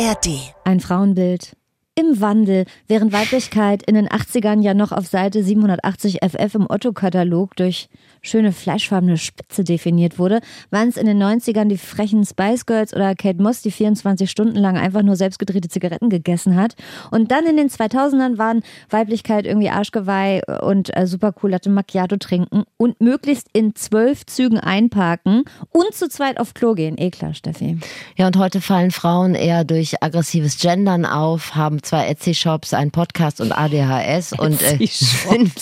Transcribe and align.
ARD. 0.00 0.54
Ein 0.62 0.78
Frauenbild 0.78 1.56
im 1.98 2.20
Wandel, 2.20 2.64
während 2.86 3.12
Weiblichkeit 3.12 3.82
in 3.82 3.96
den 3.96 4.08
80ern 4.08 4.62
ja 4.62 4.72
noch 4.72 4.92
auf 4.92 5.08
Seite 5.08 5.42
780 5.42 6.20
FF 6.22 6.54
im 6.54 6.66
Otto-Katalog 6.70 7.56
durch 7.56 7.88
schöne 8.22 8.52
fleischfarbene 8.52 9.16
Spitze 9.16 9.64
definiert 9.64 10.18
wurde, 10.18 10.40
waren 10.70 10.88
es 10.88 10.96
in 10.96 11.06
den 11.06 11.20
90ern 11.20 11.68
die 11.68 11.76
frechen 11.76 12.24
Spice 12.24 12.66
Girls 12.66 12.94
oder 12.94 13.14
Kate 13.14 13.42
Moss, 13.42 13.62
die 13.62 13.70
24 13.70 14.30
Stunden 14.30 14.56
lang 14.56 14.76
einfach 14.76 15.02
nur 15.02 15.16
selbstgedrehte 15.16 15.68
Zigaretten 15.68 16.08
gegessen 16.08 16.54
hat. 16.56 16.74
Und 17.10 17.32
dann 17.32 17.46
in 17.46 17.56
den 17.56 17.68
2000ern 17.68 18.38
waren 18.38 18.62
Weiblichkeit 18.90 19.46
irgendwie 19.46 19.70
Arschgeweih 19.70 20.42
und 20.60 20.96
äh, 20.96 21.06
super 21.06 21.34
cool 21.42 21.50
Latte 21.50 21.70
Macchiato 21.70 22.16
trinken 22.16 22.64
und 22.76 23.00
möglichst 23.00 23.48
in 23.52 23.74
zwölf 23.74 24.24
Zügen 24.26 24.58
einparken 24.58 25.44
und 25.70 25.94
zu 25.94 26.08
zweit 26.08 26.38
auf 26.38 26.54
Klo 26.54 26.74
gehen. 26.74 26.96
Eh 26.98 27.10
klar, 27.10 27.34
Steffi. 27.34 27.78
Ja, 28.16 28.26
und 28.26 28.36
heute 28.36 28.60
fallen 28.60 28.90
Frauen 28.90 29.34
eher 29.34 29.64
durch 29.64 30.02
aggressives 30.02 30.58
Gendern 30.60 31.04
auf, 31.04 31.54
haben 31.54 31.82
zwei 31.88 32.06
Etsy-Shops, 32.08 32.74
einen 32.74 32.90
Podcast 32.90 33.40
und 33.40 33.50
ADHS 33.52 34.34
und 34.34 34.60
äh, 34.62 34.76
sind 34.86 35.52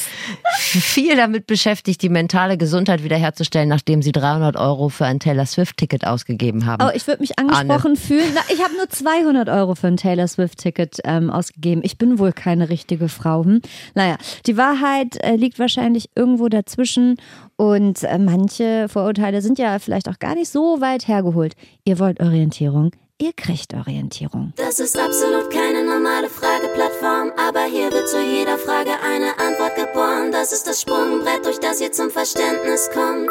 viel 0.58 1.16
damit 1.16 1.46
beschäftigt, 1.46 2.02
die 2.02 2.08
mentale 2.08 2.56
Gesundheit 2.56 3.04
wiederherzustellen, 3.04 3.68
nachdem 3.68 4.02
sie 4.02 4.10
300 4.10 4.56
Euro 4.56 4.88
für 4.88 5.06
ein 5.06 5.20
Taylor 5.20 5.46
Swift-Ticket 5.46 6.04
ausgegeben 6.04 6.66
haben. 6.66 6.84
Oh, 6.84 6.90
ich 6.92 7.06
würde 7.06 7.20
mich 7.20 7.38
angesprochen 7.38 7.92
Anne. 7.92 7.96
fühlen. 7.96 8.32
Na, 8.34 8.40
ich 8.52 8.60
habe 8.62 8.74
nur 8.74 8.88
200 8.88 9.48
Euro 9.48 9.76
für 9.76 9.86
ein 9.86 9.96
Taylor 9.96 10.26
Swift-Ticket 10.26 10.98
ähm, 11.04 11.30
ausgegeben. 11.30 11.82
Ich 11.84 11.96
bin 11.96 12.18
wohl 12.18 12.32
keine 12.32 12.70
richtige 12.70 13.08
Frau. 13.08 13.44
Hm? 13.44 13.62
Naja, 13.94 14.16
die 14.46 14.56
Wahrheit 14.56 15.22
äh, 15.22 15.36
liegt 15.36 15.60
wahrscheinlich 15.60 16.10
irgendwo 16.16 16.48
dazwischen 16.48 17.18
und 17.54 18.02
äh, 18.02 18.18
manche 18.18 18.88
Vorurteile 18.88 19.42
sind 19.42 19.60
ja 19.60 19.78
vielleicht 19.78 20.08
auch 20.08 20.18
gar 20.18 20.34
nicht 20.34 20.50
so 20.50 20.80
weit 20.80 21.06
hergeholt. 21.06 21.54
Ihr 21.84 22.00
wollt 22.00 22.20
Orientierung, 22.20 22.90
ihr 23.20 23.32
kriegt 23.32 23.74
Orientierung. 23.74 24.52
Das 24.56 24.78
ist 24.78 24.98
absolut 24.98 25.50
keine 25.50 25.84
normale 25.84 26.28
Frageplattform, 26.28 27.32
aber 27.36 27.64
hier 27.64 27.90
wird 27.92 28.08
zu 28.08 28.22
jeder 28.22 28.58
Frage 28.58 28.90
eine 29.02 29.38
Antwort 29.38 29.76
geboren. 29.76 30.32
Das 30.32 30.52
ist 30.52 30.66
das 30.66 30.82
Sprungbrett, 30.82 31.44
durch 31.44 31.58
das 31.58 31.80
ihr 31.80 31.92
zum 31.92 32.10
Verständnis 32.10 32.90
kommt. 32.92 33.30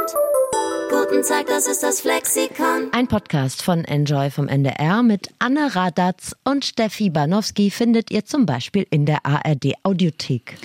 Guten 0.89 1.23
Tag, 1.23 1.47
das 1.47 1.67
ist 1.67 1.83
das 1.83 2.01
Flexikon. 2.01 2.89
Ein 2.91 3.07
Podcast 3.07 3.61
von 3.61 3.83
Enjoy 3.85 4.29
vom 4.29 4.47
NDR 4.47 5.03
mit 5.03 5.29
Anne 5.39 5.75
Radatz 5.75 6.35
und 6.43 6.63
Steffi 6.63 7.09
Banowski 7.09 7.69
findet 7.69 8.11
ihr 8.11 8.25
zum 8.25 8.45
Beispiel 8.45 8.85
in 8.89 9.05
der 9.05 9.25
ARD 9.25 9.73
Audiothek. 9.83 10.57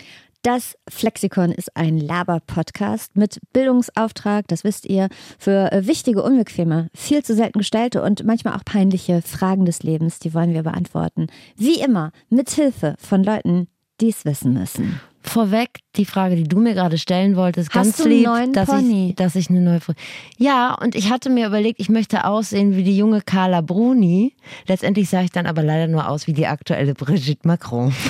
Das 0.43 0.75
Flexikon 0.89 1.53
ist 1.53 1.77
ein 1.77 1.99
Laber-Podcast 1.99 3.15
mit 3.15 3.41
Bildungsauftrag, 3.53 4.49
das 4.49 4.65
wisst 4.65 4.87
ihr, 4.87 5.11
für 5.39 5.71
äh, 5.71 5.87
wichtige, 5.87 6.23
unbequeme, 6.23 6.89
viel 6.95 7.23
zu 7.23 7.35
selten 7.35 7.59
gestellte 7.59 8.03
und 8.03 8.25
manchmal 8.25 8.55
auch 8.57 8.65
peinliche 8.65 9.21
Fragen 9.21 9.67
des 9.67 9.83
Lebens, 9.83 10.19
die 10.19 10.33
wollen 10.33 10.55
wir 10.55 10.63
beantworten. 10.63 11.27
Wie 11.57 11.79
immer, 11.81 12.13
mit 12.31 12.49
Hilfe 12.49 12.95
von 12.99 13.23
Leuten, 13.23 13.69
die 14.01 14.09
es 14.09 14.25
wissen 14.25 14.55
müssen. 14.55 14.99
Vorweg 15.23 15.81
die 15.97 16.07
Frage, 16.07 16.37
die 16.37 16.45
du 16.45 16.59
mir 16.59 16.73
gerade 16.73 16.97
stellen 16.97 17.37
wolltest, 17.37 17.69
Hast 17.75 17.75
ganz 17.75 17.97
du 17.99 18.05
einen 18.05 18.13
lieb, 18.15 18.25
neuen 18.27 18.53
dass 18.55 18.71
Pony? 18.71 19.11
ich, 19.11 19.17
dass 19.17 19.35
ich 19.37 19.51
eine 19.51 19.61
neue 19.61 19.79
Fr- 19.81 19.95
Ja, 20.39 20.73
und 20.73 20.95
ich 20.95 21.11
hatte 21.11 21.29
mir 21.29 21.47
überlegt, 21.47 21.79
ich 21.79 21.91
möchte 21.91 22.25
aussehen 22.25 22.75
wie 22.75 22.83
die 22.85 22.97
junge 22.97 23.21
Carla 23.21 23.61
Bruni. 23.61 24.35
Letztendlich 24.67 25.11
sah 25.11 25.21
ich 25.21 25.31
dann 25.33 25.45
aber 25.45 25.63
leider 25.63 25.87
nur 25.89 26.09
aus 26.09 26.27
wie 26.27 26.33
die 26.33 26.47
aktuelle 26.47 26.95
Brigitte 26.95 27.47
Macron. 27.47 27.93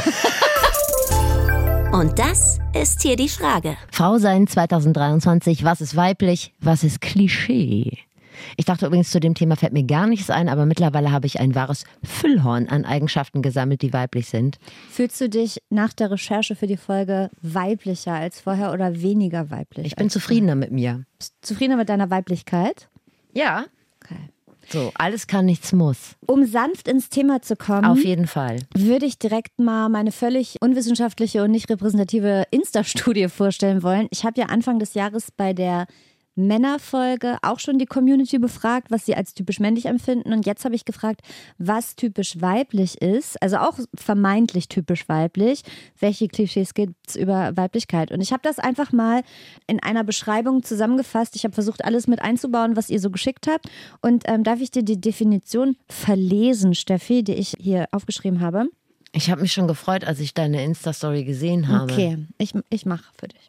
Und 1.93 2.21
das 2.21 2.61
ist 2.73 3.03
hier 3.03 3.17
die 3.17 3.29
Frage. 3.29 3.77
Frau 3.91 4.19
sein 4.19 4.47
2023, 4.47 5.65
was 5.65 5.81
ist 5.81 5.97
weiblich, 5.97 6.55
was 6.61 6.85
ist 6.85 7.01
Klischee? 7.01 7.99
Ich 8.57 8.65
dachte 8.65 8.87
übrigens, 8.87 9.11
zu 9.11 9.19
dem 9.19 9.35
Thema 9.35 9.57
fällt 9.57 9.73
mir 9.73 9.83
gar 9.83 10.07
nichts 10.07 10.31
ein, 10.31 10.49
aber 10.49 10.67
mittlerweile 10.67 11.11
habe 11.11 11.27
ich 11.27 11.41
ein 11.41 11.57
wahres 11.57 11.85
Füllhorn 12.05 12.69
an 12.69 12.85
Eigenschaften 12.85 13.43
gesammelt, 13.43 13.83
die 13.83 13.93
weiblich 13.93 14.29
sind. 14.29 14.59
Fühlst 14.89 15.21
du 15.21 15.29
dich 15.29 15.61
nach 15.69 15.93
der 15.93 16.13
Recherche 16.13 16.55
für 16.55 16.69
die 16.69 16.77
Folge 16.77 17.29
weiblicher 17.43 18.13
als 18.13 18.41
vorher 18.41 18.73
oder 18.73 19.03
weniger 19.03 19.51
weiblich? 19.51 19.89
Ich 19.89 19.97
bin 19.97 20.11
zufriedener 20.11 20.55
mit 20.55 20.71
mir. 20.71 20.93
vorher? 20.93 21.07
Zufriedener 21.43 21.77
mit 21.77 21.89
deiner 21.89 22.09
Weiblichkeit? 22.09 22.89
Ja. 23.35 23.65
So, 24.73 24.93
alles 24.95 25.27
kann, 25.27 25.47
nichts 25.47 25.73
muss. 25.73 26.17
Um 26.27 26.47
sanft 26.47 26.87
ins 26.89 27.09
Thema 27.09 27.43
zu 27.43 27.57
kommen, 27.57 27.85
Auf 27.85 28.05
jeden 28.05 28.27
Fall. 28.27 28.59
würde 28.77 29.07
ich 29.07 29.19
direkt 29.19 29.59
mal 29.59 29.89
meine 29.89 30.13
völlig 30.13 30.57
unwissenschaftliche 30.61 31.43
und 31.43 31.51
nicht 31.51 31.69
repräsentative 31.71 32.45
Insta-Studie 32.51 33.29
vorstellen 33.29 33.83
wollen. 33.83 34.07
Ich 34.11 34.25
habe 34.25 34.41
ja 34.41 34.47
Anfang 34.47 34.79
des 34.79 34.95
Jahres 34.95 35.31
bei 35.37 35.53
der 35.53 35.87
Männerfolge 36.35 37.39
auch 37.43 37.59
schon 37.59 37.79
die 37.79 37.87
Community 37.87 38.39
befragt, 38.39 38.91
was 38.91 39.07
sie 39.07 39.15
als 39.15 39.35
typisch 39.35 39.61
männlich 39.61 39.87
empfinden. 39.87 40.33
Und 40.33 40.47
jetzt 40.47 40.65
habe 40.65 40.75
ich 40.75 40.85
gefragt, 40.85 41.23
was 41.59 41.97
typisch 41.97 42.41
weiblich 42.41 43.01
ist, 43.01 43.41
also 43.43 43.59
auch 43.59 43.79
vermeintlich 43.95 44.69
typisch 44.69 45.09
weiblich. 45.09 45.63
Welche 45.99 46.29
Klischees 46.29 46.75
gibt 46.75 46.95
es 47.09 47.17
über 47.17 47.57
Weiblichkeit? 47.57 48.13
Und 48.13 48.21
ich 48.21 48.33
habe 48.33 48.43
das 48.43 48.59
einfach 48.59 48.93
mal 48.93 49.23
in 49.67 49.83
einer 49.83 50.05
Beschreibung 50.05 50.63
zusammengefasst. 50.63 51.37
Ich 51.37 51.45
habe 51.45 51.55
versucht, 51.55 51.85
alles 51.85 52.07
mit 52.07 52.23
einzubauen, 52.23 52.77
was 52.77 52.91
ihr 52.91 53.01
so 53.01 53.11
geschickt 53.11 53.47
habt. 53.47 53.69
Und 54.01 54.25
ähm, 54.27 54.45
darf 54.45 54.61
ich 54.61 54.71
dir 54.71 54.83
die 54.83 55.01
Definition 55.01 55.77
verlesen, 55.89 56.75
Steffi, 56.75 57.23
die 57.23 57.35
ich 57.35 57.55
hier 57.59 57.87
aufgeschrieben 57.93 58.41
habe? 58.41 58.67
Ich 59.13 59.31
habe 59.31 59.43
mich 59.43 59.53
schon 59.53 59.67
gefreut, 59.67 60.05
als 60.05 60.21
ich 60.21 60.35
deine 60.35 60.65
Insta-Story 60.65 61.25
gesehen 61.25 61.69
habe. 61.69 61.93
Okay, 61.93 62.19
ich, 62.39 62.55
ich 62.71 62.87
mache 62.87 63.05
für 63.19 63.29
dich. 63.29 63.49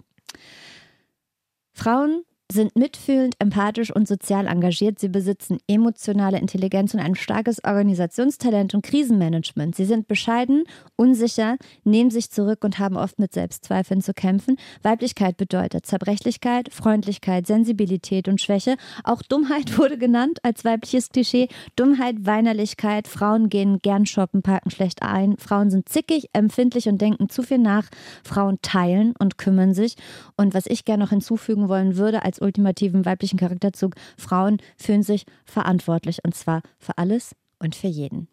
Frauen 1.73 2.23
sind 2.51 2.75
mitfühlend, 2.75 3.35
empathisch 3.39 3.93
und 3.93 4.07
sozial 4.07 4.47
engagiert. 4.47 4.99
Sie 4.99 5.09
besitzen 5.09 5.57
emotionale 5.67 6.39
Intelligenz 6.39 6.93
und 6.93 6.99
ein 6.99 7.15
starkes 7.15 7.63
Organisationstalent 7.63 8.73
und 8.73 8.83
Krisenmanagement. 8.83 9.75
Sie 9.75 9.85
sind 9.85 10.07
bescheiden, 10.07 10.63
unsicher, 10.95 11.57
nehmen 11.83 12.11
sich 12.11 12.31
zurück 12.31 12.63
und 12.63 12.79
haben 12.79 12.97
oft 12.97 13.19
mit 13.19 13.33
Selbstzweifeln 13.33 14.01
zu 14.01 14.13
kämpfen. 14.13 14.57
Weiblichkeit 14.83 15.37
bedeutet 15.37 15.85
Zerbrechlichkeit, 15.85 16.73
Freundlichkeit, 16.73 17.47
Sensibilität 17.47 18.27
und 18.27 18.41
Schwäche. 18.41 18.75
Auch 19.03 19.21
Dummheit 19.21 19.77
wurde 19.77 19.97
genannt 19.97 20.39
als 20.43 20.65
weibliches 20.65 21.09
Klischee. 21.09 21.47
Dummheit, 21.75 22.15
Weinerlichkeit. 22.25 23.07
Frauen 23.07 23.49
gehen 23.49 23.79
gern 23.79 24.05
shoppen, 24.05 24.41
parken 24.41 24.71
schlecht 24.71 25.01
ein. 25.03 25.37
Frauen 25.37 25.69
sind 25.69 25.87
zickig, 25.87 26.29
empfindlich 26.33 26.87
und 26.87 26.99
denken 26.99 27.29
zu 27.29 27.43
viel 27.43 27.59
nach. 27.59 27.87
Frauen 28.23 28.59
teilen 28.61 29.13
und 29.19 29.37
kümmern 29.37 29.73
sich. 29.73 29.95
Und 30.35 30.53
was 30.53 30.65
ich 30.65 30.85
gerne 30.85 31.03
noch 31.03 31.11
hinzufügen 31.11 31.69
wollen 31.69 31.97
würde 31.97 32.23
als 32.23 32.40
ultimativen 32.41 33.05
weiblichen 33.05 33.37
Charakterzug, 33.37 33.95
Frauen 34.17 34.57
fühlen 34.77 35.03
sich 35.03 35.25
verantwortlich 35.45 36.19
und 36.23 36.35
zwar 36.35 36.61
für 36.79 36.97
alles 36.97 37.35
und 37.59 37.75
für 37.75 37.87
jeden. 37.87 38.27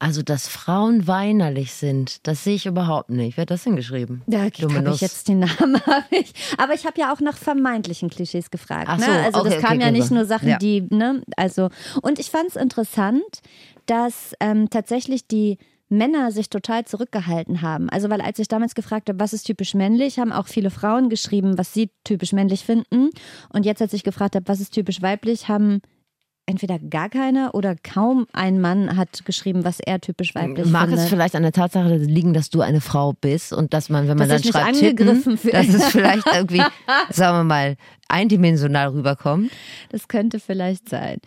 Also, 0.00 0.22
dass 0.22 0.46
Frauen 0.46 1.08
weinerlich 1.08 1.72
sind, 1.72 2.24
das 2.28 2.44
sehe 2.44 2.54
ich 2.54 2.66
überhaupt 2.66 3.10
nicht. 3.10 3.36
Wer 3.36 3.42
hat 3.42 3.50
das 3.50 3.64
hingeschrieben? 3.64 4.22
Da 4.28 4.42
habe 4.42 4.90
ich 4.94 5.00
jetzt 5.00 5.26
den 5.26 5.40
Namen. 5.40 5.80
ich. 6.10 6.32
Aber 6.56 6.74
ich 6.74 6.86
habe 6.86 7.00
ja 7.00 7.12
auch 7.12 7.18
nach 7.18 7.36
vermeintlichen 7.36 8.08
Klischees 8.08 8.52
gefragt. 8.52 8.86
Ach 8.88 8.98
ne? 8.98 9.04
so, 9.06 9.10
Also 9.10 9.40
okay, 9.40 9.50
das 9.54 9.60
kam 9.60 9.76
okay, 9.78 9.86
ja 9.86 9.90
nicht 9.90 10.04
okay. 10.04 10.14
nur 10.14 10.24
Sachen, 10.24 10.48
Ja. 10.50 10.58
die, 10.58 10.82
ne, 10.82 11.22
also 11.36 11.68
und 12.00 12.20
ich 12.20 12.30
fand 12.30 12.48
es 12.50 12.54
interessant, 12.54 13.40
dass 13.86 14.34
ähm, 14.38 14.70
tatsächlich 14.70 15.26
die 15.26 15.58
Männer 15.88 16.32
sich 16.32 16.50
total 16.50 16.84
zurückgehalten 16.84 17.62
haben. 17.62 17.88
Also 17.88 18.10
weil 18.10 18.20
als 18.20 18.38
ich 18.38 18.48
damals 18.48 18.74
gefragt 18.74 19.08
habe, 19.08 19.20
was 19.20 19.32
ist 19.32 19.44
typisch 19.44 19.74
männlich, 19.74 20.18
haben 20.18 20.32
auch 20.32 20.46
viele 20.46 20.70
Frauen 20.70 21.08
geschrieben, 21.08 21.58
was 21.58 21.72
sie 21.72 21.90
typisch 22.04 22.32
männlich 22.32 22.64
finden. 22.64 23.10
Und 23.52 23.64
jetzt, 23.64 23.80
als 23.80 23.92
ich 23.92 24.04
gefragt 24.04 24.34
habe, 24.34 24.48
was 24.48 24.60
ist 24.60 24.74
typisch 24.74 25.02
weiblich, 25.02 25.48
haben 25.48 25.80
entweder 26.48 26.78
gar 26.78 27.08
keiner 27.08 27.54
oder 27.54 27.76
kaum 27.76 28.26
ein 28.32 28.60
Mann 28.60 28.96
hat 28.96 29.24
geschrieben, 29.24 29.64
was 29.64 29.80
er 29.80 30.00
typisch 30.00 30.34
weiblich 30.34 30.66
Mag 30.66 30.88
findet. 30.88 31.04
es 31.04 31.08
vielleicht 31.08 31.36
an 31.36 31.42
der 31.42 31.52
Tatsache 31.52 31.96
liegen, 31.96 32.32
dass 32.32 32.50
du 32.50 32.60
eine 32.62 32.80
Frau 32.80 33.12
bist 33.12 33.52
und 33.52 33.74
dass 33.74 33.88
man, 33.90 34.08
wenn 34.08 34.16
man 34.16 34.28
Dass 34.28 34.42
dann 34.42 34.52
schreibt, 34.52 34.76
angegriffen 34.76 35.36
fühle. 35.36 35.52
dass 35.52 35.68
es 35.68 35.84
vielleicht 35.86 36.26
irgendwie, 36.32 36.62
sagen 37.10 37.38
wir 37.38 37.44
mal, 37.44 37.76
eindimensional 38.08 38.88
rüberkommt. 38.88 39.52
Das 39.90 40.08
könnte 40.08 40.40
vielleicht 40.40 40.88
sein. 40.88 41.18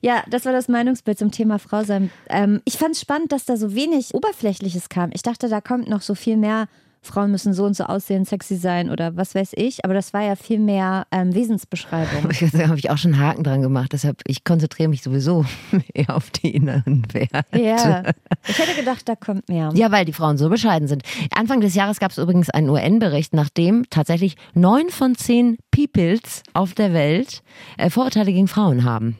Ja, 0.00 0.24
das 0.28 0.44
war 0.44 0.52
das 0.52 0.68
Meinungsbild 0.68 1.18
zum 1.18 1.30
Thema 1.30 1.58
Frau 1.58 1.84
sein. 1.84 2.10
Ähm, 2.28 2.60
ich 2.64 2.76
fand 2.76 2.96
es 2.96 3.00
spannend, 3.00 3.30
dass 3.32 3.44
da 3.44 3.56
so 3.56 3.74
wenig 3.74 4.14
Oberflächliches 4.14 4.88
kam. 4.88 5.10
Ich 5.14 5.22
dachte, 5.22 5.48
da 5.48 5.60
kommt 5.60 5.88
noch 5.88 6.02
so 6.02 6.14
viel 6.14 6.36
mehr. 6.36 6.66
Frauen 7.04 7.30
müssen 7.30 7.52
so 7.52 7.64
und 7.64 7.76
so 7.76 7.84
aussehen, 7.84 8.24
sexy 8.24 8.56
sein 8.56 8.90
oder 8.90 9.16
was 9.16 9.34
weiß 9.34 9.52
ich. 9.56 9.84
Aber 9.84 9.94
das 9.94 10.12
war 10.12 10.22
ja 10.22 10.36
viel 10.36 10.58
mehr 10.58 11.06
ähm, 11.10 11.34
Wesensbeschreibung. 11.34 12.30
Da 12.54 12.68
habe 12.68 12.78
ich 12.78 12.90
auch 12.90 12.98
schon 12.98 13.14
einen 13.14 13.22
Haken 13.22 13.42
dran 13.42 13.62
gemacht. 13.62 13.92
Deshalb, 13.92 14.20
ich 14.26 14.44
konzentriere 14.44 14.88
mich 14.88 15.02
sowieso 15.02 15.44
eher 15.94 16.14
auf 16.14 16.30
die 16.30 16.54
inneren 16.54 17.04
Werte. 17.12 17.58
Ja, 17.58 18.02
ich 18.46 18.58
hätte 18.58 18.74
gedacht, 18.76 19.08
da 19.08 19.16
kommt 19.16 19.48
mehr. 19.48 19.70
Ja, 19.74 19.90
weil 19.90 20.04
die 20.04 20.12
Frauen 20.12 20.38
so 20.38 20.48
bescheiden 20.48 20.88
sind. 20.88 21.02
Anfang 21.34 21.60
des 21.60 21.74
Jahres 21.74 21.98
gab 21.98 22.10
es 22.10 22.18
übrigens 22.18 22.50
einen 22.50 22.68
UN-Bericht, 22.68 23.34
nachdem 23.34 23.84
tatsächlich 23.90 24.36
neun 24.54 24.90
von 24.90 25.14
zehn 25.14 25.56
Peoples 25.70 26.42
auf 26.52 26.74
der 26.74 26.92
Welt 26.92 27.42
äh, 27.76 27.90
Vorurteile 27.90 28.32
gegen 28.32 28.48
Frauen 28.48 28.84
haben. 28.84 29.18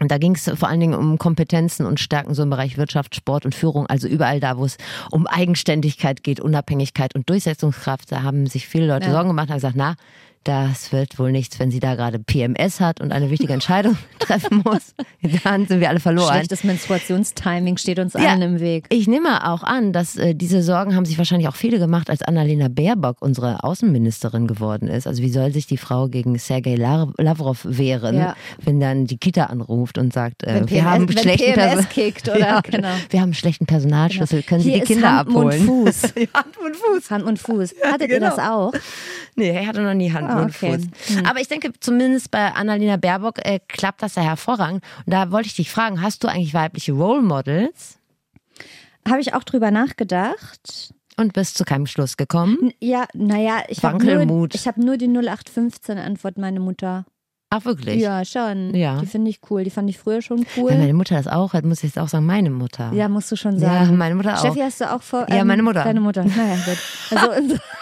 Und 0.00 0.10
da 0.10 0.18
ging 0.18 0.34
es 0.34 0.50
vor 0.54 0.68
allen 0.68 0.80
Dingen 0.80 0.94
um 0.94 1.18
Kompetenzen 1.18 1.86
und 1.86 2.00
Stärken 2.00 2.34
so 2.34 2.42
im 2.42 2.50
Bereich 2.50 2.76
Wirtschaft, 2.76 3.14
Sport 3.14 3.44
und 3.44 3.54
Führung, 3.54 3.86
also 3.86 4.08
überall 4.08 4.40
da, 4.40 4.58
wo 4.58 4.64
es 4.64 4.76
um 5.10 5.26
Eigenständigkeit 5.26 6.22
geht, 6.22 6.40
Unabhängigkeit 6.40 7.14
und 7.14 7.28
Durchsetzungskraft. 7.28 8.12
Da 8.12 8.22
haben 8.22 8.46
sich 8.46 8.68
viele 8.68 8.86
Leute 8.86 9.06
Ja. 9.06 9.12
Sorgen 9.12 9.28
gemacht 9.28 9.46
und 9.46 9.50
haben 9.50 9.58
gesagt, 9.58 9.76
na, 9.76 9.96
das 10.48 10.92
wird 10.92 11.18
wohl 11.18 11.30
nichts, 11.30 11.58
wenn 11.58 11.70
sie 11.70 11.78
da 11.80 11.94
gerade 11.94 12.18
PMS 12.18 12.80
hat 12.80 13.00
und 13.02 13.12
eine 13.12 13.30
wichtige 13.30 13.52
Entscheidung 13.52 13.98
treffen 14.18 14.62
muss. 14.64 14.94
Dann 15.44 15.66
sind 15.66 15.80
wir 15.80 15.88
alle 15.90 16.00
verloren. 16.00 16.32
Schlechtes 16.34 16.64
Menstruationstiming 16.64 17.76
steht 17.76 17.98
uns 17.98 18.16
allen 18.16 18.40
im 18.42 18.60
Weg. 18.60 18.86
Ich 18.88 19.06
nehme 19.08 19.46
auch 19.48 19.62
an, 19.62 19.92
dass 19.92 20.16
äh, 20.16 20.34
diese 20.34 20.62
Sorgen 20.62 20.96
haben 20.96 21.04
sich 21.04 21.18
wahrscheinlich 21.18 21.48
auch 21.48 21.56
viele 21.56 21.78
gemacht, 21.78 22.08
als 22.10 22.22
Annalena 22.22 22.68
Baerbock 22.68 23.18
unsere 23.20 23.62
Außenministerin 23.62 24.46
geworden 24.46 24.88
ist. 24.88 25.06
Also 25.06 25.22
wie 25.22 25.30
soll 25.30 25.52
sich 25.52 25.66
die 25.66 25.76
Frau 25.76 26.08
gegen 26.08 26.38
Sergei 26.38 26.76
Lavrov 26.76 27.60
wehren, 27.64 28.16
Ja. 28.16 28.36
wenn 28.62 28.80
dann 28.80 29.04
die 29.06 29.18
Kita 29.18 29.44
anruft 29.44 29.98
und 29.98 30.12
sagt, 30.12 30.44
äh, 30.44 30.62
wir 30.66 30.84
haben 30.84 31.10
schlechten 31.12 31.52
PMS 31.54 31.74
Perso- 31.74 31.88
kickt, 31.90 32.28
oder? 32.30 32.38
Ja, 32.38 32.60
Genau. 32.62 32.88
Wir 33.10 33.20
haben 33.20 33.28
einen 33.28 33.34
schlechten 33.34 33.66
Personalschlüssel, 33.66 34.42
können 34.42 34.62
Sie 34.62 34.70
Hier 34.70 34.78
die 34.78 34.82
ist 34.84 34.88
Kinder 34.88 35.18
Hand, 35.18 35.28
abholen? 35.28 35.66
Mund, 35.66 35.88
Fuß. 35.94 36.02
Ja, 36.18 36.26
Hand 36.34 36.56
und 36.58 36.76
Fuß. 36.76 37.10
Hand 37.10 37.24
und 37.24 37.38
Fuß. 37.38 37.74
Hattet 37.84 38.08
ihr 38.10 38.18
genau. 38.18 38.30
das 38.30 38.38
auch? 38.38 38.72
Nee, 39.36 39.50
er 39.50 39.66
hatte 39.66 39.80
noch 39.82 39.94
nie 39.94 40.10
Hand 40.12 40.28
Ah, 40.38 40.42
und 40.42 40.50
okay. 40.54 40.78
Fuß. 40.78 41.24
Aber 41.28 41.40
ich 41.40 41.48
denke, 41.48 41.72
zumindest 41.80 42.30
bei 42.30 42.52
Annalena 42.52 42.96
Baerbock 42.96 43.38
äh, 43.44 43.60
klappt 43.68 44.02
das 44.02 44.14
ja 44.14 44.22
hervorragend. 44.22 44.82
Und 45.06 45.12
da 45.12 45.30
wollte 45.30 45.48
ich 45.48 45.56
dich 45.56 45.70
fragen, 45.70 46.00
hast 46.02 46.24
du 46.24 46.28
eigentlich 46.28 46.54
weibliche 46.54 46.92
Role 46.92 47.22
Models 47.22 47.98
Habe 49.08 49.20
ich 49.20 49.34
auch 49.34 49.44
drüber 49.44 49.70
nachgedacht. 49.70 50.92
und 51.16 51.32
bist 51.32 51.56
zu 51.58 51.64
keinem 51.64 51.86
Schluss 51.86 52.16
gekommen? 52.16 52.72
Ja, 52.80 53.06
naja, 53.14 53.62
ich 53.68 53.82
habe 53.84 54.04
nur, 54.04 54.48
ich 54.52 54.66
hab 54.68 54.76
nur 54.76 54.96
die 54.96 55.08
0815-Antwort, 55.08 56.38
meine 56.38 56.60
Mutter. 56.60 57.04
Ach, 57.50 57.64
wirklich? 57.64 57.98
Ja, 58.02 58.26
schon. 58.26 58.74
Ja. 58.74 58.98
Die 59.00 59.06
finde 59.06 59.30
ich 59.30 59.40
cool. 59.48 59.64
Die 59.64 59.70
fand 59.70 59.88
ich 59.88 59.96
früher 59.98 60.20
schon 60.20 60.40
Wenn 60.54 60.62
cool. 60.64 60.74
meine 60.76 60.92
Mutter 60.92 61.14
das 61.16 61.26
auch 61.26 61.54
hat, 61.54 61.64
muss 61.64 61.78
ich 61.78 61.84
jetzt 61.84 61.98
auch 61.98 62.08
sagen, 62.08 62.26
meine 62.26 62.50
Mutter. 62.50 62.92
Ja, 62.92 63.08
musst 63.08 63.32
du 63.32 63.36
schon 63.36 63.54
Ja, 63.58 63.84
sagen. 63.84 63.96
meine 63.96 64.14
Mutter 64.16 64.34
auch. 64.34 64.40
Steffi, 64.40 64.60
hast 64.60 64.82
du 64.82 64.92
auch 64.92 65.00
vor? 65.00 65.24
ähm, 65.30 65.36
Ja, 65.38 65.44
meine 65.44 65.62
Mutter. 65.62 65.82
Deine 65.82 66.00
Mutter. 66.02 66.24
Naja, 66.24 66.56
gut. 66.66 67.18
Also, 67.18 67.56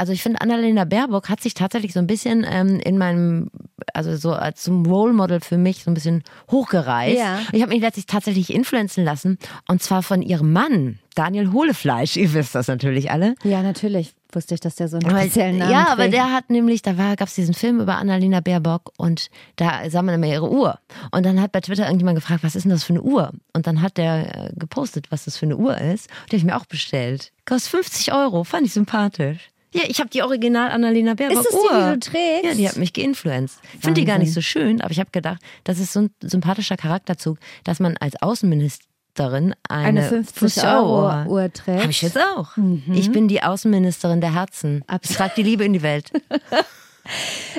Also 0.00 0.14
ich 0.14 0.22
finde, 0.22 0.40
Annalena 0.40 0.86
Baerbock 0.86 1.28
hat 1.28 1.42
sich 1.42 1.52
tatsächlich 1.52 1.92
so 1.92 1.98
ein 1.98 2.06
bisschen 2.06 2.46
ähm, 2.50 2.80
in 2.80 2.96
meinem, 2.96 3.50
also 3.92 4.16
so 4.16 4.32
als 4.32 4.62
zum 4.62 4.86
Role 4.86 5.12
Model 5.12 5.40
für 5.40 5.58
mich 5.58 5.84
so 5.84 5.90
ein 5.90 5.94
bisschen 5.94 6.22
hochgereißt. 6.50 7.18
Ja. 7.18 7.40
Ich 7.52 7.60
habe 7.60 7.74
mich 7.74 7.82
letztlich 7.82 8.06
tatsächlich 8.06 8.48
influenzen 8.48 9.04
lassen 9.04 9.38
und 9.68 9.82
zwar 9.82 10.02
von 10.02 10.22
ihrem 10.22 10.54
Mann, 10.54 11.00
Daniel 11.14 11.52
Hohlefleisch. 11.52 12.16
Ihr 12.16 12.32
wisst 12.32 12.54
das 12.54 12.68
natürlich 12.68 13.10
alle. 13.10 13.34
ja, 13.44 13.62
natürlich 13.62 14.14
wusste 14.34 14.54
ich, 14.54 14.60
dass 14.60 14.76
der 14.76 14.88
so 14.88 14.96
einen 14.96 15.10
speziellen 15.10 15.58
Namen 15.58 15.72
ja, 15.72 15.88
aber 15.88 16.04
trägt. 16.04 16.14
der 16.14 16.32
hat 16.32 16.48
nämlich, 16.48 16.80
da 16.80 16.92
gab 16.92 17.28
es 17.28 17.34
diesen 17.34 17.52
Film 17.52 17.80
über 17.80 17.96
Annalena 17.96 18.40
Baerbock 18.40 18.92
und 18.96 19.28
da 19.56 19.90
sah 19.90 20.00
man 20.00 20.14
immer 20.14 20.28
ihre 20.28 20.50
Uhr. 20.50 20.78
Und 21.10 21.26
dann 21.26 21.42
hat 21.42 21.52
bei 21.52 21.60
Twitter 21.60 21.84
irgendjemand 21.84 22.16
gefragt, 22.16 22.42
was 22.42 22.56
ist 22.56 22.62
denn 22.62 22.70
das 22.70 22.84
für 22.84 22.94
eine 22.94 23.02
Uhr? 23.02 23.32
Und 23.52 23.66
dann 23.66 23.82
hat 23.82 23.98
der 23.98 24.46
äh, 24.46 24.52
gepostet, 24.54 25.10
was 25.10 25.24
das 25.24 25.36
für 25.36 25.46
eine 25.46 25.56
Uhr 25.56 25.76
ist. 25.76 26.08
Und 26.22 26.32
die 26.32 26.36
habe 26.36 26.36
ich 26.36 26.44
mir 26.44 26.56
auch 26.56 26.66
bestellt. 26.66 27.32
Kostet 27.44 27.70
50 27.70 28.12
Euro, 28.14 28.44
fand 28.44 28.66
ich 28.66 28.72
sympathisch. 28.72 29.49
Ja, 29.72 29.82
ich 29.86 30.00
habe 30.00 30.10
die 30.10 30.22
Original 30.22 30.70
Annalena 30.70 31.14
Baerbock 31.14 31.38
Ist 31.38 31.52
das 31.52 31.60
die, 31.60 31.74
Uhr. 31.74 31.86
die 31.94 32.00
du 32.00 32.10
trägst? 32.10 32.44
Ja, 32.44 32.54
die 32.54 32.68
hat 32.68 32.76
mich 32.76 32.92
geinfluenced. 32.92 33.58
Ich 33.74 33.80
finde 33.80 34.00
die 34.00 34.04
gar 34.06 34.18
nicht 34.18 34.32
so 34.32 34.40
schön, 34.40 34.80
aber 34.80 34.90
ich 34.90 34.98
habe 34.98 35.10
gedacht, 35.12 35.40
das 35.64 35.78
ist 35.78 35.92
so 35.92 36.00
ein 36.00 36.10
sympathischer 36.20 36.76
Charakterzug, 36.76 37.38
dass 37.62 37.78
man 37.78 37.96
als 37.98 38.20
Außenministerin 38.20 39.54
eine, 39.68 40.00
eine 40.00 40.02
50 40.02 40.64
Euro 40.64 41.24
Uhr 41.30 41.52
trägt. 41.52 41.82
habe 41.82 41.90
ich 41.90 42.02
jetzt 42.02 42.18
auch. 42.18 42.56
Ich 42.92 43.12
bin 43.12 43.28
die 43.28 43.42
Außenministerin 43.42 44.20
der 44.20 44.34
Herzen. 44.34 44.84
Ich 45.02 45.14
trage 45.16 45.34
die 45.36 45.42
Liebe 45.44 45.64
in 45.64 45.72
die 45.72 45.82
Welt. 45.82 46.10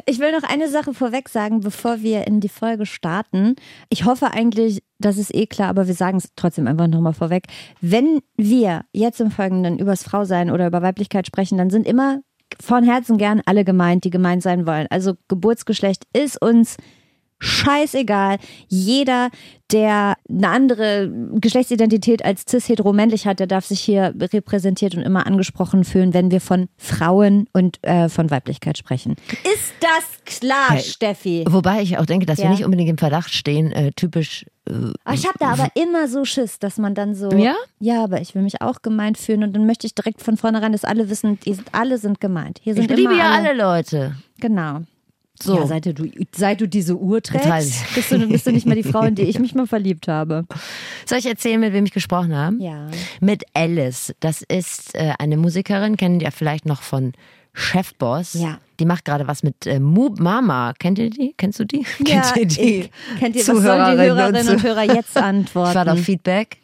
Ich 0.06 0.19
will 0.19 0.31
noch 0.31 0.44
eine 0.44 0.69
Sache 0.69 0.94
vorweg 0.94 1.30
sagen, 1.30 1.62
bevor 1.62 2.01
wir 2.01 2.27
in 2.27 2.39
die 2.39 2.50
Folge 2.50 2.86
starten. 2.86 3.56
Ich 3.89 4.06
hoffe 4.06 4.31
eigentlich, 4.31 4.83
das 5.00 5.18
ist 5.18 5.33
eh 5.33 5.48
klar, 5.48 5.69
aber 5.69 5.88
wir 5.88 5.94
sagen 5.94 6.18
es 6.18 6.30
trotzdem 6.36 6.68
einfach 6.68 6.88
nochmal 6.88 7.13
vorweg. 7.13 7.48
Wenn 7.81 8.19
wir 8.38 8.86
jetzt 8.94 9.21
im 9.21 9.31
Folgenden 9.31 9.80
übers 9.80 10.03
Frausein 10.03 10.51
oder 10.51 10.68
über 10.68 10.81
Weiblichkeit 10.81 11.27
sprechen, 11.27 11.57
dann 11.57 11.69
sind 11.69 11.88
immer 11.88 12.21
von 12.59 12.83
Herzen 12.83 13.18
gern 13.18 13.42
alle 13.45 13.63
gemeint, 13.63 14.03
die 14.03 14.09
gemeint 14.09 14.44
sein 14.44 14.65
wollen. 14.65 14.88
Also 14.89 15.13
Geburtsgeschlecht 15.27 16.06
ist 16.13 16.42
uns 16.42 16.77
scheißegal. 17.41 18.38
Jeder, 18.67 19.29
der 19.71 20.15
eine 20.29 20.49
andere 20.49 21.11
Geschlechtsidentität 21.35 22.23
als 22.23 22.43
cis-hetero-männlich 22.49 23.25
hat, 23.25 23.39
der 23.39 23.47
darf 23.47 23.65
sich 23.65 23.79
hier 23.81 24.13
repräsentiert 24.19 24.95
und 24.95 25.01
immer 25.01 25.25
angesprochen 25.27 25.83
fühlen, 25.83 26.13
wenn 26.13 26.31
wir 26.31 26.41
von 26.41 26.67
Frauen 26.77 27.47
und 27.53 27.79
äh, 27.83 28.09
von 28.09 28.29
Weiblichkeit 28.31 28.77
sprechen. 28.77 29.15
Ist 29.53 29.73
das 29.79 30.23
klar, 30.39 30.69
Hey. 30.71 30.81
Steffi? 30.81 31.45
Wobei 31.49 31.81
ich 31.81 31.97
auch 31.97 32.05
denke, 32.05 32.25
dass 32.25 32.38
Ja. 32.38 32.45
wir 32.45 32.49
nicht 32.51 32.63
unbedingt 32.65 32.89
im 32.89 32.97
Verdacht 32.97 33.33
stehen, 33.33 33.71
äh, 33.71 33.91
typisch. 33.93 34.45
Äh, 34.69 34.73
ich 35.13 35.25
habe 35.25 35.38
da 35.39 35.51
aber 35.53 35.67
immer 35.75 36.07
so 36.07 36.25
Schiss, 36.25 36.59
dass 36.59 36.77
man 36.77 36.93
dann 36.93 37.15
so. 37.15 37.31
Ja? 37.31 37.55
Ja, 37.79 38.03
aber 38.03 38.21
ich 38.21 38.35
will 38.35 38.41
mich 38.43 38.61
auch 38.61 38.81
gemeint 38.81 39.17
fühlen 39.17 39.43
und 39.43 39.53
dann 39.53 39.65
möchte 39.65 39.88
ich 39.88 39.95
direkt 39.95 40.21
von 40.21 40.38
vornherein, 40.38 40.71
dass 40.73 40.83
alle 40.85 41.09
wissen, 41.09 41.39
die 41.45 41.53
sind, 41.53 41.67
alle 41.73 41.97
sind 41.97 42.19
gemeint. 42.21 42.59
Hier 42.61 42.75
sind 42.75 42.91
ich 42.91 42.97
liebe 42.97 43.13
immer 43.13 43.17
ja 43.19 43.31
alle 43.31 43.53
Leute. 43.53 44.15
Genau. 44.39 44.81
So. 45.41 45.55
Ja, 45.55 45.67
seit 45.67 45.85
du, 45.85 46.11
seit 46.35 46.61
du 46.61 46.67
diese 46.67 46.97
Uhr 46.97 47.21
trägst, 47.21 47.93
bist 47.95 48.11
du, 48.11 48.27
bist 48.27 48.47
du 48.47 48.51
nicht 48.51 48.65
mehr 48.65 48.75
die 48.75 48.83
Frau, 48.83 49.01
in 49.01 49.15
die 49.15 49.23
ich 49.23 49.39
mich 49.39 49.55
mal 49.55 49.67
verliebt 49.67 50.07
habe. 50.07 50.45
Soll 51.05 51.17
ich 51.17 51.25
erzählen, 51.25 51.59
mit 51.59 51.73
wem 51.73 51.85
ich 51.85 51.91
gesprochen 51.91 52.35
habe? 52.35 52.57
Ja. 52.59 52.88
Mit 53.19 53.43
Alice. 53.53 54.13
Das 54.19 54.41
ist 54.41 54.95
äh, 54.95 55.13
eine 55.19 55.38
Musikerin, 55.38 55.97
kennt 55.97 56.21
ihr 56.21 56.31
vielleicht 56.31 56.65
noch 56.65 56.81
von 56.81 57.13
Chefboss. 57.53 58.33
Ja. 58.33 58.57
Die 58.80 58.86
macht 58.86 59.06
gerade 59.06 59.27
was 59.27 59.44
mit 59.44 59.68
äh, 59.68 59.80
Moob 59.80 60.19
Mama. 60.19 60.74
Kennt 60.80 60.98
ihr 61.00 61.09
die? 61.09 61.33
Kennst 61.38 61.59
du 61.59 61.65
die? 61.65 61.86
Ja, 62.07 62.21
Kennt 62.21 62.38
ihr 62.38 62.45
die? 62.48 62.62
ich- 62.80 62.92
Kennt 63.19 63.36
ihr, 63.36 63.42
was 63.42 63.45
sollen 63.45 63.56
die 63.56 63.62
Zuhörerinnen 63.62 64.18
Hörerinnen 64.18 64.50
und 64.56 64.63
Hörer 64.63 64.83
jetzt 64.83 65.18
antworten? 65.21 65.69
Ich 65.69 65.75
war 65.75 65.94
auf 65.94 66.00
Feedback. 66.00 66.57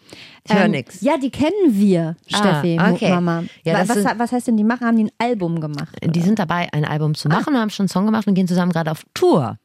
Ich 0.46 0.54
höre 0.54 0.66
Ähm, 0.66 0.72
nix. 0.72 1.02
Ja, 1.02 1.18
die 1.18 1.30
kennen 1.30 1.52
wir, 1.72 2.16
Steffi, 2.26 2.78
Ah, 2.80 2.92
okay. 2.92 3.10
Mama. 3.10 3.44
Ja, 3.66 3.80
was, 3.80 3.90
sind- 3.96 4.08
was 4.18 4.32
heißt 4.32 4.48
denn, 4.48 4.56
die 4.58 4.64
machen, 4.64 4.88
haben 4.88 4.96
die 4.98 5.04
ein 5.04 5.12
Album 5.18 5.60
gemacht? 5.60 5.94
Die 6.04 6.22
sind 6.22 6.40
dabei, 6.40 6.70
ein 6.72 6.86
Album 6.86 7.14
zu 7.16 7.28
machen, 7.28 7.58
haben 7.58 7.70
schon 7.70 7.84
einen 7.84 7.90
Song 7.90 8.06
gemacht 8.06 8.26
und 8.28 8.34
gehen 8.34 8.48
zusammen 8.48 8.72
gerade 8.72 8.90
auf 8.92 9.04
Tour. 9.14 9.58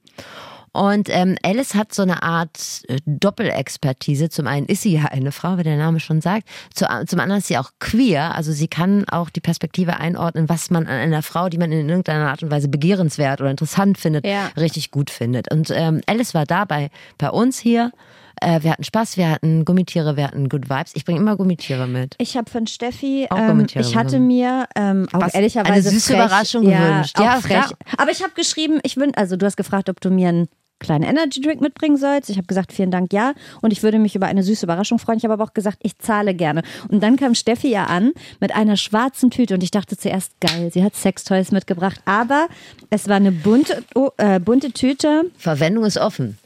Und 0.72 1.08
ähm, 1.10 1.36
Alice 1.42 1.74
hat 1.74 1.94
so 1.94 2.02
eine 2.02 2.22
Art 2.22 2.82
äh, 2.88 2.96
Doppelexpertise. 3.04 4.30
Zum 4.30 4.46
einen 4.46 4.66
ist 4.66 4.82
sie 4.82 4.94
ja 4.94 5.04
eine 5.06 5.32
Frau, 5.32 5.58
wie 5.58 5.62
der 5.62 5.76
Name 5.76 6.00
schon 6.00 6.20
sagt. 6.20 6.48
Zu, 6.74 6.86
zum 7.06 7.20
anderen 7.20 7.40
ist 7.40 7.48
sie 7.48 7.58
auch 7.58 7.70
queer. 7.78 8.34
Also 8.34 8.52
sie 8.52 8.68
kann 8.68 9.06
auch 9.08 9.28
die 9.30 9.40
Perspektive 9.40 9.98
einordnen, 9.98 10.48
was 10.48 10.70
man 10.70 10.86
an 10.86 10.94
einer 10.98 11.22
Frau, 11.22 11.48
die 11.48 11.58
man 11.58 11.70
in 11.72 11.88
irgendeiner 11.88 12.30
Art 12.30 12.42
und 12.42 12.50
Weise 12.50 12.68
begehrenswert 12.68 13.40
oder 13.40 13.50
interessant 13.50 13.98
findet, 13.98 14.26
Ja. 14.26 14.50
richtig 14.56 14.90
gut 14.90 15.10
findet. 15.10 15.50
Und 15.52 15.70
ähm, 15.74 16.00
Alice 16.06 16.34
war 16.34 16.46
dabei 16.46 16.90
bei 17.18 17.30
uns 17.30 17.58
hier. 17.58 17.92
Äh, 18.40 18.62
wir 18.62 18.72
hatten 18.72 18.82
Spaß, 18.84 19.16
wir 19.18 19.30
hatten 19.30 19.64
Gummitiere, 19.64 20.16
wir 20.16 20.24
hatten 20.24 20.48
Good 20.48 20.68
Vibes. 20.70 20.92
Ich 20.94 21.04
bringe 21.04 21.20
immer 21.20 21.36
Gummitiere 21.36 21.86
mit. 21.86 22.14
Ich 22.18 22.36
habe 22.36 22.50
von 22.50 22.66
Steffi, 22.66 23.26
Auch 23.30 23.36
ähm, 23.38 23.66
ich 23.74 23.94
hatte 23.94 24.18
mir 24.18 24.66
ähm, 24.74 25.06
auch 25.12 25.20
Was? 25.20 25.34
ehrlicherweise 25.34 25.72
Eine 25.72 25.82
süße 25.82 26.14
frech, 26.14 26.24
Überraschung 26.24 26.68
ja, 26.68 26.78
gewünscht. 26.88 27.18
Ja, 27.18 27.40
frech. 27.40 27.66
Aber 27.98 28.10
ich 28.10 28.22
habe 28.22 28.32
geschrieben, 28.34 28.80
ich 28.82 28.96
wün, 28.96 29.14
also 29.14 29.36
du 29.36 29.46
hast 29.46 29.56
gefragt, 29.56 29.88
ob 29.90 30.00
du 30.00 30.10
mir 30.10 30.30
einen 30.30 30.48
kleinen 30.82 31.04
Energy 31.04 31.40
Drink 31.40 31.60
mitbringen 31.60 31.96
sollst. 31.96 32.28
Ich 32.28 32.36
habe 32.36 32.46
gesagt, 32.46 32.72
vielen 32.72 32.90
Dank, 32.90 33.12
ja. 33.12 33.32
Und 33.62 33.72
ich 33.72 33.82
würde 33.82 33.98
mich 33.98 34.14
über 34.14 34.26
eine 34.26 34.42
süße 34.42 34.66
Überraschung 34.66 34.98
freuen. 34.98 35.18
Ich 35.18 35.24
habe 35.24 35.34
aber 35.34 35.44
auch 35.44 35.54
gesagt, 35.54 35.78
ich 35.82 35.98
zahle 35.98 36.34
gerne. 36.34 36.62
Und 36.88 37.02
dann 37.02 37.16
kam 37.16 37.34
Steffi 37.34 37.68
ja 37.68 37.86
an 37.86 38.12
mit 38.40 38.54
einer 38.54 38.76
schwarzen 38.76 39.30
Tüte 39.30 39.54
und 39.54 39.62
ich 39.62 39.70
dachte 39.70 39.96
zuerst, 39.96 40.32
geil, 40.40 40.70
sie 40.72 40.84
hat 40.84 40.94
Sextoys 40.94 41.52
mitgebracht. 41.52 42.00
Aber 42.04 42.48
es 42.90 43.08
war 43.08 43.16
eine 43.16 43.32
bunte, 43.32 43.82
oh, 43.94 44.10
äh, 44.18 44.38
bunte 44.38 44.72
Tüte. 44.72 45.30
Verwendung 45.38 45.84
ist 45.84 45.98
offen. 45.98 46.38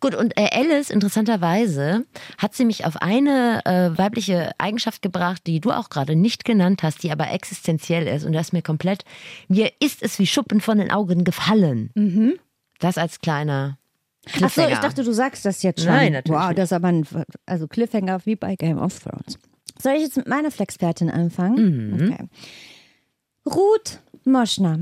Gut, 0.00 0.14
und 0.14 0.36
äh, 0.36 0.48
Alice, 0.52 0.90
interessanterweise, 0.90 2.04
hat 2.38 2.54
sie 2.54 2.64
mich 2.64 2.84
auf 2.84 3.00
eine 3.00 3.64
äh, 3.64 3.96
weibliche 3.96 4.52
Eigenschaft 4.58 5.02
gebracht, 5.02 5.42
die 5.46 5.60
du 5.60 5.70
auch 5.70 5.88
gerade 5.88 6.16
nicht 6.16 6.44
genannt 6.44 6.82
hast, 6.82 7.02
die 7.02 7.10
aber 7.10 7.30
existenziell 7.30 8.06
ist. 8.06 8.24
Und 8.24 8.32
das 8.32 8.48
ist 8.48 8.52
mir 8.52 8.62
komplett, 8.62 9.04
mir 9.48 9.70
ist 9.80 10.02
es 10.02 10.18
wie 10.18 10.26
Schuppen 10.26 10.60
von 10.60 10.78
den 10.78 10.90
Augen 10.90 11.24
gefallen. 11.24 11.90
Das 12.80 12.98
als 12.98 13.20
kleiner 13.20 13.78
Ach 14.26 14.32
so, 14.32 14.38
Cliffhanger. 14.38 14.72
ich 14.72 14.78
dachte, 14.78 15.04
du 15.04 15.12
sagst 15.12 15.44
das 15.44 15.62
jetzt 15.62 15.82
schon. 15.82 15.92
Nein, 15.92 16.12
natürlich 16.12 16.40
Wow, 16.40 16.52
das 16.54 16.64
ist 16.66 16.72
aber 16.72 16.88
ein 16.88 17.06
also 17.46 17.68
Cliffhanger 17.68 18.20
wie 18.24 18.36
bei 18.36 18.56
Game 18.56 18.78
of 18.78 18.98
Thrones. 18.98 19.38
Soll 19.80 19.94
ich 19.94 20.02
jetzt 20.02 20.16
mit 20.16 20.26
meiner 20.26 20.50
Flexpertin 20.50 21.10
anfangen? 21.10 21.98
Mhm. 21.98 22.10
Okay. 22.10 22.28
Ruth 23.46 24.00
Moschner. 24.24 24.80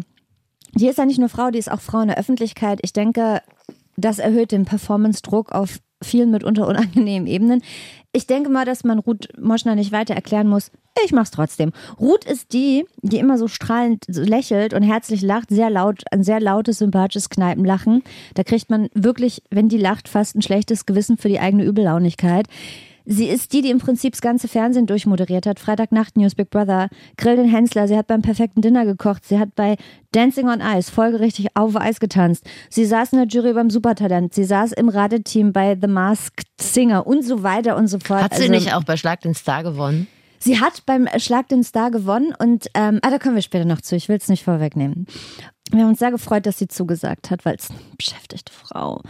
Die 0.75 0.89
ist 0.89 0.99
ja 0.99 1.05
nicht 1.05 1.19
nur 1.19 1.29
Frau, 1.29 1.51
die 1.51 1.59
ist 1.59 1.71
auch 1.71 1.81
Frau 1.81 2.01
in 2.01 2.09
der 2.09 2.19
Öffentlichkeit. 2.19 2.81
Ich 2.83 2.93
denke, 2.93 3.43
das 3.97 4.19
erhöht 4.19 4.51
den 4.53 4.65
Performance-Druck 4.65 5.53
auf 5.53 5.79
vielen 6.03 6.31
mitunter 6.31 6.67
unangenehmen 6.67 7.27
Ebenen. 7.27 7.63
Ich 8.17 8.29
denke 8.29 8.49
mal, 8.49 8.65
dass 8.65 8.85
man 8.85 9.01
Ruth 9.01 9.29
Moschner 9.41 9.75
nicht 9.75 9.91
weiter 9.91 10.15
erklären 10.15 10.47
muss. 10.47 10.71
Ich 11.05 11.11
mach's 11.11 11.33
trotzdem. 11.33 11.73
Ruth 11.99 12.25
ist 12.25 12.53
die, 12.53 12.87
die 13.03 13.19
immer 13.19 13.39
so 13.39 13.49
strahlend 13.49 14.05
lächelt 14.07 14.73
und 14.73 14.85
herzlich 14.85 15.21
lacht, 15.21 15.51
sehr 15.51 15.69
laut, 15.69 16.05
ein 16.13 16.23
sehr 16.23 16.39
lautes, 16.39 16.79
sympathisches 16.79 17.29
Kneipenlachen. 17.29 18.05
Da 18.35 18.45
kriegt 18.45 18.71
man 18.71 18.89
wirklich, 18.95 19.43
wenn 19.51 19.69
die 19.69 19.79
lacht, 19.79 20.09
fast 20.09 20.37
ein 20.37 20.43
schlechtes 20.43 20.87
Gewissen 20.87 21.17
für 21.17 21.29
die 21.29 21.41
eigene 21.41 21.65
Übellaunigkeit. 21.65 22.47
Sie 23.07 23.27
ist 23.29 23.53
die, 23.53 23.61
die 23.61 23.71
im 23.71 23.79
Prinzip 23.79 24.13
das 24.13 24.23
ganze 24.23 24.49
Fernsehen 24.49 24.87
durchmoderiert 24.87 25.47
hat. 25.47 25.61
Freitagnacht 25.61 26.17
News, 26.17 26.35
Big 26.35 26.51
Brother, 26.51 26.89
Grill 27.19 27.37
den 27.37 27.49
Hensler. 27.49 27.87
Sie 27.87 27.97
hat 27.97 28.07
beim 28.07 28.23
perfekten 28.23 28.63
Dinner 28.63 28.87
gekocht. 28.87 29.25
Sie 29.27 29.39
hat 29.39 29.55
bei 29.55 29.77
Dancing 30.13 30.49
on 30.49 30.61
Ice 30.61 30.91
folgerichtig 30.91 31.49
auf 31.55 31.77
Eis 31.77 32.01
getanzt. 32.01 32.45
Sie 32.71 32.85
saß 32.85 33.13
in 33.13 33.19
der 33.19 33.27
Jury 33.29 33.53
beim 33.53 33.69
Supertalent. 33.69 34.33
Sie 34.33 34.45
saß 34.45 34.73
im 34.73 34.89
Radeteam 34.89 35.53
bei 35.53 35.77
The 35.81 35.89
Masked 35.89 36.47
Singer 36.59 37.07
und 37.07 37.23
so 37.25 37.43
weiter 37.43 37.77
und 37.77 37.89
so 37.89 37.99
fort. 37.99 38.23
Hat 38.23 38.35
sie 38.35 38.43
Also, 38.43 38.53
nicht 38.53 38.75
auch 38.75 38.85
bei 38.85 38.97
Schlag 38.97 39.21
den 39.21 39.35
Star 39.35 39.63
gewonnen? 39.63 40.07
Sie 40.39 40.61
hat 40.61 40.85
beim 40.85 41.09
Schlag 41.19 41.49
den 41.49 41.65
Star 41.65 41.91
gewonnen 41.91 42.35
und 42.39 42.67
ähm, 42.75 43.01
ah, 43.03 43.11
da 43.11 43.19
kommen 43.19 43.35
wir 43.35 43.43
später 43.43 43.65
noch 43.65 43.81
zu. 43.81 43.97
Ich 43.97 44.09
will 44.09 44.17
es 44.17 44.29
nicht 44.29 44.45
vorwegnehmen. 44.45 45.07
Wir 45.71 45.81
haben 45.81 45.91
uns 45.91 45.99
sehr 45.99 46.11
gefreut, 46.11 46.47
dass 46.47 46.59
sie 46.59 46.69
zugesagt 46.69 47.31
hat, 47.31 47.45
weil 47.45 47.57
es 47.57 47.71
eine 47.71 47.79
beschäftigte 47.97 48.53
Frau. 48.53 49.01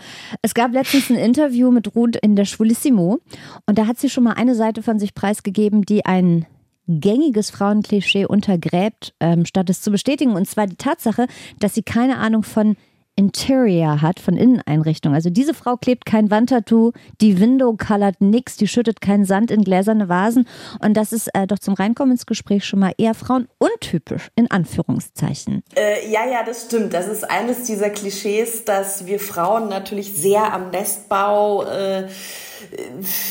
Es 0.41 0.55
gab 0.55 0.73
letztens 0.73 1.11
ein 1.11 1.17
Interview 1.17 1.71
mit 1.71 1.95
Ruth 1.95 2.17
in 2.17 2.37
der 2.37 2.45
Schwulissimo 2.45 3.19
und 3.67 3.79
da 3.79 3.87
hat 3.87 3.99
sie 3.99 4.09
schon 4.09 4.25
mal 4.25 4.35
eine 4.35 4.55
Seite 4.55 4.83
von 4.83 4.99
sich 4.99 5.15
preisgegeben, 5.15 5.83
die 5.83 6.07
ein 6.07 6.47
gängiges 6.87 7.51
Frauenklischee 7.51 8.27
untergräbt, 8.27 9.15
ähm, 9.21 9.47
statt 9.47 9.71
es 9.71 9.81
zu 9.81 9.91
bestätigen. 9.91 10.33
Und 10.33 10.47
zwar 10.47 10.67
die 10.67 10.77
Tatsache, 10.77 11.27
dass 11.59 11.75
sie 11.75 11.83
keine 11.83 12.19
Ahnung 12.19 12.43
von 12.43 12.77
Interior 13.17 14.03
hat, 14.03 14.21
von 14.21 14.37
Inneneinrichtung. 14.37 15.15
Also 15.15 15.31
diese 15.31 15.55
Frau 15.55 15.77
klebt 15.77 16.05
kein 16.05 16.31
Wandtattoo, 16.31 16.93
die 17.21 17.41
Window 17.41 17.77
colored 17.77 18.21
nix, 18.21 18.57
die 18.57 18.67
schüttet 18.67 19.01
keinen 19.01 19.25
Sand 19.25 19.51
in 19.51 19.63
gläserne 19.63 20.09
Vasen. 20.09 20.49
Und 20.81 20.95
das 20.97 21.13
ist 21.13 21.29
äh, 21.35 21.47
doch 21.47 21.59
zum 21.59 21.75
Reinkommen 21.75 22.13
ins 22.13 22.27
Gespräch 22.27 22.65
schon 22.65 22.81
mal 22.81 22.93
eher 22.99 23.15
frauenuntypisch, 23.15 24.31
in 24.35 24.51
Anführungszeichen. 24.51 25.63
Äh, 25.77 26.11
ja, 26.11 26.27
ja, 26.29 26.43
das 26.45 26.65
stimmt. 26.67 26.93
Das 26.93 27.07
ist 27.07 27.29
eines 27.31 27.65
dieser 27.65 27.91
Klischees, 27.91 28.65
dass 28.65 29.07
wir 29.07 29.21
Frauen 29.21 29.69
natürlich 29.69 30.15
sehr 30.15 30.53
am 30.53 30.71
Nestbau 30.71 31.65
äh, 31.65 32.09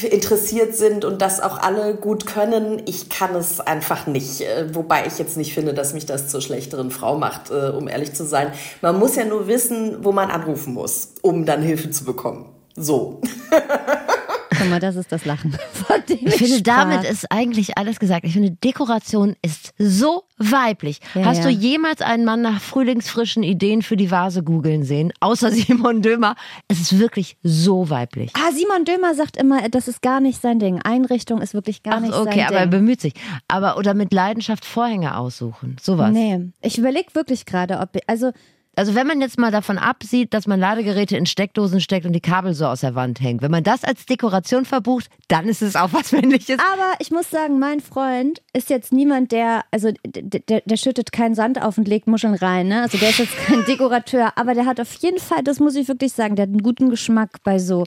interessiert 0.09 0.75
sind 0.75 1.05
und 1.05 1.21
das 1.21 1.39
auch 1.39 1.57
alle 1.57 1.95
gut 1.95 2.25
können. 2.25 2.81
Ich 2.85 3.09
kann 3.09 3.35
es 3.35 3.59
einfach 3.59 4.07
nicht. 4.07 4.41
Äh, 4.41 4.73
wobei 4.73 5.05
ich 5.05 5.19
jetzt 5.19 5.37
nicht 5.37 5.53
finde, 5.53 5.73
dass 5.73 5.93
mich 5.93 6.05
das 6.05 6.27
zur 6.27 6.41
schlechteren 6.41 6.91
Frau 6.91 7.17
macht, 7.17 7.51
äh, 7.51 7.69
um 7.69 7.87
ehrlich 7.87 8.13
zu 8.13 8.25
sein. 8.25 8.53
Man 8.81 8.99
muss 8.99 9.15
ja 9.15 9.25
nur 9.25 9.47
wissen, 9.47 10.03
wo 10.03 10.11
man 10.11 10.29
anrufen 10.29 10.73
muss, 10.73 11.13
um 11.21 11.45
dann 11.45 11.61
Hilfe 11.61 11.91
zu 11.91 12.03
bekommen. 12.05 12.45
So. 12.75 13.21
Guck 14.63 14.69
mal, 14.69 14.79
das 14.79 14.95
ist 14.95 15.11
das 15.11 15.25
Lachen. 15.25 15.57
ich, 16.07 16.25
ich 16.25 16.35
finde, 16.35 16.57
sprach. 16.59 16.85
damit 16.85 17.03
ist 17.03 17.29
eigentlich 17.29 17.77
alles 17.77 17.99
gesagt. 17.99 18.25
Ich 18.25 18.31
finde, 18.31 18.51
Dekoration 18.51 19.35
ist 19.41 19.73
so 19.77 20.23
weiblich. 20.37 21.01
Ja, 21.15 21.25
Hast 21.25 21.39
ja. 21.39 21.43
du 21.43 21.49
jemals 21.49 22.01
einen 22.01 22.23
Mann 22.23 22.41
nach 22.41 22.61
frühlingsfrischen 22.61 23.43
Ideen 23.43 23.81
für 23.81 23.97
die 23.97 24.09
Vase 24.09 24.41
googeln 24.41 24.83
sehen? 24.83 25.11
Außer 25.19 25.51
Simon 25.51 26.01
Dömer. 26.01 26.35
Es 26.69 26.79
ist 26.79 26.97
wirklich 26.97 27.35
so 27.43 27.89
weiblich. 27.89 28.31
Ah, 28.35 28.51
Simon 28.53 28.85
Dömer 28.85 29.15
sagt 29.15 29.35
immer, 29.35 29.67
das 29.67 29.89
ist 29.89 30.01
gar 30.01 30.21
nicht 30.21 30.41
sein 30.41 30.59
Ding. 30.59 30.81
Einrichtung 30.81 31.41
ist 31.41 31.53
wirklich 31.53 31.83
gar 31.83 31.95
Ach, 31.95 31.99
nicht 31.99 32.13
okay, 32.13 32.23
sein 32.23 32.31
Ding. 32.31 32.43
Okay, 32.45 32.47
aber 32.47 32.59
er 32.59 32.67
bemüht 32.67 33.01
sich. 33.01 33.13
Aber 33.49 33.77
oder 33.77 33.93
mit 33.93 34.13
Leidenschaft 34.13 34.63
Vorhänge 34.63 35.17
aussuchen. 35.17 35.75
Sowas. 35.81 36.11
Nee, 36.13 36.51
ich 36.61 36.77
überlege 36.77 37.13
wirklich 37.15 37.45
gerade, 37.45 37.79
ob 37.79 37.89
also 38.07 38.31
also 38.75 38.95
wenn 38.95 39.05
man 39.05 39.21
jetzt 39.21 39.37
mal 39.37 39.51
davon 39.51 39.77
absieht, 39.77 40.33
dass 40.33 40.47
man 40.47 40.59
Ladegeräte 40.59 41.15
in 41.15 41.25
Steckdosen 41.25 41.79
steckt 41.79 42.05
und 42.05 42.13
die 42.13 42.21
Kabel 42.21 42.53
so 42.53 42.65
aus 42.65 42.81
der 42.81 42.95
Wand 42.95 43.21
hängt, 43.21 43.41
wenn 43.41 43.51
man 43.51 43.63
das 43.63 43.83
als 43.83 44.05
Dekoration 44.05 44.65
verbucht, 44.65 45.09
dann 45.27 45.47
ist 45.47 45.61
es 45.61 45.75
auch 45.75 45.93
was 45.93 46.11
Männliches. 46.11 46.57
Aber 46.59 46.93
ich 46.99 47.11
muss 47.11 47.29
sagen, 47.29 47.59
mein 47.59 47.81
Freund 47.81 48.41
ist 48.53 48.69
jetzt 48.69 48.91
niemand, 48.91 49.31
der, 49.31 49.63
also 49.69 49.91
der, 50.05 50.61
der 50.61 50.77
schüttet 50.77 51.11
keinen 51.11 51.35
Sand 51.35 51.61
auf 51.61 51.77
und 51.77 51.87
legt 51.87 52.07
Muscheln 52.07 52.33
rein, 52.33 52.67
ne? 52.67 52.81
Also 52.81 52.97
der 52.97 53.09
ist 53.09 53.19
jetzt 53.19 53.37
kein 53.37 53.63
Dekorateur, 53.65 54.33
aber 54.37 54.55
der 54.55 54.65
hat 54.65 54.79
auf 54.79 54.93
jeden 54.95 55.19
Fall, 55.19 55.43
das 55.43 55.59
muss 55.59 55.75
ich 55.75 55.87
wirklich 55.87 56.13
sagen, 56.13 56.35
der 56.35 56.43
hat 56.43 56.49
einen 56.49 56.63
guten 56.63 56.89
Geschmack 56.89 57.43
bei 57.43 57.59
so 57.59 57.85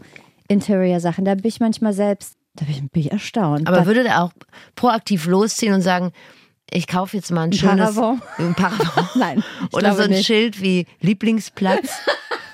Interior-Sachen. 0.48 1.24
Da 1.24 1.34
bin 1.34 1.46
ich 1.46 1.58
manchmal 1.58 1.94
selbst, 1.94 2.36
da 2.54 2.64
bin 2.64 2.74
ich, 2.74 2.90
bin 2.90 3.02
ich 3.02 3.12
erstaunt. 3.12 3.66
Aber 3.66 3.78
da, 3.78 3.86
würde 3.86 4.04
der 4.04 4.22
auch 4.22 4.32
proaktiv 4.76 5.26
losziehen 5.26 5.74
und 5.74 5.82
sagen, 5.82 6.12
ich 6.70 6.86
kaufe 6.86 7.16
jetzt 7.16 7.30
mal 7.30 7.42
ein 7.42 7.52
schönes 7.52 7.94
Paravon. 7.94 8.22
Ein 8.38 8.54
Paravon. 8.54 9.08
Nein. 9.14 9.44
Oder 9.72 9.94
so 9.94 10.02
ein 10.02 10.10
nicht. 10.10 10.26
Schild 10.26 10.60
wie 10.60 10.86
Lieblingsplatz. 11.00 11.90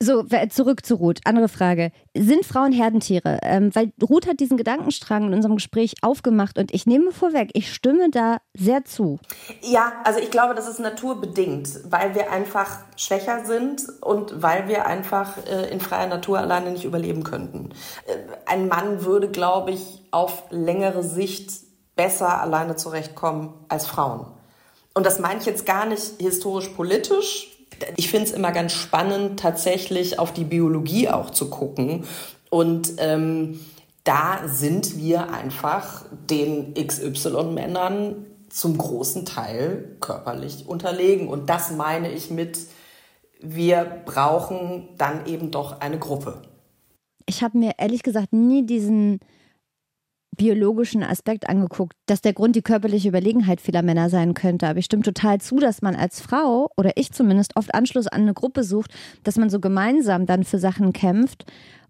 So, 0.00 0.22
zurück 0.50 0.86
zu 0.86 0.94
Ruth. 0.94 1.18
Andere 1.24 1.48
Frage. 1.48 1.90
Sind 2.16 2.46
Frauen 2.46 2.70
Herdentiere? 2.70 3.40
Ähm, 3.42 3.74
weil 3.74 3.92
Ruth 4.00 4.28
hat 4.28 4.38
diesen 4.38 4.56
Gedankenstrang 4.56 5.26
in 5.26 5.34
unserem 5.34 5.56
Gespräch 5.56 5.94
aufgemacht 6.02 6.56
und 6.56 6.72
ich 6.72 6.86
nehme 6.86 7.10
vorweg, 7.10 7.50
ich 7.54 7.74
stimme 7.74 8.08
da 8.08 8.38
sehr 8.56 8.84
zu. 8.84 9.18
Ja, 9.60 9.92
also 10.04 10.20
ich 10.20 10.30
glaube, 10.30 10.54
das 10.54 10.68
ist 10.68 10.78
naturbedingt, 10.78 11.68
weil 11.90 12.14
wir 12.14 12.30
einfach 12.30 12.78
schwächer 12.96 13.44
sind 13.44 13.82
und 14.00 14.40
weil 14.40 14.68
wir 14.68 14.86
einfach 14.86 15.36
äh, 15.46 15.68
in 15.72 15.80
freier 15.80 16.06
Natur 16.06 16.38
alleine 16.38 16.70
nicht 16.70 16.84
überleben 16.84 17.24
könnten. 17.24 17.70
Äh, 18.06 18.18
ein 18.46 18.68
Mann 18.68 19.04
würde, 19.04 19.28
glaube 19.28 19.72
ich, 19.72 20.02
auf 20.12 20.44
längere 20.50 21.02
Sicht 21.02 21.50
besser 21.96 22.40
alleine 22.40 22.76
zurechtkommen 22.76 23.52
als 23.68 23.86
Frauen. 23.86 24.26
Und 24.94 25.06
das 25.06 25.18
meine 25.18 25.40
ich 25.40 25.46
jetzt 25.46 25.66
gar 25.66 25.86
nicht 25.86 26.20
historisch-politisch. 26.20 27.57
Ich 27.96 28.10
finde 28.10 28.26
es 28.26 28.32
immer 28.32 28.52
ganz 28.52 28.72
spannend, 28.72 29.40
tatsächlich 29.40 30.18
auf 30.18 30.32
die 30.32 30.44
Biologie 30.44 31.08
auch 31.08 31.30
zu 31.30 31.50
gucken. 31.50 32.04
Und 32.50 32.94
ähm, 32.98 33.60
da 34.04 34.40
sind 34.46 34.96
wir 34.96 35.32
einfach 35.32 36.04
den 36.30 36.74
XY-Männern 36.74 38.26
zum 38.48 38.78
großen 38.78 39.26
Teil 39.26 39.96
körperlich 40.00 40.66
unterlegen. 40.66 41.28
Und 41.28 41.50
das 41.50 41.70
meine 41.72 42.10
ich 42.10 42.30
mit, 42.30 42.58
wir 43.40 43.84
brauchen 44.06 44.88
dann 44.96 45.26
eben 45.26 45.50
doch 45.50 45.80
eine 45.80 45.98
Gruppe. 45.98 46.42
Ich 47.26 47.42
habe 47.42 47.58
mir 47.58 47.72
ehrlich 47.78 48.02
gesagt 48.02 48.32
nie 48.32 48.64
diesen 48.64 49.20
biologischen 50.36 51.02
Aspekt 51.02 51.48
angeguckt, 51.48 51.94
dass 52.06 52.20
der 52.20 52.32
Grund 52.32 52.56
die 52.56 52.62
körperliche 52.62 53.08
Überlegenheit 53.08 53.60
vieler 53.60 53.82
Männer 53.82 54.08
sein 54.08 54.34
könnte. 54.34 54.68
Aber 54.68 54.78
ich 54.78 54.84
stimme 54.84 55.02
total 55.02 55.40
zu, 55.40 55.56
dass 55.56 55.82
man 55.82 55.96
als 55.96 56.20
Frau 56.20 56.70
oder 56.76 56.92
ich 56.96 57.12
zumindest 57.12 57.56
oft 57.56 57.74
Anschluss 57.74 58.06
an 58.06 58.22
eine 58.22 58.34
Gruppe 58.34 58.62
sucht, 58.62 58.92
dass 59.24 59.36
man 59.36 59.50
so 59.50 59.60
gemeinsam 59.60 60.26
dann 60.26 60.44
für 60.44 60.58
Sachen 60.58 60.92
kämpft 60.92 61.44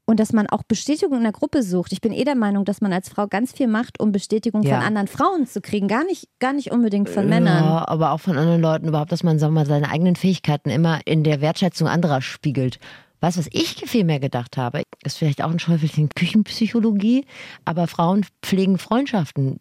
und 0.08 0.18
dass 0.18 0.32
man 0.32 0.46
auch 0.46 0.62
Bestätigung 0.62 1.18
in 1.18 1.24
der 1.24 1.32
Gruppe 1.32 1.62
sucht. 1.62 1.92
Ich 1.92 2.00
bin 2.00 2.12
eh 2.12 2.24
der 2.24 2.34
Meinung, 2.34 2.64
dass 2.64 2.80
man 2.80 2.94
als 2.94 3.10
Frau 3.10 3.26
ganz 3.26 3.52
viel 3.52 3.66
macht, 3.66 4.00
um 4.00 4.10
Bestätigung 4.10 4.62
ja. 4.62 4.76
von 4.76 4.86
anderen 4.86 5.06
Frauen 5.06 5.46
zu 5.46 5.60
kriegen, 5.60 5.86
gar 5.86 6.04
nicht, 6.04 6.28
gar 6.38 6.54
nicht 6.54 6.72
unbedingt 6.72 7.10
von 7.10 7.28
Männern. 7.28 7.62
Ja, 7.62 7.86
aber 7.86 8.12
auch 8.12 8.20
von 8.20 8.38
anderen 8.38 8.62
Leuten 8.62 8.88
überhaupt, 8.88 9.12
dass 9.12 9.22
man 9.22 9.38
sagen 9.38 9.52
wir 9.52 9.60
mal, 9.60 9.66
seine 9.66 9.90
eigenen 9.90 10.16
Fähigkeiten 10.16 10.70
immer 10.70 11.00
in 11.04 11.24
der 11.24 11.42
Wertschätzung 11.42 11.88
anderer 11.88 12.22
spiegelt. 12.22 12.78
Weißt 13.20 13.36
du, 13.36 13.40
was 13.40 13.50
ich 13.52 13.74
viel 13.86 14.04
mehr 14.04 14.20
gedacht 14.20 14.56
habe? 14.56 14.82
Ist 15.04 15.18
vielleicht 15.18 15.42
auch 15.42 15.50
ein 15.50 15.58
Schäufelchen 15.58 16.08
Küchenpsychologie, 16.10 17.24
aber 17.64 17.86
Frauen 17.86 18.24
pflegen 18.42 18.78
Freundschaften 18.78 19.60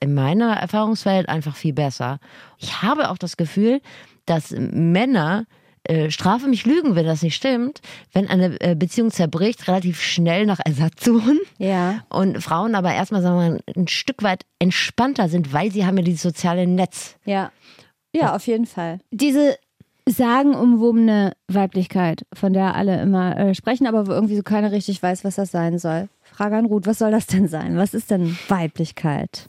in 0.00 0.14
meiner 0.14 0.54
Erfahrungswelt 0.54 1.28
einfach 1.28 1.56
viel 1.56 1.72
besser. 1.72 2.18
Ich 2.58 2.82
habe 2.82 3.10
auch 3.10 3.18
das 3.18 3.36
Gefühl, 3.36 3.80
dass 4.26 4.50
Männer 4.50 5.46
äh, 5.84 6.10
strafe 6.10 6.48
mich 6.48 6.66
lügen, 6.66 6.96
wenn 6.96 7.06
das 7.06 7.22
nicht 7.22 7.34
stimmt, 7.34 7.80
wenn 8.12 8.28
eine 8.28 8.60
äh, 8.60 8.74
Beziehung 8.74 9.10
zerbricht, 9.10 9.66
relativ 9.68 10.02
schnell 10.02 10.44
nach 10.44 10.60
Ersatz 10.64 11.04
suchen. 11.04 11.38
Ja. 11.58 12.04
Und 12.10 12.42
Frauen 12.42 12.74
aber 12.74 12.92
erstmal 12.92 13.22
sagen 13.22 13.36
wir 13.36 13.50
mal, 13.50 13.60
ein 13.74 13.88
Stück 13.88 14.22
weit 14.22 14.44
entspannter 14.58 15.28
sind, 15.28 15.52
weil 15.52 15.72
sie 15.72 15.86
haben 15.86 15.96
ja 15.96 16.04
dieses 16.04 16.22
soziale 16.22 16.66
Netz. 16.66 17.16
Ja. 17.24 17.52
Ja, 18.14 18.34
auf 18.34 18.46
jeden 18.46 18.66
Fall. 18.66 19.00
Diese 19.10 19.56
sagenumwobene 20.10 21.32
Weiblichkeit, 21.48 22.26
von 22.32 22.52
der 22.52 22.74
alle 22.74 23.00
immer 23.00 23.36
äh, 23.36 23.54
sprechen, 23.54 23.86
aber 23.86 24.06
wo 24.06 24.12
irgendwie 24.12 24.36
so 24.36 24.42
keiner 24.42 24.72
richtig 24.72 25.02
weiß, 25.02 25.24
was 25.24 25.36
das 25.36 25.50
sein 25.50 25.78
soll. 25.78 26.08
Frage 26.22 26.56
an 26.56 26.66
Ruth, 26.66 26.86
was 26.86 26.98
soll 26.98 27.10
das 27.10 27.26
denn 27.26 27.48
sein? 27.48 27.76
Was 27.76 27.94
ist 27.94 28.10
denn 28.10 28.36
Weiblichkeit? 28.48 29.48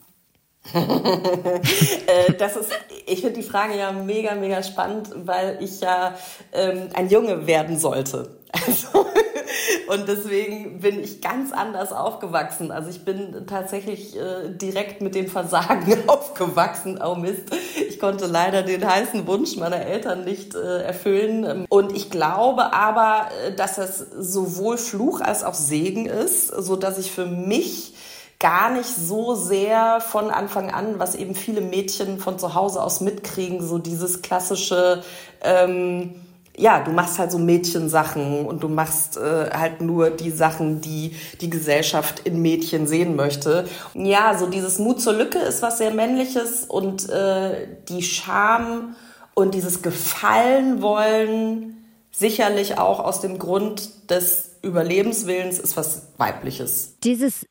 äh, 0.73 2.33
das 2.37 2.57
ist, 2.57 2.71
ich 3.07 3.21
finde 3.21 3.39
die 3.39 3.47
Frage 3.47 3.77
ja 3.77 3.91
mega, 3.91 4.35
mega 4.35 4.61
spannend, 4.61 5.09
weil 5.15 5.57
ich 5.61 5.79
ja 5.81 6.15
ähm, 6.51 6.89
ein 6.93 7.09
Junge 7.09 7.47
werden 7.47 7.77
sollte. 7.77 8.37
Also, 8.51 9.05
und 9.87 10.07
deswegen 10.07 10.79
bin 10.79 10.99
ich 10.99 11.21
ganz 11.21 11.51
anders 11.51 11.91
aufgewachsen. 11.91 12.71
Also 12.71 12.89
ich 12.89 13.03
bin 13.03 13.45
tatsächlich 13.47 14.15
äh, 14.15 14.49
direkt 14.49 15.01
mit 15.01 15.15
dem 15.15 15.27
Versagen 15.27 15.97
aufgewachsen. 16.07 16.99
Oh 17.03 17.15
Mist, 17.15 17.43
ich 17.87 17.99
konnte 17.99 18.25
leider 18.25 18.63
den 18.63 18.87
heißen 18.87 19.25
Wunsch 19.27 19.55
meiner 19.57 19.85
Eltern 19.85 20.23
nicht 20.23 20.55
äh, 20.55 20.81
erfüllen. 20.83 21.65
Und 21.69 21.95
ich 21.95 22.09
glaube 22.09 22.73
aber, 22.73 23.29
äh, 23.45 23.53
dass 23.53 23.77
es 23.77 23.97
sowohl 24.17 24.77
Fluch 24.77 25.21
als 25.21 25.43
auch 25.43 25.53
Segen 25.53 26.05
ist, 26.05 26.47
so 26.47 26.75
dass 26.75 26.97
ich 26.97 27.11
für 27.11 27.25
mich 27.25 27.93
gar 28.39 28.71
nicht 28.71 28.87
so 28.87 29.35
sehr 29.35 29.99
von 29.99 30.31
Anfang 30.31 30.71
an, 30.71 30.97
was 30.97 31.15
eben 31.15 31.35
viele 31.35 31.59
Mädchen 31.59 32.19
von 32.19 32.39
zu 32.39 32.55
Hause 32.55 32.81
aus 32.81 33.01
mitkriegen, 33.01 33.61
so 33.61 33.77
dieses 33.79 34.21
klassische 34.21 35.03
ähm, 35.41 36.15
ja, 36.57 36.81
du 36.81 36.91
machst 36.91 37.19
halt 37.19 37.31
so 37.31 37.37
Mädchensachen 37.37 38.45
und 38.45 38.63
du 38.63 38.67
machst 38.67 39.17
äh, 39.17 39.49
halt 39.51 39.81
nur 39.81 40.09
die 40.09 40.31
Sachen, 40.31 40.81
die 40.81 41.15
die 41.41 41.49
Gesellschaft 41.49 42.19
in 42.19 42.41
Mädchen 42.41 42.85
sehen 42.87 43.15
möchte. 43.15 43.65
Ja, 43.93 44.37
so 44.37 44.47
dieses 44.47 44.77
Mut 44.79 45.01
zur 45.01 45.13
Lücke 45.13 45.39
ist 45.39 45.61
was 45.61 45.77
sehr 45.77 45.91
männliches 45.91 46.65
und 46.65 47.09
äh, 47.09 47.67
die 47.87 48.03
Scham 48.03 48.95
und 49.33 49.53
dieses 49.53 49.81
Gefallen 49.81 50.81
wollen 50.81 51.77
sicherlich 52.11 52.77
auch 52.77 52.99
aus 52.99 53.21
dem 53.21 53.39
Grund 53.39 54.11
des 54.11 54.57
Überlebenswillens 54.61 55.59
ist 55.59 55.77
was 55.77 56.09
weibliches. 56.17 56.97
Dieses 57.03 57.45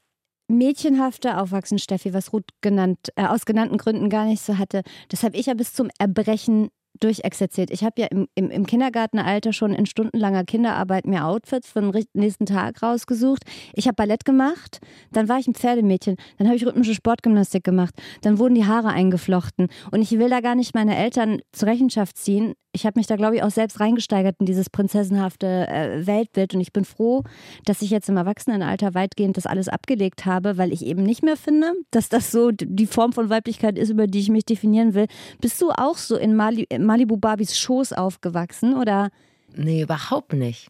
mädchenhafte 0.49 1.39
Aufwachsen, 1.39 1.79
Steffi, 1.79 2.13
was 2.13 2.33
Ruth 2.33 2.51
genannt, 2.61 2.99
äh, 3.17 3.27
aus 3.27 3.47
genannten 3.47 3.79
Gründen 3.79 4.11
gar 4.11 4.25
nicht 4.25 4.43
so 4.43 4.59
hatte, 4.59 4.83
das 5.09 5.23
habe 5.23 5.37
ich 5.37 5.47
ja 5.47 5.55
bis 5.55 5.73
zum 5.73 5.91
Erbrechen 5.99 6.69
durchexerziert. 7.01 7.71
Ich 7.71 7.85
habe 7.85 8.01
ja 8.01 8.07
im, 8.09 8.29
im, 8.35 8.51
im 8.51 8.67
Kindergartenalter 8.67 9.53
schon 9.53 9.73
in 9.73 9.87
stundenlanger 9.87 10.45
Kinderarbeit 10.45 11.07
mir 11.07 11.27
Outfits 11.27 11.71
für 11.71 11.81
den 11.81 12.05
nächsten 12.15 12.47
Tag 12.47 12.83
rausgesucht. 12.83 13.43
Ich 13.75 13.87
habe 13.87 13.97
Ballett 13.97 14.25
gemacht, 14.25 14.81
dann 15.13 15.29
war 15.29 15.39
ich 15.39 15.47
ein 15.47 15.55
Pferdemädchen, 15.55 16.17
dann 16.39 16.47
habe 16.47 16.57
ich 16.57 16.67
rhythmische 16.67 16.95
Sportgymnastik 16.95 17.65
gemacht, 17.65 17.95
dann 18.23 18.39
wurden 18.39 18.55
die 18.55 18.67
Haare 18.67 18.89
eingeflochten. 18.89 19.69
Und 19.91 20.03
ich 20.03 20.13
will 20.13 20.29
da 20.29 20.41
gar 20.41 20.55
nicht 20.55 20.75
meine 20.75 20.97
Eltern 20.97 21.41
zur 21.53 21.69
Rechenschaft 21.69 22.17
ziehen. 22.17 22.55
Ich 22.73 22.85
habe 22.85 22.99
mich 22.99 23.07
da, 23.07 23.17
glaube 23.17 23.37
ich, 23.37 23.43
auch 23.43 23.51
selbst 23.51 23.81
reingesteigert 23.81 24.37
in 24.41 24.47
dieses 24.47 24.71
prinzessenhafte 24.71 25.47
äh, 25.69 26.07
Weltbild. 26.07 26.55
Und 26.55 26.61
ich 26.61 26.73
bin 26.73 26.85
froh, 26.85 27.25
dass 27.65 27.83
ich 27.83 27.91
jetzt 27.91 28.09
im 28.09 28.17
Erwachsenenalter 28.17 28.95
weitgehend 28.95 29.37
das 29.37 29.47
alles 29.47 29.69
abgelegt 29.69 30.27
habe, 30.27 30.59
weil 30.59 30.73
ich 30.73 30.85
eben 30.85 31.03
nicht 31.03 31.23
mehr 31.23 31.37
finde, 31.37 31.73
dass 31.91 32.09
das 32.09 32.31
so 32.31 32.51
die 32.53 32.87
Form 32.87 33.13
von 33.13 33.31
Weiblichkeit 33.31 33.79
ist, 33.79 33.91
über 33.91 34.07
die 34.07 34.21
ich 34.21 34.29
mich 34.29 34.45
definieren 34.45 34.95
will. 34.95 35.07
Bist 35.41 35.61
du 35.63 35.71
auch 35.71 35.97
so 35.97 36.17
in 36.17 36.37
Mali 36.37 36.67
Malibu 36.79 37.17
Barbies 37.17 37.59
Schoß 37.59 37.95
aufgewachsen 37.95 38.75
oder? 38.75 39.11
Nee, 39.57 39.83
überhaupt 39.83 40.35
nicht. 40.35 40.69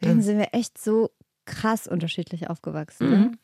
Dann 0.00 0.22
sind 0.22 0.38
wir 0.38 0.48
echt 0.52 0.78
so 0.78 1.10
krass 1.46 1.86
unterschiedlich 1.86 2.50
aufgewachsen. 2.50 3.10
Ne? 3.10 3.16
Mhm. 3.16 3.38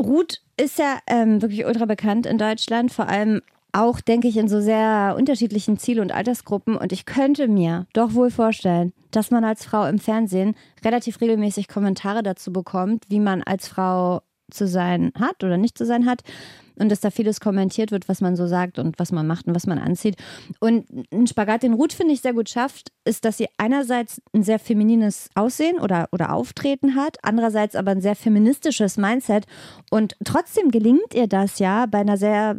Ruth 0.00 0.42
ist 0.56 0.78
ja 0.78 0.98
ähm, 1.06 1.42
wirklich 1.42 1.66
ultra 1.66 1.84
bekannt 1.84 2.26
in 2.26 2.38
Deutschland, 2.38 2.92
vor 2.92 3.08
allem 3.08 3.42
auch, 3.72 4.00
denke 4.00 4.28
ich, 4.28 4.36
in 4.36 4.48
so 4.48 4.60
sehr 4.60 5.14
unterschiedlichen 5.16 5.78
Ziel- 5.78 6.00
und 6.00 6.12
Altersgruppen. 6.12 6.76
Und 6.76 6.92
ich 6.92 7.06
könnte 7.06 7.48
mir 7.48 7.86
doch 7.92 8.14
wohl 8.14 8.30
vorstellen, 8.30 8.92
dass 9.10 9.30
man 9.30 9.44
als 9.44 9.64
Frau 9.64 9.86
im 9.86 9.98
Fernsehen 9.98 10.54
relativ 10.84 11.20
regelmäßig 11.20 11.68
Kommentare 11.68 12.22
dazu 12.22 12.52
bekommt, 12.52 13.04
wie 13.08 13.20
man 13.20 13.42
als 13.42 13.68
Frau 13.68 14.22
zu 14.50 14.66
sein 14.66 15.12
hat 15.18 15.42
oder 15.44 15.56
nicht 15.56 15.78
zu 15.78 15.86
sein 15.86 16.06
hat 16.06 16.22
und 16.80 16.90
dass 16.90 17.00
da 17.00 17.10
vieles 17.10 17.40
kommentiert 17.40 17.90
wird, 17.92 18.08
was 18.08 18.20
man 18.20 18.36
so 18.36 18.46
sagt 18.46 18.78
und 18.78 18.98
was 18.98 19.12
man 19.12 19.26
macht 19.26 19.46
und 19.46 19.54
was 19.54 19.66
man 19.66 19.78
anzieht. 19.78 20.16
Und 20.60 20.86
ein 21.12 21.26
Spagat, 21.26 21.62
den 21.62 21.74
Ruth, 21.74 21.92
finde 21.92 22.14
ich, 22.14 22.22
sehr 22.22 22.32
gut 22.32 22.48
schafft, 22.48 22.90
ist, 23.04 23.24
dass 23.24 23.36
sie 23.36 23.48
einerseits 23.58 24.20
ein 24.32 24.42
sehr 24.42 24.58
feminines 24.58 25.28
Aussehen 25.34 25.78
oder, 25.78 26.08
oder 26.12 26.32
Auftreten 26.32 26.96
hat, 26.96 27.18
andererseits 27.22 27.76
aber 27.76 27.90
ein 27.92 28.00
sehr 28.00 28.16
feministisches 28.16 28.96
Mindset. 28.96 29.44
Und 29.90 30.16
trotzdem 30.24 30.70
gelingt 30.70 31.14
ihr 31.14 31.26
das 31.26 31.58
ja 31.58 31.86
bei 31.86 31.98
einer 31.98 32.16
sehr 32.16 32.56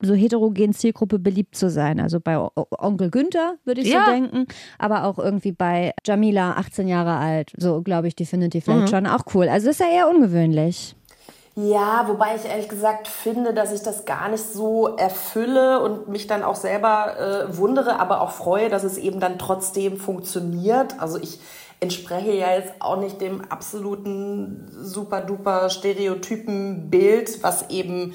so 0.00 0.14
heterogenen 0.14 0.74
Zielgruppe 0.74 1.18
beliebt 1.18 1.56
zu 1.56 1.70
sein. 1.70 2.00
Also 2.00 2.20
bei 2.20 2.38
Onkel 2.78 3.10
Günther 3.10 3.54
würde 3.64 3.80
ich 3.80 3.88
ja. 3.88 4.04
so 4.04 4.12
denken, 4.12 4.46
aber 4.78 5.04
auch 5.04 5.18
irgendwie 5.18 5.52
bei 5.52 5.92
Jamila, 6.04 6.52
18 6.52 6.88
Jahre 6.88 7.16
alt. 7.16 7.52
So 7.56 7.82
glaube 7.82 8.08
ich, 8.08 8.14
die 8.14 8.26
findet 8.26 8.54
die 8.54 8.60
vielleicht 8.60 8.92
mhm. 8.92 8.96
schon 8.96 9.06
auch 9.06 9.24
cool. 9.34 9.48
Also 9.48 9.70
ist 9.70 9.80
ja 9.80 9.86
eher 9.86 10.08
ungewöhnlich. 10.08 10.94
Ja, 11.54 12.04
wobei 12.08 12.36
ich 12.36 12.46
ehrlich 12.46 12.68
gesagt 12.68 13.08
finde, 13.08 13.52
dass 13.52 13.72
ich 13.72 13.82
das 13.82 14.06
gar 14.06 14.30
nicht 14.30 14.42
so 14.42 14.96
erfülle 14.96 15.80
und 15.80 16.08
mich 16.08 16.26
dann 16.26 16.42
auch 16.42 16.54
selber 16.54 17.18
äh, 17.50 17.58
wundere, 17.58 18.00
aber 18.00 18.22
auch 18.22 18.30
freue, 18.30 18.70
dass 18.70 18.84
es 18.84 18.96
eben 18.96 19.20
dann 19.20 19.38
trotzdem 19.38 19.98
funktioniert. 19.98 20.98
Also 20.98 21.18
ich 21.18 21.40
entspreche 21.80 22.32
ja 22.32 22.54
jetzt 22.54 22.72
auch 22.78 22.98
nicht 22.98 23.20
dem 23.20 23.42
absoluten 23.50 24.66
super 24.70 25.20
duper 25.20 25.68
stereotypen 25.68 26.88
Bild, 26.88 27.42
was 27.42 27.68
eben 27.68 28.14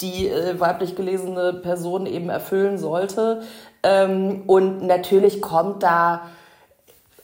die 0.00 0.28
äh, 0.28 0.60
weiblich 0.60 0.96
gelesene 0.96 1.54
Person 1.54 2.06
eben 2.06 2.28
erfüllen 2.28 2.78
sollte. 2.78 3.42
Ähm, 3.82 4.42
und 4.46 4.82
natürlich 4.86 5.40
kommt 5.40 5.82
da 5.82 6.22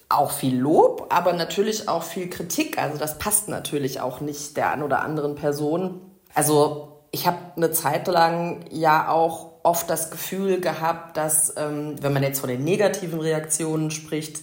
auch 0.09 0.31
viel 0.31 0.59
Lob, 0.59 1.07
aber 1.11 1.33
natürlich 1.33 1.89
auch 1.89 2.03
viel 2.03 2.29
Kritik. 2.29 2.79
Also 2.79 2.99
das 2.99 3.19
passt 3.19 3.49
natürlich 3.49 4.01
auch 4.01 4.21
nicht 4.21 4.57
der 4.57 4.73
ein 4.73 4.83
oder 4.83 5.03
anderen 5.03 5.35
Person. 5.35 6.01
Also 6.35 7.01
ich 7.11 7.27
habe 7.27 7.39
eine 7.57 7.71
Zeit 7.71 8.07
lang 8.09 8.65
ja 8.71 9.09
auch 9.09 9.53
oft 9.63 9.89
das 9.89 10.11
Gefühl 10.11 10.61
gehabt, 10.61 11.17
dass, 11.17 11.55
ähm, 11.57 11.97
wenn 12.01 12.13
man 12.13 12.23
jetzt 12.23 12.41
von 12.41 12.49
den 12.49 12.65
negativen 12.65 13.21
Reaktionen 13.21 13.91
spricht, 13.91 14.41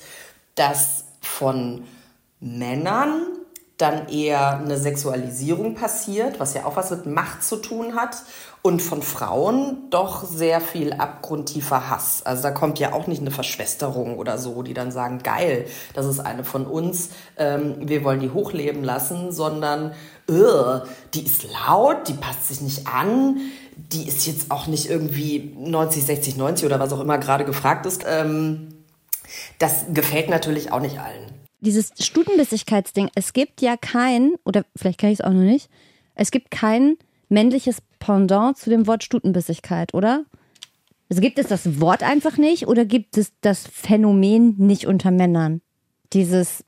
dass 0.56 1.06
von 1.22 1.84
Männern 2.40 3.22
dann 3.82 4.08
eher 4.10 4.60
eine 4.60 4.78
Sexualisierung 4.78 5.76
passiert, 5.76 6.40
was 6.40 6.54
ja 6.54 6.66
auch 6.66 6.76
was 6.76 6.92
mit 6.92 7.06
Macht 7.06 7.44
zu 7.44 7.58
tun 7.58 7.96
hat. 7.96 8.18
Und 8.64 8.80
von 8.84 9.02
Frauen 9.02 9.90
doch 9.90 10.24
sehr 10.24 10.62
viel 10.62 10.94
abgrundtiefer 10.94 11.90
Hass. 11.90 12.22
Also 12.24 12.44
da 12.44 12.52
kommt 12.52 12.78
ja 12.78 12.94
auch 12.94 13.08
nicht 13.08 13.22
eine 13.22 13.32
Verschwesterung 13.32 14.20
oder 14.20 14.38
so, 14.38 14.62
die 14.62 14.76
dann 14.76 14.92
sagen, 14.92 15.24
geil, 15.24 15.66
das 15.96 16.06
ist 16.06 16.20
eine 16.20 16.44
von 16.44 16.68
uns, 16.68 17.10
ähm, 17.38 17.78
wir 17.80 18.04
wollen 18.04 18.20
die 18.20 18.30
hochleben 18.30 18.84
lassen, 18.84 19.32
sondern, 19.32 19.94
die 20.30 21.26
ist 21.26 21.44
laut, 21.68 22.08
die 22.08 22.14
passt 22.14 22.48
sich 22.48 22.62
nicht 22.62 22.88
an, 22.88 23.42
die 23.76 24.08
ist 24.08 24.26
jetzt 24.28 24.50
auch 24.50 24.68
nicht 24.68 24.90
irgendwie 24.90 25.54
90, 25.58 26.06
60, 26.06 26.38
90 26.38 26.66
oder 26.66 26.80
was 26.80 26.94
auch 26.94 27.02
immer 27.02 27.18
gerade 27.18 27.44
gefragt 27.44 27.86
ist. 27.86 28.06
Ähm, 28.08 28.70
das 29.60 29.86
gefällt 29.94 30.30
natürlich 30.30 30.72
auch 30.72 30.80
nicht 30.80 31.00
allen 31.00 31.31
dieses 31.62 31.94
Stutenbissigkeitsding, 32.00 33.10
es 33.16 33.34
gibt 33.34 33.62
ja 33.62 33.78
kein, 33.78 34.34
oder 34.44 34.66
vielleicht 34.76 35.00
kann 35.00 35.12
ich 35.12 35.20
es 35.20 35.26
auch 35.26 35.32
noch 35.32 35.42
nicht, 35.42 35.70
es 36.16 36.32
gibt 36.32 36.52
kein 36.52 36.98
männliches 37.30 37.82
Pendant 38.00 38.58
zu 38.58 38.70
dem 38.70 38.88
Wort 38.88 39.04
Stutenbissigkeit, 39.04 39.94
oder? 39.94 40.26
Also 41.10 41.22
gibt 41.22 41.40
es 41.40 41.48
das 41.48 41.80
Wort 41.80 42.04
einfach 42.04 42.38
nicht 42.38 42.68
oder 42.68 42.86
gibt 42.86 43.18
es 43.18 43.34
das 43.42 43.68
Phänomen 43.68 44.56
nicht 44.58 44.88
unter 44.88 45.12
Männern? 45.12 45.62
Dieses 46.14 46.66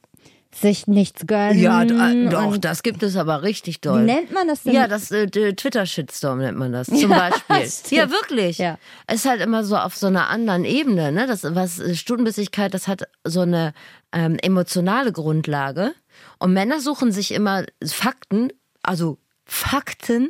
sich 0.55 0.87
nichts 0.87 1.25
gönnen. 1.27 1.59
Ja, 1.59 1.85
doch, 1.85 2.57
das 2.57 2.83
gibt 2.83 3.03
es 3.03 3.15
aber 3.15 3.43
richtig 3.43 3.81
doll. 3.81 4.01
Wie 4.01 4.05
nennt 4.05 4.31
man 4.31 4.47
das 4.47 4.63
denn? 4.63 4.73
Ja, 4.73 4.87
das 4.87 5.11
äh, 5.11 5.27
Twitter-Shitstorm 5.27 6.39
nennt 6.39 6.57
man 6.57 6.71
das 6.71 6.87
zum 7.01 7.11
ja, 7.11 7.29
Beispiel. 7.47 7.97
Ja, 7.97 8.09
wirklich. 8.09 8.57
Ja. 8.57 8.77
Es 9.07 9.25
ist 9.25 9.29
halt 9.29 9.41
immer 9.41 9.63
so 9.63 9.77
auf 9.77 9.95
so 9.95 10.07
einer 10.07 10.29
anderen 10.29 10.65
Ebene. 10.65 11.11
Ne? 11.11 11.27
Das, 11.27 11.43
was 11.43 11.79
äh, 11.79 11.95
Stundenbissigkeit, 11.95 12.73
das 12.73 12.87
hat 12.87 13.03
so 13.23 13.41
eine 13.41 13.73
ähm, 14.11 14.37
emotionale 14.41 15.11
Grundlage. 15.11 15.93
Und 16.39 16.53
Männer 16.53 16.79
suchen 16.79 17.11
sich 17.11 17.31
immer 17.33 17.65
Fakten, 17.83 18.49
also 18.81 19.17
Fakten, 19.45 20.29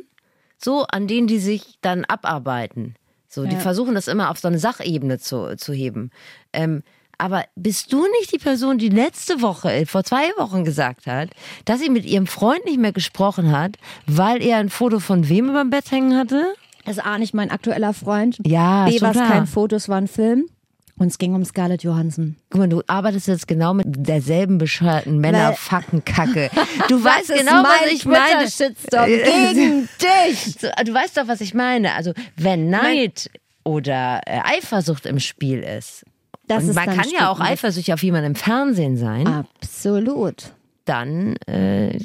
so 0.58 0.86
an 0.86 1.06
denen 1.06 1.26
die 1.26 1.38
sich 1.38 1.78
dann 1.80 2.04
abarbeiten. 2.04 2.94
So, 3.28 3.44
ja. 3.44 3.50
die 3.50 3.56
versuchen 3.56 3.94
das 3.94 4.08
immer 4.08 4.30
auf 4.30 4.38
so 4.38 4.48
eine 4.48 4.58
Sachebene 4.58 5.18
zu, 5.18 5.56
zu 5.56 5.72
heben. 5.72 6.10
Ähm, 6.52 6.82
aber 7.24 7.46
bist 7.56 7.90
du 7.90 8.06
nicht 8.20 8.32
die 8.34 8.38
Person, 8.38 8.76
die 8.76 8.90
letzte 8.90 9.40
Woche, 9.40 9.72
äh, 9.72 9.86
vor 9.86 10.04
zwei 10.04 10.28
Wochen 10.36 10.62
gesagt 10.62 11.06
hat, 11.06 11.30
dass 11.64 11.80
sie 11.80 11.88
mit 11.88 12.04
ihrem 12.04 12.26
Freund 12.26 12.62
nicht 12.66 12.78
mehr 12.78 12.92
gesprochen 12.92 13.50
hat, 13.50 13.76
weil 14.06 14.42
er 14.42 14.58
ein 14.58 14.68
Foto 14.68 15.00
von 15.00 15.26
wem 15.30 15.48
über 15.48 15.62
dem 15.62 15.70
Bett 15.70 15.90
hängen 15.90 16.18
hatte? 16.18 16.52
Das 16.84 16.98
ist 16.98 17.06
A 17.06 17.16
nicht 17.16 17.32
mein 17.32 17.50
aktueller 17.50 17.94
Freund. 17.94 18.36
Ja, 18.44 18.84
B 18.84 19.00
war 19.00 19.12
es 19.12 19.16
kein 19.16 19.46
Foto, 19.46 19.74
es 19.74 19.88
war 19.88 19.96
ein 19.96 20.06
Film. 20.06 20.50
Und 20.98 21.06
es 21.06 21.16
ging 21.16 21.34
um 21.34 21.46
Scarlett 21.46 21.82
Johansson. 21.82 22.36
Guck 22.50 22.58
mal, 22.58 22.68
du 22.68 22.82
arbeitest 22.88 23.26
jetzt 23.26 23.48
genau 23.48 23.72
mit 23.72 23.86
derselben 23.88 24.58
bescheuerten 24.58 25.16
Männerfackenkacke. 25.18 26.50
Du 26.88 27.02
weißt 27.02 27.28
genau, 27.28 27.62
was 27.62 27.90
ich 27.90 28.04
meine. 28.04 28.50
Shitstorm 28.50 29.06
gegen 29.06 29.88
dich. 30.28 30.56
Du 30.84 30.92
weißt 30.92 31.16
doch, 31.16 31.26
was 31.26 31.40
ich 31.40 31.54
meine. 31.54 31.94
Also, 31.94 32.12
wenn 32.36 32.68
Neid 32.68 33.30
oder 33.64 34.20
äh, 34.26 34.40
Eifersucht 34.44 35.06
im 35.06 35.18
Spiel 35.18 35.60
ist, 35.60 36.04
das 36.46 36.64
und 36.64 36.74
man 36.74 36.86
kann 36.86 37.08
ja 37.08 37.30
auch 37.30 37.40
eifersüchtig 37.40 37.94
auf 37.94 38.02
jemanden 38.02 38.28
im 38.28 38.34
Fernsehen 38.34 38.96
sein. 38.96 39.26
Absolut. 39.26 40.52
Dann, 40.84 41.36
äh, 41.46 41.98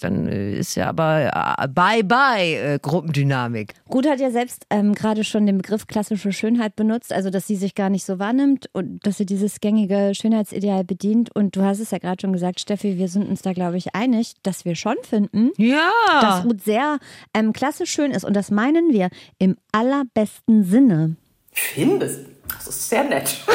dann 0.00 0.28
ist 0.28 0.74
ja 0.74 0.90
aber 0.90 1.30
äh, 1.58 1.68
bye 1.68 2.04
bye 2.04 2.74
äh, 2.74 2.78
Gruppendynamik. 2.78 3.72
Ruth 3.90 4.06
hat 4.06 4.20
ja 4.20 4.30
selbst 4.30 4.66
ähm, 4.68 4.94
gerade 4.94 5.24
schon 5.24 5.46
den 5.46 5.56
Begriff 5.56 5.86
klassische 5.86 6.30
Schönheit 6.30 6.76
benutzt, 6.76 7.10
also 7.10 7.30
dass 7.30 7.46
sie 7.46 7.56
sich 7.56 7.74
gar 7.74 7.88
nicht 7.88 8.04
so 8.04 8.18
wahrnimmt 8.18 8.68
und 8.74 9.06
dass 9.06 9.16
sie 9.16 9.24
dieses 9.24 9.60
gängige 9.60 10.12
Schönheitsideal 10.14 10.84
bedient. 10.84 11.34
Und 11.34 11.56
du 11.56 11.62
hast 11.62 11.80
es 11.80 11.90
ja 11.90 11.96
gerade 11.96 12.20
schon 12.20 12.34
gesagt, 12.34 12.60
Steffi, 12.60 12.98
wir 12.98 13.08
sind 13.08 13.26
uns 13.30 13.40
da, 13.40 13.54
glaube 13.54 13.78
ich, 13.78 13.94
einig, 13.94 14.34
dass 14.42 14.66
wir 14.66 14.74
schon 14.74 14.96
finden, 15.02 15.50
ja. 15.56 15.88
dass 16.20 16.44
Ruth 16.44 16.62
sehr 16.62 16.98
ähm, 17.32 17.54
klassisch 17.54 17.90
schön 17.90 18.10
ist. 18.10 18.24
Und 18.24 18.34
das 18.34 18.50
meinen 18.50 18.92
wir 18.92 19.08
im 19.38 19.56
allerbesten 19.72 20.64
Sinne. 20.64 21.16
Findest 21.50 22.31
das 22.58 22.68
ist 22.68 22.88
sehr 22.88 23.04
nett. 23.04 23.36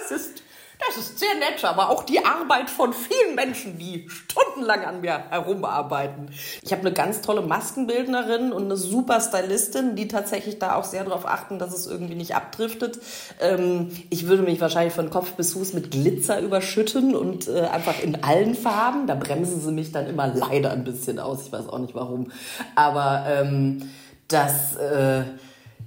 das, 0.00 0.10
ist, 0.10 0.42
das 0.86 0.96
ist 0.98 1.18
sehr 1.18 1.34
nett, 1.34 1.64
aber 1.64 1.90
auch 1.90 2.04
die 2.04 2.24
Arbeit 2.24 2.70
von 2.70 2.92
vielen 2.92 3.34
Menschen, 3.34 3.78
die 3.78 4.08
stundenlang 4.08 4.84
an 4.84 5.00
mir 5.00 5.24
herumarbeiten. 5.30 6.30
Ich 6.62 6.72
habe 6.72 6.82
eine 6.82 6.92
ganz 6.92 7.22
tolle 7.22 7.42
Maskenbildnerin 7.42 8.52
und 8.52 8.64
eine 8.64 8.76
super 8.76 9.20
Stylistin, 9.20 9.96
die 9.96 10.08
tatsächlich 10.08 10.58
da 10.58 10.76
auch 10.76 10.84
sehr 10.84 11.04
darauf 11.04 11.26
achten, 11.26 11.58
dass 11.58 11.74
es 11.74 11.86
irgendwie 11.86 12.14
nicht 12.14 12.34
abdriftet. 12.34 12.98
Ähm, 13.40 13.90
ich 14.10 14.28
würde 14.28 14.42
mich 14.42 14.60
wahrscheinlich 14.60 14.94
von 14.94 15.10
Kopf 15.10 15.32
bis 15.32 15.54
Fuß 15.54 15.72
mit 15.72 15.90
Glitzer 15.90 16.40
überschütten 16.40 17.14
und 17.14 17.48
äh, 17.48 17.62
einfach 17.62 18.00
in 18.02 18.22
allen 18.22 18.54
Farben. 18.54 19.06
Da 19.06 19.14
bremsen 19.14 19.60
sie 19.60 19.72
mich 19.72 19.92
dann 19.92 20.06
immer 20.06 20.28
leider 20.28 20.72
ein 20.72 20.84
bisschen 20.84 21.18
aus. 21.18 21.46
Ich 21.46 21.52
weiß 21.52 21.68
auch 21.68 21.78
nicht 21.78 21.94
warum. 21.94 22.30
Aber 22.74 23.24
ähm, 23.28 23.90
das... 24.28 24.76
Äh, 24.76 25.24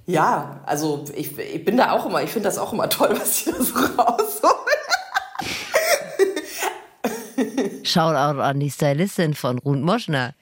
ja, 0.10 0.60
also 0.66 1.06
ich, 1.16 1.38
ich 1.38 1.64
bin 1.64 1.78
da 1.78 1.92
auch 1.92 2.08
immer, 2.08 2.24
ich 2.24 2.32
finde 2.32 2.50
das 2.50 2.58
auch 2.58 2.74
immer 2.74 2.90
toll, 2.90 3.12
was 3.12 3.38
sie 3.38 3.52
da 3.52 3.62
so 3.62 3.76
rausholen. 3.76 4.56
Shoutout 7.84 8.42
an 8.42 8.60
die 8.60 8.72
Stylistin 8.72 9.36
von 9.36 9.60
Rund 9.60 9.84
Moschner. 9.84 10.34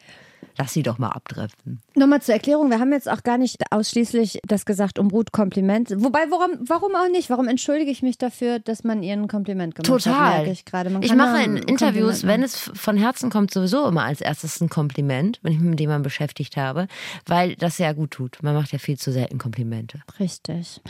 Lass 0.58 0.74
sie 0.74 0.84
doch 0.84 0.98
mal 0.98 1.10
abdriften. 1.10 1.82
Nochmal 1.96 2.22
zur 2.22 2.34
Erklärung, 2.34 2.70
wir 2.70 2.80
haben 2.80 2.92
jetzt 2.92 3.10
auch 3.10 3.24
gar 3.24 3.38
nicht 3.38 3.72
ausschließlich 3.72 4.40
das 4.46 4.66
gesagt, 4.66 5.00
um 5.00 5.10
Ruth 5.10 5.32
Kompliment. 5.32 5.94
Wobei, 5.98 6.26
warum, 6.30 6.52
warum 6.68 6.96
auch 6.96 7.10
nicht? 7.10 7.30
Warum 7.30 7.48
entschuldige 7.48 7.92
ich 7.92 8.02
mich 8.02 8.18
dafür, 8.18 8.60
dass 8.60 8.84
man 8.84 9.04
ihr 9.04 9.14
ein 9.14 9.28
Kompliment 9.28 9.76
gemacht 9.76 10.04
Total. 10.04 10.14
hat? 10.14 10.36
Merke 10.38 10.52
ich 10.52 10.66
gerade. 10.66 10.90
Man 10.90 11.02
Ich 11.02 11.14
mache 11.14 11.38
ja 11.38 11.44
in 11.44 11.58
Interviews, 11.58 12.26
wenn 12.26 12.44
es 12.44 12.72
von 12.74 12.98
Herzen 12.98 13.30
kommt, 13.30 13.52
sowieso 13.52 13.88
immer 13.88 14.04
als 14.04 14.22
erstes 14.22 14.62
ein 14.62 14.70
Kompliment, 14.70 15.40
wenn 15.44 15.54
ich 15.54 15.60
mich 15.60 15.70
mit 15.70 15.80
jemandem 15.80 16.04
beschäftigt 16.04 16.58
habe, 16.58 16.88
weil 17.26 17.56
das 17.56 17.78
sehr 17.78 17.94
gut 17.94 18.12
tut. 18.12 18.38
Man 18.42 18.56
macht 18.56 18.72
ja 18.72 18.80
viel 18.80 18.98
zu 18.98 19.12
selten 19.12 19.38
Komplimente. 19.38 20.02
Richtig. 20.20 20.82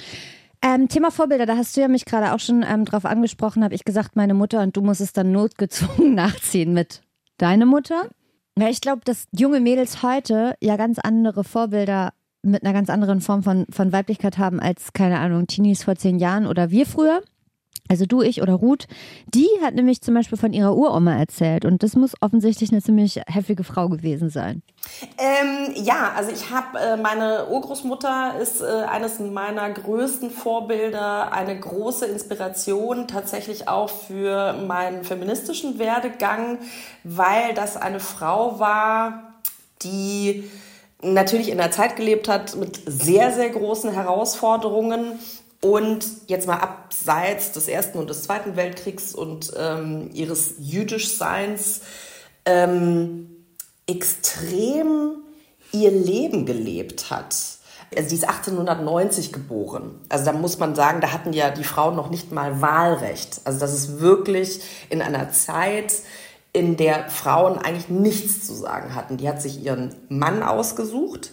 Ähm, 0.62 0.88
Thema 0.88 1.12
Vorbilder, 1.12 1.45
da 1.45 1.56
hast 1.56 1.77
du 1.77 1.82
ja 1.82 1.88
mich 1.88 2.06
gerade 2.06 2.34
auch 2.34 2.39
schon 2.39 2.65
ähm, 2.67 2.86
drauf 2.86 3.06
angesprochen, 3.06 3.63
habe 3.63 3.75
ich 3.75 3.86
gesagt, 3.86 4.15
meine 4.15 4.34
Mutter 4.34 4.62
und 4.62 4.75
du 4.75 4.82
musst 4.82 5.01
es 5.01 5.13
dann 5.13 5.32
notgezwungen 5.32 6.15
nachziehen 6.15 6.73
mit 6.73 7.01
deine 7.38 7.65
Mutter. 7.65 8.10
Ja, 8.60 8.70
ich 8.70 8.82
glaube, 8.82 9.02
dass 9.06 9.28
junge 9.38 9.60
Mädels 9.60 10.02
heute 10.02 10.56
ja 10.62 10.78
ganz 10.78 10.98
andere 10.98 11.43
Vorbilder 11.43 12.13
mit 12.41 12.63
einer 12.63 12.74
ganz 12.74 12.89
anderen 12.89 13.22
Form 13.22 13.43
von, 13.43 13.67
von 13.70 13.91
Weiblichkeit 13.91 14.39
haben 14.39 14.60
als, 14.60 14.93
keine 14.93 15.20
Ahnung, 15.20 15.46
Teenies 15.46 15.84
vor 15.84 15.96
zehn 15.96 16.17
Jahren 16.17 16.48
oder 16.48 16.72
wir 16.72 16.88
früher. 16.88 17.22
Also 17.89 18.05
du, 18.05 18.21
ich 18.21 18.41
oder 18.41 18.53
Ruth, 18.53 18.87
die 19.27 19.47
hat 19.61 19.75
nämlich 19.75 20.01
zum 20.01 20.13
Beispiel 20.13 20.37
von 20.37 20.53
ihrer 20.53 20.75
Uroma 20.75 21.15
erzählt 21.15 21.65
und 21.65 21.83
das 21.83 21.95
muss 21.95 22.13
offensichtlich 22.21 22.71
eine 22.71 22.81
ziemlich 22.81 23.21
heftige 23.27 23.63
Frau 23.63 23.89
gewesen 23.89 24.29
sein. 24.29 24.61
Ähm, 25.17 25.73
ja, 25.75 26.13
also 26.15 26.31
ich 26.31 26.51
habe, 26.51 26.79
äh, 26.79 26.97
meine 26.97 27.47
Urgroßmutter 27.47 28.39
ist 28.41 28.61
äh, 28.61 28.65
eines 28.65 29.19
meiner 29.19 29.69
größten 29.69 30.31
Vorbilder, 30.31 31.31
eine 31.31 31.59
große 31.59 32.05
Inspiration 32.05 33.07
tatsächlich 33.07 33.67
auch 33.67 33.89
für 33.89 34.53
meinen 34.53 35.03
feministischen 35.03 35.79
Werdegang, 35.79 36.59
weil 37.03 37.53
das 37.53 37.77
eine 37.77 37.99
Frau 37.99 38.59
war, 38.59 39.33
die 39.83 40.49
natürlich 41.01 41.49
in 41.49 41.59
einer 41.59 41.71
Zeit 41.71 41.95
gelebt 41.95 42.27
hat 42.27 42.55
mit 42.55 42.81
sehr, 42.85 43.31
sehr 43.31 43.49
großen 43.49 43.91
Herausforderungen 43.91 45.19
und 45.62 46.06
jetzt 46.28 46.48
mal 46.48 46.60
abseits 46.60 47.52
des 47.52 47.67
Ersten 47.67 47.98
und 47.98 48.10
des 48.10 48.24
Zweiten 48.24 48.56
Weltkriegs 48.56 49.13
und 49.15 49.52
ähm, 49.58 50.10
ihres 50.13 50.56
Jüdischseins 50.60 51.82
ähm, 52.46 53.46
extrem 53.88 55.15
ihr 55.72 55.91
Leben 55.91 56.46
gelebt 56.46 57.10
hat. 57.10 57.36
Also 57.96 58.10
die 58.10 58.15
ist 58.15 58.28
1890 58.28 59.32
geboren. 59.32 60.00
Also 60.10 60.26
da 60.26 60.34
muss 60.34 60.60
man 60.60 60.76
sagen, 60.76 61.00
da 61.00 61.13
hatten 61.13 61.34
ja 61.34 61.50
die 61.50 61.63
Frauen 61.63 61.96
noch 61.96 62.10
nicht 62.10 62.32
mal 62.32 62.62
Wahlrecht. 62.62 63.41
Also 63.46 63.60
das 63.60 63.74
ist 63.74 64.00
wirklich 64.00 64.62
in 64.89 65.02
einer 65.02 65.32
Zeit, 65.32 65.93
in 66.52 66.76
der 66.76 67.10
Frauen 67.10 67.58
eigentlich 67.58 67.89
nichts 67.89 68.46
zu 68.46 68.54
sagen 68.54 68.93
hatten. 68.93 69.17
Die 69.17 69.30
hat 69.30 69.41
sich 69.41 69.63
ihren 69.63 69.96
Mann 70.10 70.43
ausgesucht. 70.43 71.32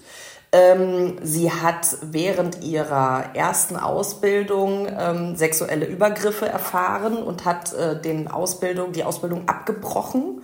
Ähm, 0.55 1.17
sie 1.21 1.51
hat 1.51 1.97
während 2.01 2.62
ihrer 2.62 3.35
ersten 3.35 3.75
Ausbildung 3.75 4.87
ähm, 4.97 5.35
sexuelle 5.35 5.85
Übergriffe 5.85 6.47
erfahren 6.47 7.17
und 7.17 7.45
hat 7.45 7.73
äh, 7.73 8.01
den 8.01 8.29
Ausbildung, 8.29 8.93
die 8.93 9.03
Ausbildung 9.03 9.49
abgebrochen 9.49 10.43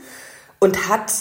und 0.59 0.89
hat 0.89 1.13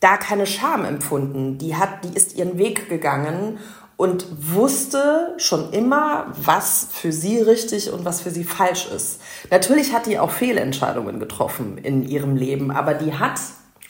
da 0.00 0.16
keine 0.16 0.46
Scham 0.46 0.86
empfunden. 0.86 1.58
Die 1.58 1.76
hat, 1.76 2.02
die 2.02 2.16
ist 2.16 2.34
ihren 2.34 2.56
Weg 2.56 2.88
gegangen 2.88 3.58
und 3.98 4.26
wusste 4.54 5.34
schon 5.36 5.74
immer, 5.74 6.32
was 6.34 6.88
für 6.90 7.12
sie 7.12 7.40
richtig 7.40 7.92
und 7.92 8.06
was 8.06 8.22
für 8.22 8.30
sie 8.30 8.44
falsch 8.44 8.88
ist. 8.90 9.20
Natürlich 9.50 9.92
hat 9.92 10.06
die 10.06 10.18
auch 10.18 10.30
Fehlentscheidungen 10.30 11.20
getroffen 11.20 11.76
in 11.76 12.08
ihrem 12.08 12.36
Leben, 12.36 12.70
aber 12.70 12.94
die 12.94 13.12
hat, 13.12 13.38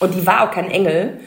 und 0.01 0.13
die 0.13 0.27
war 0.27 0.43
auch 0.43 0.51
kein 0.51 0.69
Engel, 0.69 1.21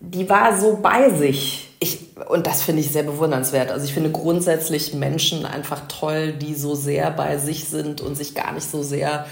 die 0.00 0.30
war 0.30 0.58
so 0.58 0.78
bei 0.80 1.10
sich. 1.10 1.65
Ich, 1.78 2.16
und 2.28 2.46
das 2.46 2.62
finde 2.62 2.80
ich 2.80 2.90
sehr 2.90 3.02
bewundernswert. 3.02 3.70
Also 3.70 3.84
ich 3.84 3.92
finde 3.92 4.10
grundsätzlich 4.10 4.94
Menschen 4.94 5.44
einfach 5.44 5.88
toll, 5.88 6.32
die 6.32 6.54
so 6.54 6.74
sehr 6.74 7.10
bei 7.10 7.36
sich 7.36 7.64
sind 7.64 8.00
und 8.00 8.16
sich 8.16 8.34
gar 8.34 8.52
nicht 8.52 8.68
so 8.68 8.82
sehr 8.82 9.26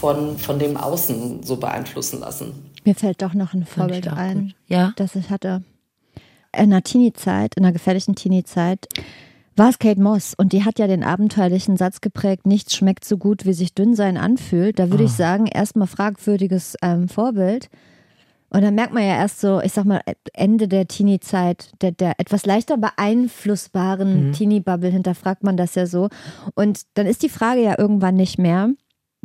von, 0.00 0.38
von 0.38 0.58
dem 0.58 0.76
Außen 0.76 1.42
so 1.42 1.56
beeinflussen 1.56 2.20
lassen. 2.20 2.70
Mir 2.84 2.94
fällt 2.94 3.22
doch 3.22 3.34
noch 3.34 3.54
ein 3.54 3.64
Vorbild 3.64 4.08
ein, 4.08 4.40
gut. 4.40 4.54
Ja. 4.68 4.92
das 4.96 5.16
ich 5.16 5.30
hatte. 5.30 5.62
In 6.52 6.72
einer 6.72 6.82
Teenie-Zeit, 6.82 7.54
in 7.56 7.64
einer 7.64 7.72
gefährlichen 7.72 8.14
Teenie-Zeit, 8.14 8.86
war 9.56 9.70
es 9.70 9.78
Kate 9.78 10.00
Moss 10.00 10.34
und 10.36 10.52
die 10.52 10.64
hat 10.64 10.78
ja 10.78 10.86
den 10.86 11.04
abenteuerlichen 11.04 11.76
Satz 11.76 12.00
geprägt, 12.00 12.46
nichts 12.46 12.74
schmeckt 12.74 13.04
so 13.04 13.16
gut, 13.16 13.46
wie 13.46 13.52
sich 13.52 13.74
dünn 13.74 13.94
sein 13.94 14.16
anfühlt. 14.16 14.78
Da 14.78 14.90
würde 14.90 15.04
ich 15.04 15.12
sagen, 15.12 15.46
erstmal 15.46 15.86
fragwürdiges 15.86 16.76
ähm, 16.82 17.08
Vorbild. 17.08 17.68
Und 18.54 18.62
dann 18.62 18.76
merkt 18.76 18.94
man 18.94 19.02
ja 19.02 19.16
erst 19.16 19.40
so, 19.40 19.60
ich 19.60 19.72
sag 19.72 19.84
mal, 19.84 20.00
Ende 20.32 20.68
der 20.68 20.86
Teenie-Zeit, 20.86 21.72
der, 21.82 21.90
der 21.90 22.20
etwas 22.20 22.46
leichter 22.46 22.76
beeinflussbaren 22.76 24.32
Teenie-Bubble 24.32 24.90
hinterfragt 24.90 25.42
man 25.42 25.56
das 25.56 25.74
ja 25.74 25.86
so. 25.86 26.08
Und 26.54 26.82
dann 26.94 27.08
ist 27.08 27.24
die 27.24 27.28
Frage 27.28 27.62
ja 27.62 27.76
irgendwann 27.76 28.14
nicht 28.14 28.38
mehr, 28.38 28.70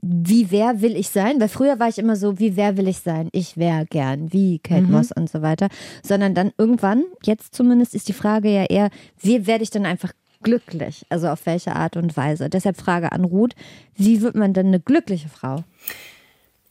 wie 0.01 0.49
wer 0.49 0.81
will 0.81 0.95
ich 0.95 1.09
sein? 1.09 1.39
Weil 1.39 1.47
früher 1.47 1.79
war 1.79 1.89
ich 1.89 1.99
immer 1.99 2.15
so, 2.15 2.39
wie 2.39 2.55
wer 2.55 2.75
will 2.75 2.87
ich 2.87 3.01
sein? 3.01 3.29
Ich 3.31 3.55
wäre 3.55 3.85
gern, 3.85 4.33
wie 4.33 4.57
Kate 4.57 4.81
Moss 4.81 5.11
und 5.11 5.29
so 5.29 5.43
weiter. 5.43 5.67
Sondern 6.01 6.33
dann 6.33 6.51
irgendwann, 6.57 7.03
jetzt 7.23 7.53
zumindest, 7.53 7.93
ist 7.93 8.07
die 8.07 8.13
Frage 8.13 8.49
ja 8.49 8.63
eher, 8.63 8.89
wie 9.19 9.45
werde 9.45 9.63
ich 9.63 9.69
dann 9.69 9.85
einfach 9.85 10.13
glücklich? 10.41 11.05
Also 11.09 11.27
auf 11.27 11.45
welche 11.45 11.75
Art 11.75 11.97
und 11.97 12.17
Weise? 12.17 12.49
Deshalb 12.49 12.77
Frage 12.77 13.11
an 13.11 13.25
Ruth, 13.25 13.53
wie 13.93 14.23
wird 14.23 14.33
man 14.33 14.53
denn 14.53 14.67
eine 14.67 14.79
glückliche 14.79 15.29
Frau? 15.29 15.63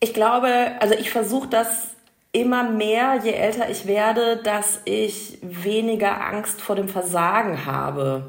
Ich 0.01 0.13
glaube, 0.13 0.49
also 0.81 0.95
ich 0.95 1.11
versuche 1.11 1.49
das 1.49 1.98
immer 2.33 2.65
mehr, 2.65 3.21
je 3.23 3.33
älter 3.33 3.71
ich 3.71 3.87
werde, 3.87 4.37
dass 4.43 4.81
ich 4.85 5.39
weniger 5.43 6.25
Angst 6.25 6.61
vor 6.61 6.77
dem 6.77 6.89
Versagen 6.89 7.67
habe. 7.67 8.27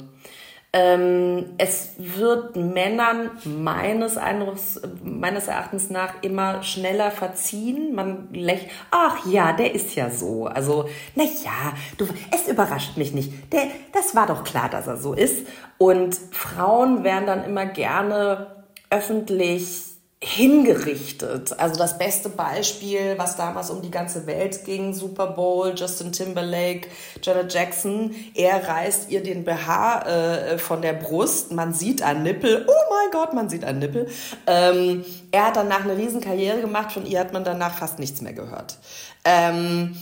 Ähm, 0.71 1.55
es 1.57 1.95
wird 1.97 2.55
Männern 2.55 3.31
meines 3.43 4.17
Eindrucks, 4.17 4.79
meines 5.03 5.47
Erachtens 5.47 5.89
nach 5.89 6.21
immer 6.21 6.62
schneller 6.62 7.09
verziehen. 7.09 7.95
Man 7.95 8.31
lächelt, 8.33 8.69
ach 8.91 9.25
ja, 9.25 9.51
der 9.53 9.73
ist 9.73 9.95
ja 9.95 10.12
so. 10.12 10.45
Also, 10.45 10.88
na 11.15 11.23
ja, 11.23 11.73
du, 11.97 12.05
es 12.31 12.47
überrascht 12.47 12.97
mich 12.97 13.13
nicht. 13.13 13.51
Der, 13.51 13.63
das 13.93 14.13
war 14.13 14.27
doch 14.27 14.43
klar, 14.43 14.69
dass 14.69 14.85
er 14.85 14.97
so 14.97 15.13
ist. 15.13 15.47
Und 15.79 16.15
Frauen 16.31 17.03
werden 17.03 17.25
dann 17.25 17.43
immer 17.45 17.65
gerne 17.65 18.63
öffentlich 18.91 19.88
hingerichtet. 20.21 21.58
Also 21.58 21.77
das 21.77 21.97
beste 21.97 22.27
Beispiel, 22.27 23.13
was 23.17 23.38
damals 23.38 23.69
um 23.69 23.82
die 23.82 23.91
ganze 23.91 24.27
Welt 24.27 24.65
ging, 24.65 24.93
Super 24.93 25.27
Bowl, 25.27 25.73
Justin 25.75 26.12
Timberlake, 26.12 26.89
Janet 27.21 27.53
Jackson, 27.53 28.13
er 28.34 28.67
reißt 28.67 29.10
ihr 29.12 29.23
den 29.23 29.45
BH 29.45 30.01
äh, 30.01 30.58
von 30.58 30.82
der 30.82 30.91
Brust, 30.91 31.53
man 31.53 31.73
sieht 31.73 32.01
einen 32.01 32.23
Nippel, 32.23 32.65
oh 32.67 32.93
mein 32.93 33.12
Gott, 33.12 33.34
man 33.34 33.49
sieht 33.49 33.63
einen 33.63 33.79
Nippel. 33.79 34.10
Ähm, 34.45 35.05
er 35.32 35.47
hat 35.47 35.55
danach 35.55 35.86
eine 35.86 35.95
Riesenkarriere 35.95 36.60
gemacht, 36.60 36.91
von 36.91 37.05
ihr 37.05 37.21
hat 37.21 37.32
man 37.32 37.45
danach 37.45 37.77
fast 37.77 37.97
nichts 37.97 38.19
mehr 38.21 38.34
gehört. 38.34 38.77
Ähm, 39.23 39.95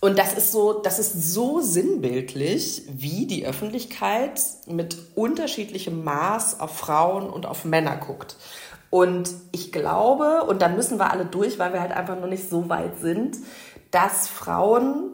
und 0.00 0.18
das 0.18 0.34
ist 0.34 0.52
so, 0.52 0.74
das 0.74 0.98
ist 0.98 1.32
so 1.32 1.62
sinnbildlich, 1.62 2.82
wie 2.88 3.26
die 3.26 3.46
Öffentlichkeit 3.46 4.38
mit 4.66 4.98
unterschiedlichem 5.14 6.04
Maß 6.04 6.60
auf 6.60 6.76
Frauen 6.76 7.28
und 7.28 7.46
auf 7.46 7.64
Männer 7.64 7.96
guckt. 7.96 8.36
Und 8.94 9.34
ich 9.50 9.72
glaube, 9.72 10.44
und 10.44 10.62
da 10.62 10.68
müssen 10.68 11.00
wir 11.00 11.10
alle 11.10 11.24
durch, 11.24 11.58
weil 11.58 11.72
wir 11.72 11.80
halt 11.80 11.90
einfach 11.90 12.16
noch 12.16 12.28
nicht 12.28 12.48
so 12.48 12.68
weit 12.68 13.00
sind, 13.00 13.38
dass 13.90 14.28
Frauen 14.28 15.10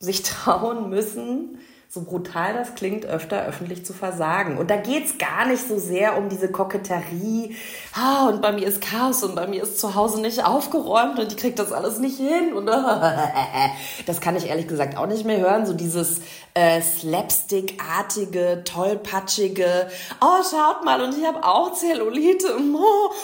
sich 0.00 0.22
trauen 0.24 0.90
müssen, 0.90 1.60
so 1.94 2.00
brutal 2.00 2.54
das 2.54 2.74
klingt, 2.74 3.04
öfter 3.04 3.44
öffentlich 3.44 3.84
zu 3.84 3.92
versagen. 3.92 4.56
Und 4.56 4.70
da 4.70 4.76
geht's 4.76 5.18
gar 5.18 5.44
nicht 5.44 5.68
so 5.68 5.78
sehr 5.78 6.16
um 6.16 6.30
diese 6.30 6.50
Koketterie. 6.50 7.54
Ah, 7.94 8.28
und 8.28 8.40
bei 8.40 8.50
mir 8.50 8.66
ist 8.66 8.80
Chaos 8.80 9.22
und 9.22 9.34
bei 9.34 9.46
mir 9.46 9.62
ist 9.62 9.78
zu 9.78 9.94
Hause 9.94 10.22
nicht 10.22 10.42
aufgeräumt 10.42 11.18
und 11.18 11.30
ich 11.30 11.36
krieg 11.36 11.54
das 11.54 11.70
alles 11.70 11.98
nicht 11.98 12.16
hin. 12.16 12.54
Und 12.54 12.64
das 14.06 14.22
kann 14.22 14.36
ich 14.36 14.46
ehrlich 14.46 14.68
gesagt 14.68 14.96
auch 14.96 15.04
nicht 15.06 15.26
mehr 15.26 15.38
hören. 15.38 15.66
So 15.66 15.74
dieses 15.74 16.22
äh, 16.54 16.80
Slapstick-artige, 16.80 18.62
tollpatschige, 18.64 19.88
oh, 20.22 20.42
schaut 20.50 20.86
mal, 20.86 21.02
und 21.02 21.14
ich 21.18 21.26
habe 21.26 21.44
auch 21.44 21.74
Zellulite. 21.74 22.56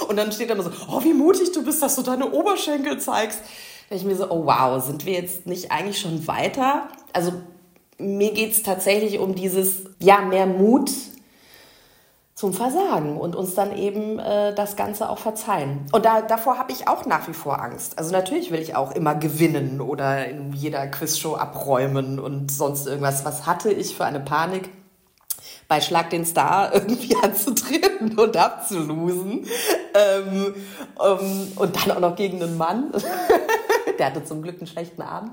Und 0.09 0.17
dann 0.17 0.31
steht 0.31 0.51
immer 0.51 0.63
so, 0.63 0.73
oh, 0.91 1.03
wie 1.05 1.15
mutig 1.15 1.53
du 1.53 1.65
bist, 1.65 1.81
dass 1.83 1.97
du 1.97 2.03
deine 2.03 2.33
Oberschenkel 2.33 2.99
zeigst. 2.99 3.41
Da 3.89 3.97
ich 3.97 4.05
mir 4.05 4.15
so, 4.15 4.31
oh 4.31 4.45
wow, 4.45 4.85
sind 4.85 5.07
wir 5.07 5.15
jetzt 5.15 5.47
nicht 5.47 5.73
eigentlich 5.73 5.99
schon 5.99 6.27
weiter? 6.29 6.89
Also 7.15 7.33
mir 7.99 8.33
geht's 8.33 8.63
tatsächlich 8.63 9.19
um 9.19 9.35
dieses, 9.35 9.85
ja, 10.01 10.21
mehr 10.21 10.47
Mut 10.47 10.91
zum 12.35 12.55
Versagen 12.55 13.17
und 13.17 13.35
uns 13.35 13.55
dann 13.55 13.77
eben 13.77 14.21
äh, 14.21 14.55
das 14.55 14.77
Ganze 14.77 15.11
auch 15.11 15.19
verzeihen. 15.19 15.87
Und 15.91 16.05
da, 16.05 16.23
davor 16.23 16.57
habe 16.57 16.71
ich 16.71 16.87
auch 16.87 17.05
nach 17.05 17.27
wie 17.27 17.33
vor 17.33 17.61
Angst. 17.61 17.99
Also 17.99 18.13
natürlich 18.13 18.53
will 18.53 18.61
ich 18.61 18.77
auch 18.77 18.93
immer 18.93 19.17
gewinnen 19.17 19.81
oder 19.81 20.27
in 20.27 20.53
jeder 20.53 20.87
Quizshow 20.87 21.35
abräumen 21.35 22.21
und 22.21 22.53
sonst 22.53 22.87
irgendwas. 22.87 23.25
Was 23.25 23.47
hatte 23.47 23.73
ich 23.73 23.97
für 23.97 24.05
eine 24.05 24.21
Panik? 24.21 24.71
bei 25.69 25.83
Schlag 25.83 26.11
den 26.11 26.25
Star 26.25 26.73
irgendwie 26.75 27.15
anzutreten 27.23 28.19
und 28.19 28.37
abzulosen. 28.37 29.47
Ähm, 29.95 30.55
ähm, 31.01 31.53
und 31.57 31.77
dann 31.77 31.97
auch 31.97 32.01
noch 32.01 32.17
gegen 32.17 32.43
einen 32.43 32.57
Mann. 32.57 32.91
Der 33.99 34.07
hatte 34.07 34.25
zum 34.25 34.43
Glück 34.43 34.59
einen 34.59 34.67
schlechten 34.67 35.03
Abend. 35.03 35.33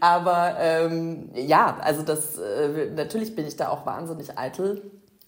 Aber 0.00 0.56
ähm, 0.58 1.30
ja, 1.34 1.78
also 1.80 2.02
das 2.02 2.38
äh, 2.38 2.90
natürlich 2.94 3.34
bin 3.34 3.46
ich 3.46 3.56
da 3.56 3.68
auch 3.68 3.86
wahnsinnig 3.86 4.38
eitel. 4.38 4.82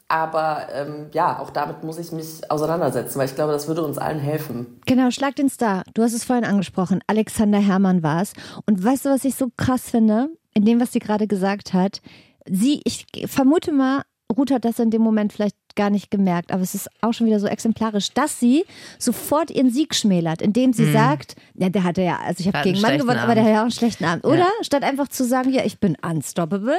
Aber 0.09 0.67
ähm, 0.75 1.07
ja, 1.13 1.39
auch 1.39 1.51
damit 1.51 1.85
muss 1.85 1.97
ich 1.97 2.11
mich 2.11 2.51
auseinandersetzen, 2.51 3.17
weil 3.17 3.27
ich 3.27 3.37
glaube, 3.37 3.53
das 3.53 3.69
würde 3.69 3.85
uns 3.85 3.97
allen 3.97 4.19
helfen. 4.19 4.81
Genau, 4.85 5.13
Schlag 5.13 5.37
den 5.37 5.49
Star. 5.49 5.85
Du 5.95 6.03
hast 6.03 6.15
es 6.15 6.25
vorhin 6.25 6.45
angesprochen. 6.45 7.01
Alexander 7.07 7.61
Herrmann 7.61 8.03
war 8.03 8.23
es. 8.23 8.33
Und 8.67 8.83
weißt 8.83 9.05
du, 9.05 9.11
was 9.11 9.25
ich 9.25 9.37
so 9.37 9.53
krass 9.57 9.89
finde? 9.89 10.31
In 10.53 10.65
dem, 10.65 10.81
was 10.81 10.93
sie 10.93 10.99
gerade 10.99 11.29
gesagt 11.29 11.75
hat. 11.75 12.01
Sie, 12.45 12.81
ich 12.85 13.07
vermute 13.27 13.71
mal, 13.71 14.03
Ruth 14.31 14.51
hat 14.51 14.65
das 14.65 14.79
in 14.79 14.91
dem 14.91 15.03
Moment 15.03 15.33
vielleicht 15.33 15.57
gar 15.77 15.91
nicht 15.91 16.11
gemerkt, 16.11 16.53
aber 16.53 16.63
es 16.63 16.75
ist 16.75 16.89
auch 17.01 17.13
schon 17.13 17.27
wieder 17.27 17.41
so 17.41 17.47
exemplarisch, 17.47 18.13
dass 18.13 18.39
sie 18.39 18.65
sofort 18.99 19.51
ihren 19.51 19.71
Sieg 19.71 19.95
schmälert, 19.95 20.43
indem 20.43 20.73
sie 20.73 20.87
mhm. 20.87 20.93
sagt, 20.93 21.37
ja, 21.55 21.69
der 21.69 21.85
hatte 21.85 22.03
ja, 22.03 22.19
also 22.19 22.41
ich 22.41 22.49
habe 22.49 22.63
gegen 22.63 22.81
Mann 22.81 22.99
gewonnen, 22.99 23.19
Abend. 23.19 23.23
aber 23.23 23.35
der 23.35 23.45
hat 23.45 23.51
ja 23.51 23.59
auch 23.59 23.63
einen 23.63 23.71
schlechten 23.71 24.05
Abend, 24.05 24.25
oder? 24.25 24.39
Ja. 24.39 24.51
Statt 24.63 24.83
einfach 24.83 25.09
zu 25.09 25.25
sagen, 25.25 25.53
ja, 25.53 25.65
ich 25.65 25.79
bin 25.79 25.97
unstoppable, 26.03 26.77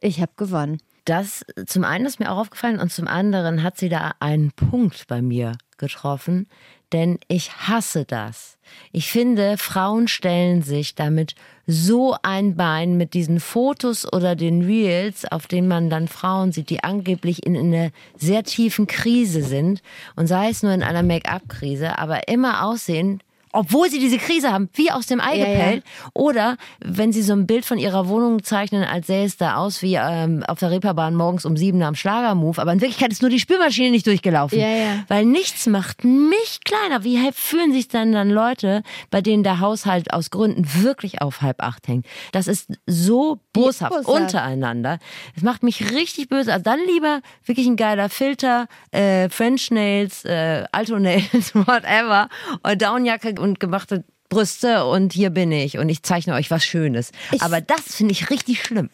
ich 0.00 0.20
habe 0.20 0.32
gewonnen. 0.36 0.78
Das 1.04 1.44
zum 1.66 1.84
einen 1.84 2.04
ist 2.04 2.20
mir 2.20 2.30
auch 2.30 2.38
aufgefallen 2.38 2.78
und 2.78 2.92
zum 2.92 3.08
anderen 3.08 3.62
hat 3.62 3.78
sie 3.78 3.88
da 3.88 4.12
einen 4.20 4.52
Punkt 4.52 5.06
bei 5.08 5.22
mir 5.22 5.56
getroffen, 5.78 6.48
denn 6.92 7.18
ich 7.28 7.50
hasse 7.68 8.04
das. 8.04 8.58
Ich 8.92 9.10
finde, 9.10 9.56
Frauen 9.56 10.08
stellen 10.08 10.62
sich 10.62 10.94
damit 10.94 11.34
so 11.70 12.16
ein 12.22 12.56
Bein 12.56 12.96
mit 12.96 13.12
diesen 13.12 13.40
Fotos 13.40 14.10
oder 14.10 14.34
den 14.34 14.62
Reels, 14.62 15.26
auf 15.30 15.46
denen 15.46 15.68
man 15.68 15.90
dann 15.90 16.08
Frauen 16.08 16.50
sieht, 16.50 16.70
die 16.70 16.82
angeblich 16.82 17.44
in, 17.44 17.54
in 17.54 17.74
einer 17.74 17.90
sehr 18.16 18.42
tiefen 18.42 18.86
Krise 18.86 19.42
sind. 19.42 19.82
Und 20.16 20.28
sei 20.28 20.48
es 20.48 20.62
nur 20.62 20.72
in 20.72 20.82
einer 20.82 21.02
Make-up-Krise, 21.02 21.98
aber 21.98 22.26
immer 22.26 22.64
aussehen 22.64 23.22
obwohl 23.52 23.90
sie 23.90 23.98
diese 23.98 24.18
Krise 24.18 24.52
haben, 24.52 24.68
wie 24.74 24.90
aus 24.90 25.06
dem 25.06 25.20
Ei 25.20 25.36
ja, 25.36 25.46
gepellt. 25.46 25.84
Ja. 25.84 26.10
Oder 26.14 26.56
wenn 26.80 27.12
sie 27.12 27.22
so 27.22 27.32
ein 27.32 27.46
Bild 27.46 27.64
von 27.64 27.78
ihrer 27.78 28.08
Wohnung 28.08 28.42
zeichnen, 28.42 28.84
als 28.84 29.06
sähe 29.06 29.24
es 29.24 29.36
da 29.36 29.56
aus 29.56 29.82
wie 29.82 29.94
ähm, 29.94 30.42
auf 30.46 30.58
der 30.58 30.70
Reeperbahn 30.70 31.14
morgens 31.14 31.44
um 31.44 31.56
sieben 31.56 31.82
am 31.82 31.94
Schlagermove. 31.94 32.58
Aber 32.58 32.72
in 32.72 32.80
Wirklichkeit 32.80 33.12
ist 33.12 33.22
nur 33.22 33.30
die 33.30 33.40
Spülmaschine 33.40 33.90
nicht 33.90 34.06
durchgelaufen. 34.06 34.58
Ja, 34.58 34.68
ja. 34.68 35.04
Weil 35.08 35.24
nichts 35.24 35.66
macht 35.66 36.04
mich 36.04 36.60
kleiner. 36.64 37.04
Wie 37.04 37.18
fühlen 37.32 37.72
sich 37.72 37.88
dann 37.88 38.12
dann 38.12 38.30
Leute, 38.30 38.82
bei 39.10 39.20
denen 39.20 39.42
der 39.42 39.60
Haushalt 39.60 40.12
aus 40.12 40.30
Gründen 40.30 40.66
wirklich 40.82 41.22
auf 41.22 41.42
halb 41.42 41.62
acht 41.62 41.88
hängt? 41.88 42.06
Das 42.32 42.46
ist 42.46 42.70
so 42.86 43.40
boshaft, 43.52 43.92
boshaft. 43.92 44.08
untereinander. 44.08 44.98
Es 45.36 45.42
macht 45.42 45.62
mich 45.62 45.92
richtig 45.92 46.28
böse. 46.28 46.52
Also 46.52 46.64
dann 46.64 46.80
lieber 46.86 47.20
wirklich 47.44 47.66
ein 47.66 47.76
geiler 47.76 48.08
Filter, 48.08 48.66
äh, 48.90 49.28
French 49.28 49.70
Nails, 49.70 50.24
äh, 50.24 50.64
Alto 50.72 50.98
Nails, 50.98 51.54
whatever, 51.54 52.28
und 52.62 52.80
Downjacke 52.80 53.37
und 53.38 53.60
gemachte 53.60 54.04
Brüste 54.28 54.84
und 54.84 55.12
hier 55.12 55.30
bin 55.30 55.52
ich 55.52 55.78
und 55.78 55.88
ich 55.88 56.02
zeichne 56.02 56.34
euch 56.34 56.50
was 56.50 56.64
Schönes. 56.64 57.12
Ich 57.32 57.42
Aber 57.42 57.60
das 57.60 57.96
finde 57.96 58.12
ich 58.12 58.30
richtig 58.30 58.62
schlimm. 58.62 58.90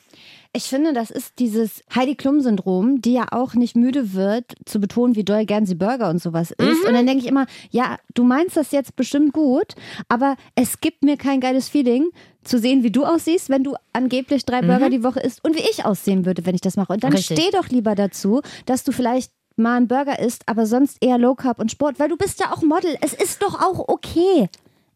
Ich 0.56 0.64
finde, 0.66 0.92
das 0.92 1.10
ist 1.10 1.40
dieses 1.40 1.82
Heidi 1.92 2.14
Klum-Syndrom, 2.14 3.02
die 3.02 3.14
ja 3.14 3.26
auch 3.32 3.54
nicht 3.54 3.74
müde 3.74 4.12
wird, 4.12 4.54
zu 4.64 4.78
betonen, 4.78 5.16
wie 5.16 5.24
doll 5.24 5.46
gern 5.46 5.66
sie 5.66 5.74
Burger 5.74 6.08
und 6.08 6.22
sowas 6.22 6.52
isst. 6.52 6.82
Mhm. 6.82 6.88
Und 6.88 6.94
dann 6.94 7.06
denke 7.06 7.24
ich 7.24 7.28
immer, 7.28 7.46
ja, 7.70 7.98
du 8.14 8.22
meinst 8.22 8.56
das 8.56 8.70
jetzt 8.70 8.94
bestimmt 8.94 9.32
gut, 9.32 9.74
aber 10.08 10.36
es 10.54 10.80
gibt 10.80 11.02
mir 11.02 11.16
kein 11.16 11.40
geiles 11.40 11.68
Feeling, 11.68 12.10
zu 12.44 12.58
sehen, 12.58 12.84
wie 12.84 12.92
du 12.92 13.04
aussiehst, 13.04 13.48
wenn 13.48 13.64
du 13.64 13.74
angeblich 13.92 14.44
drei 14.44 14.62
mhm. 14.62 14.68
Burger 14.68 14.90
die 14.90 15.02
Woche 15.02 15.18
isst 15.20 15.42
und 15.44 15.56
wie 15.56 15.68
ich 15.68 15.84
aussehen 15.84 16.24
würde, 16.24 16.46
wenn 16.46 16.54
ich 16.54 16.60
das 16.60 16.76
mache. 16.76 16.92
Und 16.92 17.02
dann 17.02 17.12
Richtig. 17.12 17.36
steh 17.36 17.50
doch 17.50 17.68
lieber 17.68 17.96
dazu, 17.96 18.42
dass 18.66 18.84
du 18.84 18.92
vielleicht 18.92 19.32
mal 19.56 19.76
einen 19.76 19.88
Burger 19.88 20.18
isst, 20.18 20.42
aber 20.46 20.66
sonst 20.66 20.98
eher 21.00 21.18
Low 21.18 21.34
Carb 21.34 21.58
und 21.58 21.70
Sport, 21.70 21.98
weil 21.98 22.08
du 22.08 22.16
bist 22.16 22.40
ja 22.40 22.52
auch 22.52 22.62
Model. 22.62 22.96
Es 23.00 23.12
ist 23.12 23.42
doch 23.42 23.60
auch 23.60 23.88
okay. 23.88 24.48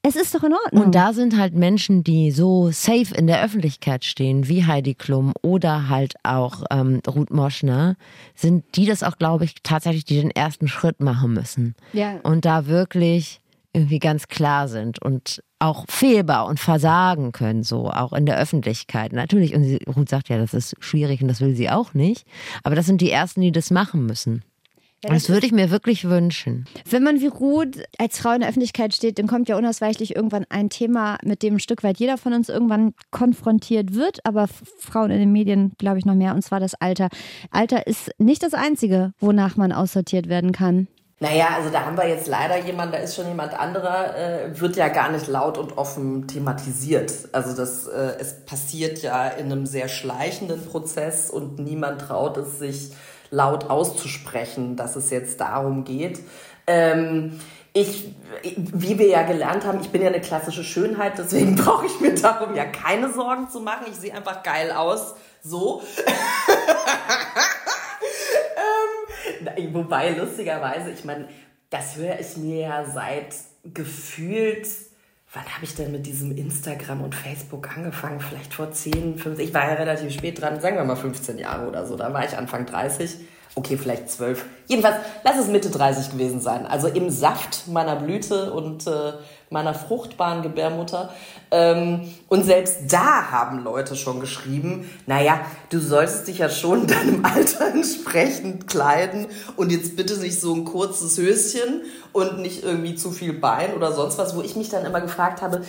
Es 0.02 0.16
ist 0.16 0.34
doch 0.34 0.44
in 0.44 0.54
Ordnung. 0.54 0.84
Und 0.86 0.94
da 0.94 1.12
sind 1.12 1.36
halt 1.36 1.54
Menschen, 1.54 2.04
die 2.04 2.30
so 2.30 2.70
safe 2.70 3.14
in 3.14 3.26
der 3.26 3.42
Öffentlichkeit 3.42 4.04
stehen, 4.04 4.48
wie 4.48 4.64
Heidi 4.64 4.94
Klum 4.94 5.32
oder 5.42 5.88
halt 5.88 6.14
auch 6.22 6.62
ähm, 6.70 7.00
Ruth 7.06 7.30
Moschner, 7.30 7.96
sind 8.34 8.64
die 8.76 8.86
das 8.86 9.02
auch, 9.02 9.18
glaube 9.18 9.44
ich, 9.44 9.56
tatsächlich, 9.62 10.04
die 10.04 10.20
den 10.20 10.30
ersten 10.30 10.68
Schritt 10.68 11.00
machen 11.00 11.32
müssen. 11.32 11.74
Ja. 11.92 12.20
Und 12.22 12.44
da 12.44 12.66
wirklich 12.66 13.40
irgendwie 13.72 13.98
ganz 13.98 14.28
klar 14.28 14.68
sind 14.68 15.02
und 15.02 15.42
auch 15.58 15.84
fehlbar 15.88 16.46
und 16.46 16.60
versagen 16.60 17.32
können, 17.32 17.62
so 17.62 17.90
auch 17.90 18.12
in 18.12 18.26
der 18.26 18.38
Öffentlichkeit. 18.38 19.12
Natürlich, 19.12 19.54
und 19.54 19.64
sie, 19.64 19.80
Ruth 19.86 20.08
sagt 20.08 20.28
ja, 20.28 20.38
das 20.38 20.54
ist 20.54 20.76
schwierig 20.80 21.20
und 21.22 21.28
das 21.28 21.40
will 21.40 21.54
sie 21.54 21.70
auch 21.70 21.94
nicht, 21.94 22.26
aber 22.62 22.74
das 22.74 22.86
sind 22.86 23.00
die 23.00 23.10
Ersten, 23.10 23.40
die 23.40 23.52
das 23.52 23.70
machen 23.70 24.06
müssen. 24.06 24.42
Ja, 25.04 25.10
das, 25.10 25.24
das 25.24 25.28
würde 25.28 25.46
ich 25.46 25.52
mir 25.52 25.70
wirklich 25.70 26.04
wünschen. 26.04 26.64
Wenn 26.90 27.04
man 27.04 27.20
wie 27.20 27.28
Ruth 27.28 27.84
als 27.98 28.18
Frau 28.18 28.32
in 28.32 28.40
der 28.40 28.48
Öffentlichkeit 28.48 28.92
steht, 28.92 29.20
dann 29.20 29.28
kommt 29.28 29.48
ja 29.48 29.56
unausweichlich 29.56 30.16
irgendwann 30.16 30.44
ein 30.48 30.70
Thema, 30.70 31.18
mit 31.22 31.44
dem 31.44 31.54
ein 31.54 31.60
Stück 31.60 31.84
weit 31.84 31.98
jeder 31.98 32.18
von 32.18 32.32
uns 32.32 32.48
irgendwann 32.48 32.94
konfrontiert 33.12 33.94
wird, 33.94 34.18
aber 34.26 34.48
Frauen 34.48 35.12
in 35.12 35.20
den 35.20 35.30
Medien, 35.30 35.72
glaube 35.78 35.98
ich, 35.98 36.04
noch 36.04 36.16
mehr, 36.16 36.34
und 36.34 36.42
zwar 36.42 36.58
das 36.58 36.74
Alter. 36.74 37.10
Alter 37.52 37.86
ist 37.86 38.10
nicht 38.18 38.42
das 38.42 38.54
Einzige, 38.54 39.12
wonach 39.20 39.56
man 39.56 39.70
aussortiert 39.70 40.28
werden 40.28 40.50
kann. 40.50 40.88
Naja, 41.20 41.48
also 41.56 41.70
da 41.70 41.84
haben 41.84 41.96
wir 41.96 42.08
jetzt 42.08 42.28
leider 42.28 42.58
jemanden, 42.58 42.92
da 42.92 42.98
ist 42.98 43.16
schon 43.16 43.26
jemand 43.26 43.58
anderer, 43.58 44.16
äh, 44.16 44.60
wird 44.60 44.76
ja 44.76 44.86
gar 44.86 45.10
nicht 45.10 45.26
laut 45.26 45.58
und 45.58 45.76
offen 45.76 46.28
thematisiert. 46.28 47.12
Also 47.32 47.56
das, 47.56 47.88
äh, 47.88 48.14
es 48.20 48.44
passiert 48.44 49.02
ja 49.02 49.26
in 49.26 49.46
einem 49.46 49.66
sehr 49.66 49.88
schleichenden 49.88 50.64
Prozess 50.64 51.28
und 51.28 51.58
niemand 51.58 52.02
traut 52.02 52.36
es 52.36 52.60
sich 52.60 52.92
laut 53.30 53.68
auszusprechen, 53.68 54.76
dass 54.76 54.94
es 54.94 55.10
jetzt 55.10 55.40
darum 55.40 55.82
geht. 55.82 56.20
Ähm, 56.68 57.40
ich, 57.72 58.14
wie 58.54 58.98
wir 58.98 59.08
ja 59.08 59.22
gelernt 59.22 59.64
haben, 59.64 59.80
ich 59.80 59.90
bin 59.90 60.02
ja 60.02 60.08
eine 60.08 60.20
klassische 60.20 60.62
Schönheit, 60.62 61.14
deswegen 61.18 61.56
brauche 61.64 61.86
ich 61.86 61.98
mir 62.00 62.14
darum 62.14 62.54
ja 62.54 62.64
keine 62.64 63.12
Sorgen 63.12 63.50
zu 63.50 63.58
machen. 63.60 63.86
Ich 63.90 63.96
sehe 63.96 64.14
einfach 64.14 64.44
geil 64.44 64.70
aus. 64.70 65.14
So. 65.42 65.82
wobei, 69.72 70.10
lustigerweise, 70.10 70.90
ich 70.90 71.04
meine, 71.04 71.28
das 71.70 71.96
höre 71.96 72.18
ich 72.18 72.36
mir 72.36 72.60
ja 72.60 72.84
seit 72.84 73.34
gefühlt 73.64 74.66
wann 75.32 75.44
habe 75.44 75.64
ich 75.64 75.74
denn 75.74 75.92
mit 75.92 76.06
diesem 76.06 76.36
Instagram 76.36 77.02
und 77.02 77.14
Facebook 77.14 77.76
angefangen? 77.76 78.20
Vielleicht 78.20 78.54
vor 78.54 78.72
10, 78.72 79.18
15, 79.18 79.46
ich 79.46 79.54
war 79.54 79.68
ja 79.68 79.74
relativ 79.74 80.12
spät 80.12 80.40
dran, 80.40 80.60
sagen 80.60 80.76
wir 80.76 80.84
mal 80.84 80.96
15 80.96 81.38
Jahre 81.38 81.68
oder 81.68 81.86
so. 81.86 81.96
Da 81.96 82.12
war 82.12 82.24
ich 82.24 82.36
Anfang 82.36 82.66
30. 82.66 83.16
Okay, 83.54 83.76
vielleicht 83.76 84.10
12. 84.10 84.44
Jedenfalls, 84.66 84.96
lass 85.24 85.38
es 85.38 85.48
Mitte 85.48 85.70
30 85.70 86.12
gewesen 86.12 86.40
sein. 86.40 86.66
Also 86.66 86.86
im 86.86 87.10
Saft 87.10 87.66
meiner 87.66 87.96
Blüte 87.96 88.52
und 88.52 88.86
äh, 88.86 89.12
meiner 89.50 89.74
fruchtbaren 89.74 90.42
Gebärmutter. 90.42 91.12
Ähm, 91.50 92.12
und 92.28 92.44
selbst 92.44 92.80
da 92.88 93.30
haben 93.30 93.64
Leute 93.64 93.96
schon 93.96 94.20
geschrieben, 94.20 94.90
naja, 95.06 95.40
du 95.70 95.80
solltest 95.80 96.28
dich 96.28 96.38
ja 96.38 96.50
schon 96.50 96.86
deinem 96.86 97.24
Alter 97.24 97.68
entsprechend 97.72 98.66
kleiden 98.66 99.26
und 99.56 99.70
jetzt 99.70 99.96
bitte 99.96 100.16
nicht 100.18 100.40
so 100.40 100.54
ein 100.54 100.64
kurzes 100.64 101.16
Höschen 101.18 101.82
und 102.12 102.38
nicht 102.40 102.64
irgendwie 102.64 102.94
zu 102.94 103.10
viel 103.10 103.32
Bein 103.32 103.74
oder 103.74 103.92
sonst 103.92 104.18
was, 104.18 104.36
wo 104.36 104.42
ich 104.42 104.56
mich 104.56 104.68
dann 104.68 104.84
immer 104.84 105.00
gefragt 105.00 105.42
habe, 105.42 105.62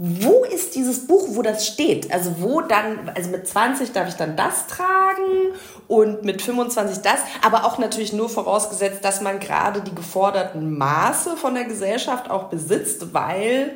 wo 0.00 0.44
ist 0.44 0.76
dieses 0.76 1.08
Buch, 1.08 1.26
wo 1.30 1.42
das 1.42 1.66
steht? 1.66 2.12
Also 2.12 2.36
wo 2.38 2.60
dann, 2.60 3.10
also 3.16 3.30
mit 3.30 3.48
20 3.48 3.90
darf 3.90 4.08
ich 4.08 4.14
dann 4.14 4.36
das 4.36 4.68
tragen 4.68 5.52
und 5.88 6.22
mit 6.22 6.40
25 6.40 6.98
das, 6.98 7.18
aber 7.44 7.64
auch 7.64 7.78
natürlich 7.78 8.12
nur 8.12 8.28
vorausgesetzt, 8.28 9.04
dass 9.04 9.20
man 9.22 9.40
gerade 9.40 9.80
die 9.80 9.94
geforderten 9.94 10.78
Maße 10.78 11.36
von 11.36 11.54
der 11.54 11.64
Gesellschaft 11.64 12.30
auch 12.30 12.44
besitzt, 12.44 13.12
weil 13.12 13.72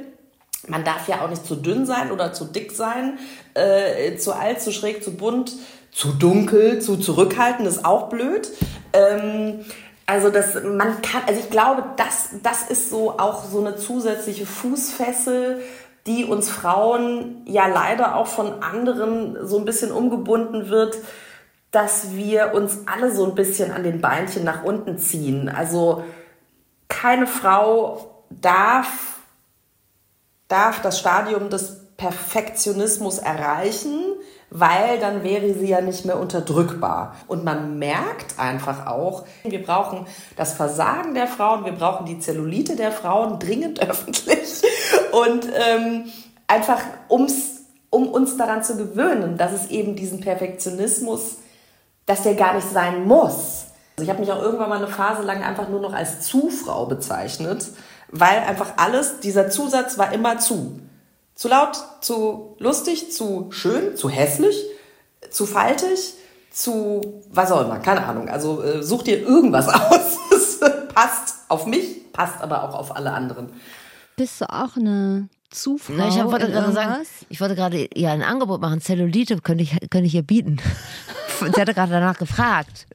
man 0.68 0.84
darf 0.84 1.08
ja 1.08 1.24
auch 1.24 1.28
nicht 1.28 1.44
zu 1.44 1.56
dünn 1.56 1.86
sein 1.86 2.12
oder 2.12 2.32
zu 2.32 2.44
dick 2.44 2.70
sein, 2.70 3.18
äh, 3.54 4.16
zu 4.16 4.32
alt, 4.32 4.62
zu 4.62 4.70
schräg, 4.70 5.02
zu 5.02 5.16
bunt, 5.16 5.52
zu 5.90 6.12
dunkel, 6.12 6.80
zu 6.80 6.98
zurückhaltend 6.98 7.66
ist 7.66 7.84
auch 7.84 8.08
blöd. 8.08 8.48
Ähm, 8.92 9.64
also 10.06 10.30
das, 10.30 10.54
man 10.62 11.00
kann, 11.00 11.22
also 11.26 11.40
ich 11.40 11.50
glaube, 11.50 11.84
das, 11.96 12.30
das 12.42 12.62
ist 12.68 12.90
so 12.90 13.18
auch 13.18 13.44
so 13.44 13.60
eine 13.60 13.76
zusätzliche 13.76 14.46
Fußfessel, 14.46 15.62
die 16.06 16.24
uns 16.24 16.50
Frauen 16.50 17.42
ja 17.46 17.66
leider 17.66 18.16
auch 18.16 18.26
von 18.26 18.62
anderen 18.62 19.46
so 19.46 19.58
ein 19.58 19.64
bisschen 19.64 19.92
umgebunden 19.92 20.68
wird, 20.68 20.96
dass 21.70 22.14
wir 22.14 22.54
uns 22.54 22.80
alle 22.86 23.12
so 23.12 23.24
ein 23.24 23.34
bisschen 23.34 23.72
an 23.72 23.82
den 23.82 24.00
Beinchen 24.00 24.44
nach 24.44 24.64
unten 24.64 24.98
ziehen. 24.98 25.48
Also 25.48 26.04
keine 26.88 27.26
Frau 27.26 28.24
darf, 28.30 29.18
darf 30.48 30.82
das 30.82 30.98
Stadium 30.98 31.50
des 31.50 31.82
Perfektionismus 31.96 33.18
erreichen, 33.18 34.00
weil 34.54 34.98
dann 34.98 35.24
wäre 35.24 35.54
sie 35.54 35.68
ja 35.68 35.80
nicht 35.80 36.04
mehr 36.04 36.20
unterdrückbar. 36.20 37.16
Und 37.26 37.42
man 37.42 37.78
merkt 37.78 38.38
einfach 38.38 38.86
auch, 38.86 39.24
wir 39.44 39.62
brauchen 39.62 40.06
das 40.36 40.52
Versagen 40.52 41.14
der 41.14 41.26
Frauen, 41.26 41.64
wir 41.64 41.72
brauchen 41.72 42.04
die 42.04 42.18
Zellulite 42.18 42.76
der 42.76 42.92
Frauen 42.92 43.38
dringend 43.38 43.80
öffentlich 43.88 44.62
und 45.12 45.46
ähm, 45.46 46.04
einfach 46.46 46.80
ums, 47.08 47.62
um 47.88 48.08
uns 48.08 48.36
daran 48.36 48.62
zu 48.62 48.76
gewöhnen, 48.76 49.38
dass 49.38 49.52
es 49.52 49.70
eben 49.70 49.96
diesen 49.96 50.20
Perfektionismus, 50.20 51.38
dass 52.04 52.22
der 52.22 52.34
gar 52.34 52.54
nicht 52.54 52.68
sein 52.68 53.06
muss. 53.06 53.66
Also 53.96 54.04
ich 54.04 54.10
habe 54.10 54.20
mich 54.20 54.30
auch 54.30 54.42
irgendwann 54.42 54.68
mal 54.68 54.78
eine 54.78 54.88
Phase 54.88 55.22
lang 55.22 55.42
einfach 55.42 55.70
nur 55.70 55.80
noch 55.80 55.94
als 55.94 56.20
Zufrau 56.20 56.84
bezeichnet, 56.84 57.68
weil 58.10 58.38
einfach 58.40 58.74
alles, 58.76 59.20
dieser 59.20 59.48
Zusatz 59.48 59.96
war 59.96 60.12
immer 60.12 60.38
zu. 60.38 60.78
Zu 61.34 61.48
laut, 61.48 61.76
zu 62.00 62.56
lustig, 62.58 63.10
zu 63.12 63.48
schön, 63.50 63.96
zu 63.96 64.08
hässlich, 64.10 64.56
zu 65.30 65.46
faltig, 65.46 66.14
zu 66.50 67.00
was 67.30 67.50
auch 67.50 67.62
immer, 67.64 67.78
keine 67.78 68.04
Ahnung. 68.04 68.28
Also 68.28 68.62
äh, 68.62 68.82
such 68.82 69.02
dir 69.04 69.20
irgendwas 69.20 69.68
aus. 69.68 70.18
Es 70.30 70.60
passt 70.94 71.36
auf 71.48 71.66
mich, 71.66 72.12
passt 72.12 72.40
aber 72.42 72.62
auch 72.64 72.74
auf 72.74 72.94
alle 72.94 73.12
anderen. 73.12 73.50
Bist 74.16 74.40
du 74.42 74.50
auch 74.50 74.76
eine 74.76 75.28
Zufall? 75.50 75.96
Na, 75.96 76.08
ich 76.08 76.18
hab- 76.18 76.30
wollte 76.30 76.50
gerade 76.50 76.72
sagen, 76.72 77.06
ich 77.30 77.40
wollte 77.40 77.54
gerade 77.56 77.88
ihr 77.94 78.10
ein 78.10 78.22
Angebot 78.22 78.60
machen. 78.60 78.80
Zellulite 78.80 79.38
könnte 79.38 79.64
ich, 79.64 79.70
könnte 79.90 80.06
ich 80.06 80.14
ihr 80.14 80.22
bieten. 80.22 80.58
Sie 81.40 81.60
hatte 81.60 81.74
gerade 81.74 81.92
danach 81.92 82.18
gefragt. 82.18 82.86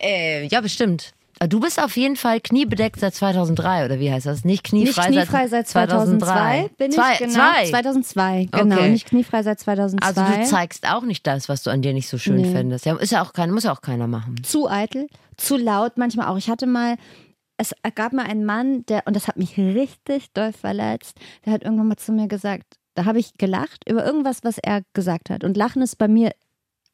Äh, 0.00 0.46
ja, 0.48 0.60
bestimmt. 0.60 1.12
Aber 1.38 1.48
Du 1.48 1.60
bist 1.60 1.82
auf 1.82 1.96
jeden 1.96 2.16
Fall 2.16 2.40
kniebedeckt 2.40 2.98
seit 3.00 3.14
2003, 3.14 3.84
oder 3.84 4.00
wie 4.00 4.10
heißt 4.10 4.26
das? 4.26 4.44
Nicht 4.44 4.72
Nicht 4.72 4.94
kniefrei, 4.94 5.08
kniefrei 5.08 5.48
seit 5.48 5.68
2002 5.68 6.70
bin 6.78 6.90
ich, 6.90 6.96
zwei, 6.96 7.16
genau. 7.18 7.32
Zwei. 7.34 7.66
2002, 7.68 8.48
genau. 8.50 8.76
Okay. 8.76 8.90
Nicht 8.90 9.06
kniefrei 9.06 9.42
seit 9.42 9.60
2002. 9.60 10.06
Also 10.06 10.22
du 10.22 10.44
zeigst 10.44 10.88
auch 10.90 11.02
nicht 11.02 11.26
das, 11.26 11.48
was 11.48 11.62
du 11.62 11.70
an 11.70 11.82
dir 11.82 11.92
nicht 11.92 12.08
so 12.08 12.18
schön 12.18 12.36
Nee. 12.36 12.52
findest. 12.52 12.86
Ja, 12.86 12.96
ist 12.96 13.12
ja 13.12 13.22
auch 13.22 13.32
kein, 13.32 13.50
muss 13.50 13.64
ja 13.64 13.72
auch 13.72 13.82
keiner 13.82 14.06
machen. 14.06 14.36
zu 14.44 14.68
eitel, 14.70 15.08
zu 15.36 15.56
laut 15.56 15.98
manchmal 15.98 16.28
auch. 16.28 16.38
Ich 16.38 16.48
hatte 16.48 16.66
mal, 16.66 16.96
es 17.58 17.74
gab 17.94 18.12
mal 18.12 18.24
einen 18.26 18.44
Mann, 18.44 18.84
der, 18.86 19.02
und 19.06 19.14
das 19.14 19.28
hat 19.28 19.36
mich 19.36 19.56
richtig 19.58 20.32
doll 20.32 20.52
verletzt, 20.52 21.18
der 21.44 21.52
hat 21.52 21.62
irgendwann 21.64 21.88
mal 21.88 21.96
zu 21.96 22.12
mir 22.12 22.28
gesagt, 22.28 22.64
da 22.94 23.04
habe 23.04 23.18
ich 23.18 23.34
gelacht 23.36 23.88
über 23.88 24.06
irgendwas, 24.06 24.38
was 24.42 24.56
er 24.56 24.80
gesagt 24.94 25.28
hat. 25.28 25.44
Und 25.44 25.56
Lachen 25.56 25.82
ist 25.82 25.96
bei 25.96 26.08
mir 26.08 26.32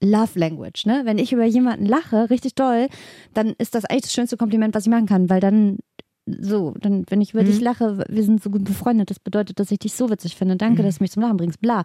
Love 0.03 0.39
Language, 0.39 0.85
ne? 0.87 1.03
Wenn 1.05 1.19
ich 1.19 1.33
über 1.33 1.45
jemanden 1.45 1.87
lache, 1.87 2.29
richtig 2.29 2.55
doll, 2.55 2.89
dann 3.35 3.55
ist 3.59 3.75
das 3.75 3.85
eigentlich 3.85 4.03
das 4.03 4.13
schönste 4.13 4.37
Kompliment, 4.37 4.75
was 4.75 4.85
ich 4.85 4.91
machen 4.91 5.07
kann, 5.07 5.31
weil 5.31 5.41
dann 5.41 5.79
so, 6.27 6.75
dann, 6.79 7.05
wenn 7.09 7.21
ich 7.21 7.35
über 7.35 7.43
dich 7.43 7.61
lache, 7.61 8.05
wir 8.09 8.23
sind 8.23 8.43
so 8.43 8.51
gut 8.51 8.65
befreundet, 8.65 9.11
das 9.11 9.19
bedeutet, 9.19 9.59
dass 9.59 9.73
ich 9.73 9.81
dich 9.81 9.95
so 9.95 10.09
witzig 10.09 10.37
finde. 10.37 10.57
Danke, 10.57 10.83
dass 10.83 10.99
du 10.99 11.05
mich 11.05 11.11
zum 11.11 11.23
Lachen 11.23 11.37
bringst, 11.37 11.61
bla. 11.61 11.83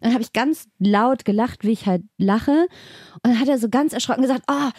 Dann 0.00 0.12
habe 0.12 0.22
ich 0.22 0.32
ganz 0.32 0.66
laut 0.78 1.24
gelacht, 1.26 1.64
wie 1.64 1.72
ich 1.72 1.84
halt 1.86 2.02
lache. 2.16 2.66
Und 3.22 3.24
dann 3.24 3.40
hat 3.40 3.48
er 3.48 3.58
so 3.58 3.68
ganz 3.68 3.92
erschrocken 3.92 4.22
gesagt, 4.22 4.44
oh, 4.50 4.70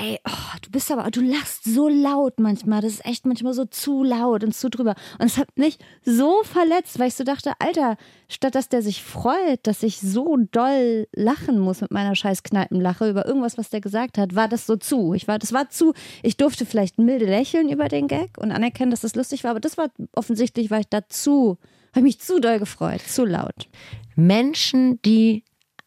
ey, 0.00 0.18
oh, 0.26 0.58
du 0.62 0.70
bist 0.70 0.90
aber, 0.90 1.10
du 1.10 1.20
lachst 1.20 1.64
so 1.64 1.88
laut 1.88 2.40
manchmal. 2.40 2.80
Das 2.80 2.94
ist 2.94 3.04
echt 3.04 3.26
manchmal 3.26 3.52
so 3.52 3.66
zu 3.66 4.02
laut 4.02 4.42
und 4.42 4.54
zu 4.54 4.70
drüber. 4.70 4.94
Und 5.18 5.26
es 5.26 5.36
hat 5.36 5.48
mich 5.56 5.78
so 6.04 6.42
verletzt, 6.44 6.98
weil 6.98 7.08
ich 7.08 7.14
so 7.14 7.24
dachte, 7.24 7.52
Alter, 7.58 7.96
statt 8.28 8.54
dass 8.54 8.68
der 8.68 8.82
sich 8.82 9.02
freut, 9.02 9.66
dass 9.66 9.82
ich 9.82 10.00
so 10.00 10.36
doll 10.50 11.06
lachen 11.14 11.58
muss 11.58 11.82
mit 11.82 11.90
meiner 11.90 12.16
scheiß 12.16 12.42
Kneipenlache 12.42 13.10
über 13.10 13.26
irgendwas, 13.26 13.58
was 13.58 13.70
der 13.70 13.80
gesagt 13.80 14.16
hat, 14.16 14.34
war 14.34 14.48
das 14.48 14.66
so 14.66 14.76
zu. 14.76 15.12
Ich 15.14 15.28
war, 15.28 15.38
das 15.38 15.52
war 15.52 15.68
zu. 15.68 15.92
Ich 16.22 16.36
durfte 16.36 16.64
vielleicht 16.64 16.98
milde 16.98 17.26
lächeln 17.26 17.68
über 17.68 17.88
den 17.88 18.08
Gag 18.08 18.38
und 18.38 18.52
anerkennen, 18.52 18.90
dass 18.90 19.00
das 19.00 19.14
lustig 19.14 19.44
war, 19.44 19.52
aber 19.52 19.60
das 19.60 19.76
war 19.76 19.88
offensichtlich, 20.14 20.70
war 20.70 20.80
ich 20.80 20.88
dazu, 20.88 21.58
habe 21.92 22.02
mich 22.02 22.20
zu 22.20 22.40
doll 22.40 22.58
gefreut, 22.58 23.02
zu 23.02 23.24
laut. 23.24 23.68
Menschen, 24.16 25.00
die 25.02 25.44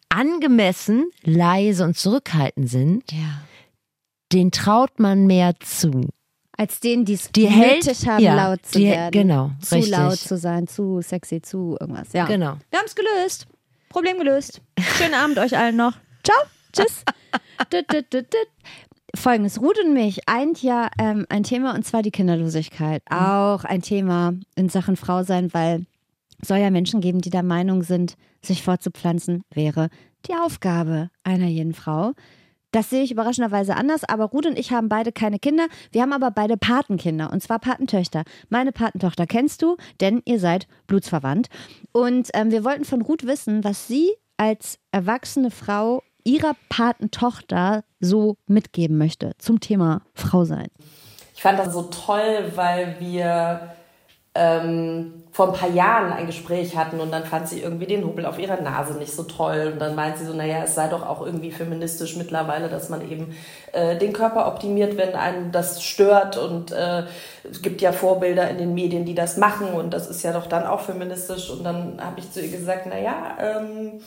angemessen, 0.10 1.06
leise 1.24 1.84
und 1.84 1.98
zurückhaltend 1.98 2.70
sind, 2.70 3.12
Ja. 3.12 3.42
Denen 4.34 4.52
traut 4.52 5.00
man 5.00 5.26
mehr 5.28 5.54
zu. 5.60 6.10
Als 6.56 6.80
denen, 6.80 7.04
die 7.06 7.14
es 7.14 7.30
nötig 7.36 8.08
haben, 8.08 8.24
ja, 8.24 8.36
laut 8.36 8.66
zu 8.66 8.78
die- 8.80 8.86
werden. 8.86 9.12
genau, 9.12 9.52
Zu 9.62 9.76
richtig. 9.76 9.92
laut 9.92 10.18
zu 10.18 10.38
sein, 10.38 10.68
zu 10.68 11.02
sexy, 11.02 11.42
zu 11.42 11.78
irgendwas. 11.80 12.14
Ja. 12.14 12.26
Genau. 12.26 12.58
Wir 12.70 12.80
haben 12.80 12.86
es 12.86 12.96
gelöst. 12.96 13.48
Problem 13.90 14.18
gelöst. 14.18 14.62
Schönen 14.98 15.16
Abend 15.16 15.40
euch 15.40 15.58
allen 15.58 15.76
noch. 15.76 15.94
Ciao. 16.24 16.38
Tschüss. 16.72 17.04
Folgendes, 19.16 19.62
Ruth 19.62 19.78
und 19.84 19.94
mich 19.94 20.28
eint 20.28 20.64
ja 20.64 20.90
ähm, 20.98 21.26
ein 21.30 21.44
Thema 21.44 21.76
und 21.76 21.86
zwar 21.86 22.02
die 22.02 22.10
Kinderlosigkeit. 22.12 23.04
Auch 23.12 23.64
ein 23.64 23.82
Thema 23.84 24.34
in 24.56 24.70
Sachen 24.70 24.96
Frau 24.96 25.22
sein, 25.24 25.54
weil 25.54 25.86
es 26.42 26.48
soll 26.48 26.58
ja 26.58 26.72
Menschen 26.72 27.00
geben, 27.00 27.22
die 27.22 27.30
der 27.30 27.44
Meinung 27.44 27.84
sind, 27.84 28.16
sich 28.44 28.64
fortzupflanzen 28.64 29.44
wäre 29.54 29.90
die 30.28 30.34
Aufgabe 30.34 31.10
einer 31.24 31.46
jeden 31.48 31.74
Frau. 31.74 32.14
Das 32.74 32.90
sehe 32.90 33.04
ich 33.04 33.12
überraschenderweise 33.12 33.76
anders, 33.76 34.04
aber 34.04 34.26
Ruth 34.26 34.48
und 34.48 34.58
ich 34.58 34.72
haben 34.72 34.90
beide 34.90 35.12
keine 35.12 35.38
Kinder. 35.38 35.68
Wir 35.92 36.02
haben 36.02 36.12
aber 36.12 36.32
beide 36.32 36.58
Patenkinder 36.58 37.32
und 37.32 37.42
zwar 37.44 37.60
Patentöchter. 37.60 38.24
Meine 38.50 38.72
Patentochter 38.72 39.28
kennst 39.28 39.62
du, 39.62 39.78
denn 40.02 40.24
ihr 40.26 40.40
seid 40.40 40.68
blutsverwandt. 40.88 41.50
Und 41.92 42.30
ähm, 42.34 42.50
wir 42.50 42.64
wollten 42.66 42.84
von 42.84 43.04
Ruth 43.04 43.28
wissen, 43.28 43.64
was 43.64 43.88
sie 43.88 44.12
als 44.38 44.80
erwachsene 44.92 45.52
Frau 45.52 46.02
ihrer 46.24 46.56
Patentochter 46.68 47.84
so 48.00 48.38
mitgeben 48.48 48.98
möchte 48.98 49.34
zum 49.38 49.60
Thema 49.60 50.02
Frau 50.16 50.44
sein. 50.44 50.70
Ich 51.36 51.44
fand 51.44 51.60
das 51.60 51.74
so 51.74 51.84
toll, 51.84 52.54
weil 52.56 52.96
wir 53.00 53.76
ähm, 54.36 55.24
vor 55.32 55.48
ein 55.48 55.54
paar 55.54 55.70
Jahren 55.70 56.12
ein 56.12 56.28
Gespräch 56.28 56.76
hatten 56.76 57.00
und 57.00 57.12
dann 57.12 57.24
fand 57.26 57.48
sie 57.48 57.62
irgendwie 57.62 57.86
den 57.86 58.04
Hubbel 58.04 58.26
auf 58.26 58.40
ihrer 58.40 58.62
Nase 58.62 58.94
nicht 58.98 59.14
so 59.14 59.24
toll 59.24 59.72
und 59.74 59.80
dann 59.80 59.96
meint 59.96 60.18
sie 60.18 60.26
so, 60.26 60.34
naja, 60.34 60.64
es 60.64 60.76
sei 60.76 60.88
doch 60.88 61.08
auch 61.08 61.26
irgendwie 61.26 61.52
feministisch 61.52 62.16
mittlerweile, 62.16 62.70
dass 62.70 62.90
man 62.90 63.10
eben 63.10 63.36
äh, 63.74 63.98
den 63.98 64.14
Körper 64.14 64.48
optimiert, 64.48 64.98
wenn 64.98 65.16
einem 65.16 65.52
das 65.52 65.84
stört 65.84 66.38
und 66.38 66.72
äh, 66.72 67.04
es 67.50 67.62
gibt 67.62 67.82
ja 67.82 67.92
Vorbilder 67.92 68.50
in 68.50 68.58
den 68.58 68.74
Medien, 68.74 69.06
die 69.06 69.16
das 69.16 69.38
machen 69.38 69.74
und 69.74 69.94
das 69.94 70.08
ist 70.08 70.24
ja 70.24 70.34
doch 70.34 70.48
dann 70.48 70.66
auch 70.66 70.82
feministisch. 70.82 71.50
Und 71.50 71.64
dann 71.64 72.00
habe 72.04 72.20
ich 72.20 72.32
zu 72.32 72.42
ihr 72.42 72.52
gesagt, 72.52 72.86
naja, 72.86 73.38
ähm, 73.40 74.02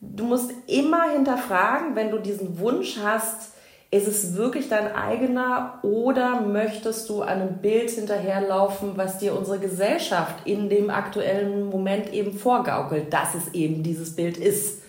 du 0.00 0.24
musst 0.24 0.50
immer 0.66 1.10
hinterfragen, 1.10 1.94
wenn 1.94 2.10
du 2.10 2.18
diesen 2.18 2.58
Wunsch 2.58 2.98
hast, 3.02 3.52
ist 3.90 4.06
es 4.06 4.34
wirklich 4.34 4.68
dein 4.68 4.94
eigener 4.94 5.78
oder 5.82 6.42
möchtest 6.42 7.08
du 7.08 7.22
einem 7.22 7.58
Bild 7.58 7.90
hinterherlaufen, 7.90 8.92
was 8.96 9.18
dir 9.18 9.36
unsere 9.36 9.58
Gesellschaft 9.58 10.46
in 10.46 10.68
dem 10.68 10.90
aktuellen 10.90 11.70
Moment 11.70 12.12
eben 12.12 12.32
vorgaukelt, 12.32 13.12
dass 13.12 13.34
es 13.34 13.54
eben 13.54 13.82
dieses 13.82 14.14
Bild 14.14 14.36
ist? 14.36 14.82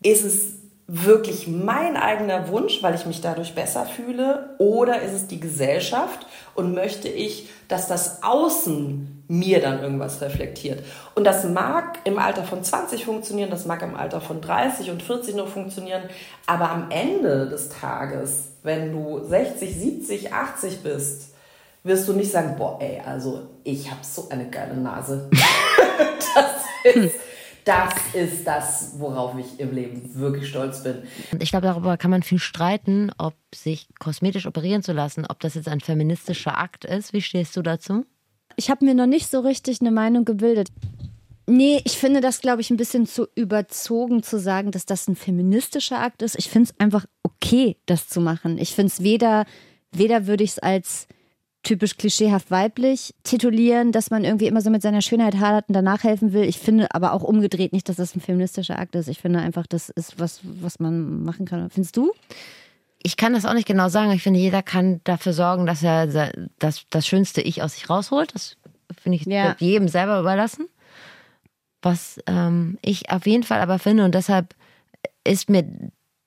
Ist 0.00 0.24
es 0.24 0.52
wirklich 0.86 1.48
mein 1.48 1.96
eigener 1.96 2.48
Wunsch, 2.48 2.82
weil 2.82 2.94
ich 2.94 3.06
mich 3.06 3.20
dadurch 3.20 3.56
besser 3.56 3.84
fühle, 3.84 4.54
oder 4.58 5.02
ist 5.02 5.12
es 5.12 5.26
die 5.26 5.40
Gesellschaft 5.40 6.26
und 6.54 6.74
möchte 6.74 7.08
ich, 7.08 7.48
dass 7.66 7.88
das 7.88 8.22
Außen 8.22 9.15
mir 9.28 9.60
dann 9.60 9.82
irgendwas 9.82 10.20
reflektiert? 10.20 10.82
Und 11.14 11.24
das 11.24 11.44
mag 11.44 11.98
im 12.04 12.18
Alter 12.18 12.44
von 12.44 12.62
20 12.62 13.04
funktionieren, 13.04 13.50
das 13.50 13.66
mag 13.66 13.82
im 13.82 13.94
Alter 13.96 14.20
von 14.20 14.40
30 14.40 14.90
und 14.90 15.02
40 15.02 15.34
noch 15.34 15.48
funktionieren, 15.48 16.02
aber 16.46 16.70
am 16.70 16.90
Ende 16.90 17.48
des 17.48 17.68
Tages, 17.68 18.48
wenn 18.62 18.92
du 18.92 19.24
60, 19.24 19.74
70, 19.74 20.32
80 20.32 20.82
bist, 20.82 21.34
wirst 21.82 22.08
du 22.08 22.12
nicht 22.12 22.30
sagen, 22.30 22.56
boah, 22.56 22.78
ey, 22.80 23.00
also 23.04 23.42
ich 23.64 23.90
habe 23.90 24.00
so 24.02 24.28
eine 24.28 24.50
geile 24.50 24.76
Nase. 24.76 25.30
das 26.34 26.94
ist 26.94 27.14
das 27.66 27.94
ist 28.14 28.46
das, 28.46 28.92
worauf 28.98 29.36
ich 29.36 29.58
im 29.58 29.74
Leben 29.74 30.14
wirklich 30.14 30.48
stolz 30.48 30.84
bin. 30.84 31.02
Ich 31.40 31.50
glaube, 31.50 31.66
darüber 31.66 31.96
kann 31.96 32.12
man 32.12 32.22
viel 32.22 32.38
streiten, 32.38 33.10
ob 33.18 33.34
sich 33.52 33.88
kosmetisch 33.98 34.46
operieren 34.46 34.84
zu 34.84 34.92
lassen, 34.92 35.26
ob 35.28 35.40
das 35.40 35.54
jetzt 35.54 35.68
ein 35.68 35.80
feministischer 35.80 36.56
Akt 36.56 36.84
ist. 36.84 37.12
Wie 37.12 37.20
stehst 37.20 37.56
du 37.56 37.62
dazu? 37.62 38.06
Ich 38.56 38.70
habe 38.70 38.84
mir 38.84 38.94
noch 38.94 39.06
nicht 39.06 39.30
so 39.30 39.40
richtig 39.40 39.80
eine 39.80 39.90
Meinung 39.90 40.24
gebildet. 40.24 40.68
Nee, 41.48 41.80
ich 41.84 41.96
finde 41.96 42.20
das, 42.20 42.40
glaube 42.40 42.60
ich, 42.60 42.70
ein 42.70 42.76
bisschen 42.76 43.06
zu 43.06 43.28
überzogen 43.36 44.22
zu 44.24 44.38
sagen, 44.40 44.72
dass 44.72 44.84
das 44.84 45.06
ein 45.06 45.14
feministischer 45.14 46.00
Akt 46.00 46.22
ist. 46.22 46.36
Ich 46.38 46.50
finde 46.50 46.70
es 46.70 46.80
einfach 46.80 47.06
okay, 47.22 47.76
das 47.86 48.08
zu 48.08 48.20
machen. 48.20 48.58
Ich 48.58 48.74
finde 48.74 48.92
es 48.92 49.02
weder, 49.02 49.44
weder 49.92 50.26
würde 50.26 50.42
ich 50.42 50.50
es 50.50 50.58
als 50.58 51.06
typisch 51.62 51.96
klischeehaft 51.96 52.50
weiblich 52.50 53.14
titulieren, 53.24 53.90
dass 53.92 54.10
man 54.10 54.24
irgendwie 54.24 54.46
immer 54.46 54.60
so 54.60 54.70
mit 54.70 54.82
seiner 54.82 55.02
Schönheit 55.02 55.36
hadert 55.36 55.68
und 55.68 55.74
danach 55.74 56.04
helfen 56.04 56.32
will. 56.32 56.44
Ich 56.44 56.58
finde 56.58 56.92
aber 56.94 57.12
auch 57.12 57.22
umgedreht 57.22 57.72
nicht, 57.72 57.88
dass 57.88 57.96
das 57.96 58.14
ein 58.14 58.20
feministischer 58.20 58.78
Akt 58.78 58.94
ist. 58.94 59.08
Ich 59.08 59.18
finde 59.18 59.40
einfach, 59.40 59.66
das 59.66 59.88
ist 59.90 60.18
was, 60.18 60.40
was 60.42 60.78
man 60.78 61.24
machen 61.24 61.44
kann. 61.44 61.68
Findest 61.70 61.96
du? 61.96 62.12
Ich 63.02 63.16
kann 63.16 63.34
das 63.34 63.44
auch 63.44 63.54
nicht 63.54 63.68
genau 63.68 63.88
sagen. 63.88 64.10
Ich 64.12 64.22
finde, 64.22 64.40
jeder 64.40 64.62
kann 64.62 65.00
dafür 65.04 65.32
sorgen, 65.32 65.66
dass 65.66 65.82
er 65.82 66.06
das, 66.58 66.84
das 66.90 67.06
schönste 67.06 67.40
Ich 67.40 67.62
aus 67.62 67.74
sich 67.74 67.88
rausholt. 67.88 68.34
Das 68.34 68.56
finde 69.00 69.16
ich 69.18 69.26
Ja. 69.26 69.48
wird 69.48 69.60
jedem 69.60 69.88
selber 69.88 70.18
überlassen. 70.20 70.68
Was 71.82 72.18
ähm, 72.26 72.78
ich 72.82 73.10
auf 73.10 73.26
jeden 73.26 73.44
Fall 73.44 73.60
aber 73.60 73.78
finde, 73.78 74.04
und 74.04 74.14
deshalb 74.14 74.54
ist 75.24 75.48
mir 75.48 75.64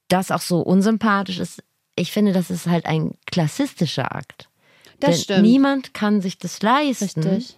das 0.08 0.32
auch 0.32 0.42
so 0.42 0.62
unsympathisch, 0.62 1.40
ist, 1.40 1.64
ich 1.96 2.12
finde, 2.12 2.32
das 2.34 2.50
ist 2.50 2.68
halt 2.68 2.86
ein 2.86 3.16
klassistischer 3.26 4.16
Akt. 4.16 4.50
Das 5.00 5.16
Denn 5.16 5.24
stimmt. 5.24 5.42
niemand 5.44 5.94
kann 5.94 6.22
sich 6.22 6.38
das 6.38 6.62
leisten, 6.62 7.24
Richtig. 7.24 7.58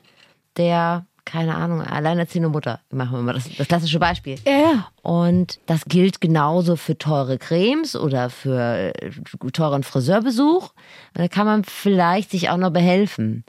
der, 0.57 1.05
keine 1.25 1.55
Ahnung, 1.55 1.81
alleinerziehende 1.81 2.49
Mutter, 2.49 2.79
machen 2.89 3.13
wir 3.13 3.21
mal 3.21 3.33
das, 3.33 3.49
das 3.57 3.67
klassische 3.67 3.99
Beispiel. 3.99 4.37
Ja, 4.45 4.51
ja. 4.51 4.87
Und 5.01 5.59
das 5.65 5.85
gilt 5.85 6.21
genauso 6.21 6.75
für 6.75 6.97
teure 6.97 7.37
Cremes 7.37 7.95
oder 7.95 8.29
für 8.29 8.93
äh, 8.93 9.11
teuren 9.53 9.83
Friseurbesuch. 9.83 10.71
Da 11.13 11.27
kann 11.27 11.45
man 11.45 11.63
vielleicht 11.63 12.31
sich 12.31 12.49
auch 12.49 12.57
noch 12.57 12.71
behelfen. 12.71 13.43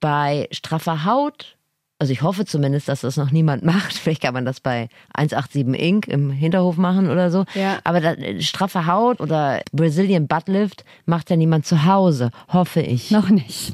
Bei 0.00 0.48
straffer 0.52 1.04
Haut, 1.04 1.58
also 2.00 2.12
ich 2.12 2.22
hoffe 2.22 2.44
zumindest, 2.44 2.88
dass 2.88 3.00
das 3.00 3.16
noch 3.16 3.32
niemand 3.32 3.62
macht. 3.64 3.92
Vielleicht 3.94 4.22
kann 4.22 4.34
man 4.34 4.44
das 4.44 4.60
bei 4.60 4.88
187 5.14 5.80
Inc. 5.80 6.08
im 6.08 6.30
Hinterhof 6.30 6.76
machen 6.76 7.10
oder 7.10 7.30
so. 7.30 7.44
Ja. 7.54 7.78
Aber 7.84 8.00
da, 8.00 8.12
äh, 8.12 8.40
straffe 8.40 8.86
Haut 8.86 9.20
oder 9.20 9.62
Brazilian 9.72 10.28
Buttlift 10.28 10.84
macht 11.06 11.30
ja 11.30 11.36
niemand 11.36 11.66
zu 11.66 11.84
Hause, 11.84 12.30
hoffe 12.52 12.80
ich. 12.80 13.10
Noch 13.10 13.28
nicht. 13.28 13.72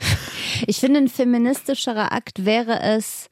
Ich 0.66 0.78
finde, 0.78 1.01
ein 1.01 1.09
feministischerer 1.09 2.12
Akt 2.12 2.45
wäre 2.45 2.80
es, 2.80 3.28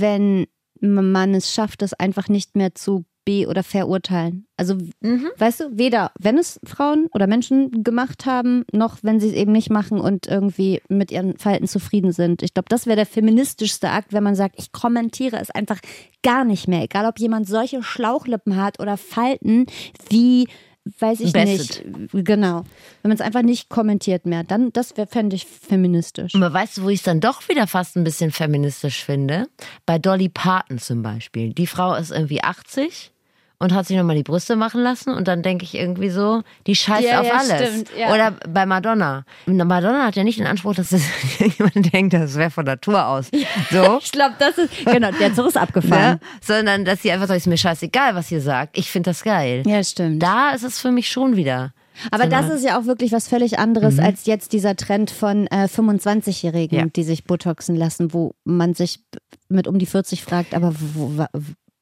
wenn 0.00 0.46
man 0.80 1.34
es 1.34 1.52
schafft, 1.52 1.82
es 1.82 1.94
einfach 1.94 2.28
nicht 2.28 2.56
mehr 2.56 2.74
zu 2.74 3.04
be- 3.24 3.46
oder 3.48 3.62
verurteilen. 3.62 4.46
Also, 4.56 4.76
Mhm. 5.00 5.26
weißt 5.36 5.60
du, 5.60 5.64
weder 5.76 6.12
wenn 6.18 6.38
es 6.38 6.58
Frauen 6.64 7.08
oder 7.12 7.26
Menschen 7.26 7.82
gemacht 7.84 8.24
haben, 8.26 8.64
noch 8.72 8.98
wenn 9.02 9.20
sie 9.20 9.28
es 9.28 9.34
eben 9.34 9.52
nicht 9.52 9.68
machen 9.70 10.00
und 10.00 10.26
irgendwie 10.28 10.80
mit 10.88 11.10
ihren 11.10 11.36
Verhalten 11.36 11.66
zufrieden 11.66 12.12
sind. 12.12 12.42
Ich 12.42 12.54
glaube, 12.54 12.68
das 12.70 12.86
wäre 12.86 12.96
der 12.96 13.06
feministischste 13.06 13.90
Akt, 13.90 14.12
wenn 14.14 14.22
man 14.22 14.34
sagt, 14.34 14.54
ich 14.58 14.72
kommentiere 14.72 15.38
es 15.40 15.50
einfach 15.50 15.80
gar 16.22 16.44
nicht 16.44 16.68
mehr. 16.68 16.82
Egal, 16.84 17.06
ob 17.06 17.18
jemand 17.18 17.46
solche 17.48 17.82
Schlauchlippen 17.82 18.56
hat 18.56 18.80
oder 18.80 18.96
Falten 18.96 19.66
wie 20.08 20.48
weiß 20.98 21.20
ich 21.20 21.32
Basset. 21.32 21.84
nicht. 22.12 22.26
Genau. 22.26 22.64
Wenn 23.02 23.10
man 23.10 23.12
es 23.12 23.20
einfach 23.20 23.42
nicht 23.42 23.68
kommentiert 23.68 24.26
mehr, 24.26 24.44
dann 24.44 24.72
das 24.72 24.94
fände 25.08 25.36
ich 25.36 25.46
feministisch. 25.46 26.34
Aber 26.34 26.52
weißt 26.52 26.78
du, 26.78 26.82
wo 26.82 26.88
ich 26.88 27.00
es 27.00 27.04
dann 27.04 27.20
doch 27.20 27.48
wieder 27.48 27.66
fast 27.66 27.96
ein 27.96 28.04
bisschen 28.04 28.30
feministisch 28.30 29.04
finde? 29.04 29.48
Bei 29.86 29.98
Dolly 29.98 30.28
Parton 30.28 30.78
zum 30.78 31.02
Beispiel. 31.02 31.52
Die 31.52 31.66
Frau 31.66 31.94
ist 31.94 32.10
irgendwie 32.10 32.42
80 32.42 33.12
und 33.60 33.74
hat 33.74 33.86
sich 33.86 33.96
nochmal 33.96 34.14
die 34.16 34.22
Brüste 34.22 34.54
machen 34.56 34.80
lassen 34.82 35.10
und 35.12 35.26
dann 35.26 35.42
denke 35.42 35.64
ich 35.64 35.74
irgendwie 35.74 36.10
so, 36.10 36.42
die 36.66 36.74
scheißt 36.76 37.02
Ja, 37.08 37.20
auf 37.20 37.26
ja, 37.26 37.32
alles. 37.38 37.68
stimmt, 37.68 37.90
ja. 37.98 38.12
Oder 38.14 38.30
bei 38.48 38.66
Madonna. 38.66 39.24
Madonna 39.46 40.06
hat 40.06 40.14
ja 40.16 40.22
nicht 40.24 40.38
den 40.38 40.46
Anspruch, 40.46 40.74
dass 40.76 40.90
das 40.90 41.02
jemand 41.38 41.92
denkt, 41.92 42.14
das 42.14 42.36
wäre 42.36 42.50
von 42.50 42.64
Natur 42.64 43.06
aus. 43.06 43.30
So. 43.70 43.98
Ich 44.02 44.12
glaube, 44.12 44.34
das 44.38 44.58
ist, 44.58 44.70
genau, 44.86 45.10
der 45.12 45.34
Zug 45.34 45.46
ist 45.48 45.56
abgefahren. 45.56 46.14
Ne? 46.14 46.20
Sondern 46.40 46.84
dass 46.84 47.02
sie 47.02 47.10
einfach 47.10 47.26
sagt, 47.26 47.38
ist 47.38 47.46
mir 47.46 47.58
scheißegal, 47.58 48.14
was 48.14 48.30
ihr 48.30 48.40
sagt. 48.40 48.78
Ich 48.78 48.90
finde 48.90 49.10
das 49.10 49.22
geil. 49.24 49.62
Ja, 49.66 49.82
stimmt. 49.82 50.22
Da 50.22 50.50
ist 50.50 50.62
es 50.64 50.78
für 50.78 50.90
mich 50.92 51.08
schon 51.10 51.34
wieder. 51.36 51.72
Aber 52.12 52.24
so 52.24 52.30
das 52.30 52.48
ist 52.50 52.64
ja 52.64 52.78
auch 52.78 52.84
wirklich 52.86 53.10
was 53.10 53.26
völlig 53.26 53.58
anderes 53.58 53.98
als 53.98 54.24
jetzt 54.26 54.52
dieser 54.52 54.76
Trend 54.76 55.10
von 55.10 55.48
äh, 55.48 55.64
25-Jährigen, 55.66 56.78
Ja. 56.78 56.84
die 56.86 57.02
sich 57.02 57.24
botoxen 57.24 57.74
lassen, 57.74 58.12
wo 58.14 58.34
man 58.44 58.74
sich 58.74 59.00
mit 59.48 59.66
um 59.66 59.80
die 59.80 59.86
40 59.86 60.22
fragt, 60.22 60.54
aber 60.54 60.72
wo, 60.94 61.18
wa- 61.18 61.30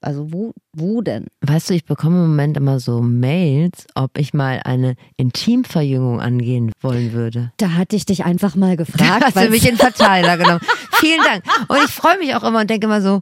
also 0.07 0.33
wo, 0.33 0.53
wo 0.73 1.01
denn? 1.01 1.27
Weißt 1.41 1.69
du, 1.69 1.75
ich 1.75 1.85
bekomme 1.85 2.17
im 2.23 2.29
Moment 2.29 2.57
immer 2.57 2.79
so 2.79 3.01
Mails, 3.03 3.89
ob 3.97 4.17
ich 4.19 4.33
mal 4.35 4.61
eine 4.65 4.95
Intimverjüngung 5.17 6.21
angehen 6.21 6.71
wollen 6.81 7.13
würde. 7.13 7.51
Da 7.57 7.73
hatte 7.73 7.97
ich 7.97 8.07
dich 8.07 8.25
einfach 8.25 8.55
mal 8.55 8.77
Da 8.77 8.85
gefragt. 8.85 9.25
hast 9.25 9.37
du 9.37 9.51
mich 9.51 9.69
in 9.69 9.77
Verteiler 9.77 10.37
genommen. 10.37 10.61
Vielen 10.93 11.21
Dank. 11.25 11.43
Und 11.67 11.79
ich 11.85 11.91
freue 11.91 12.19
mich 12.19 12.37
auch 12.37 12.45
immer 12.45 12.61
und 12.61 12.71
denke 12.71 12.87
immer 12.87 13.03
so, 13.03 13.21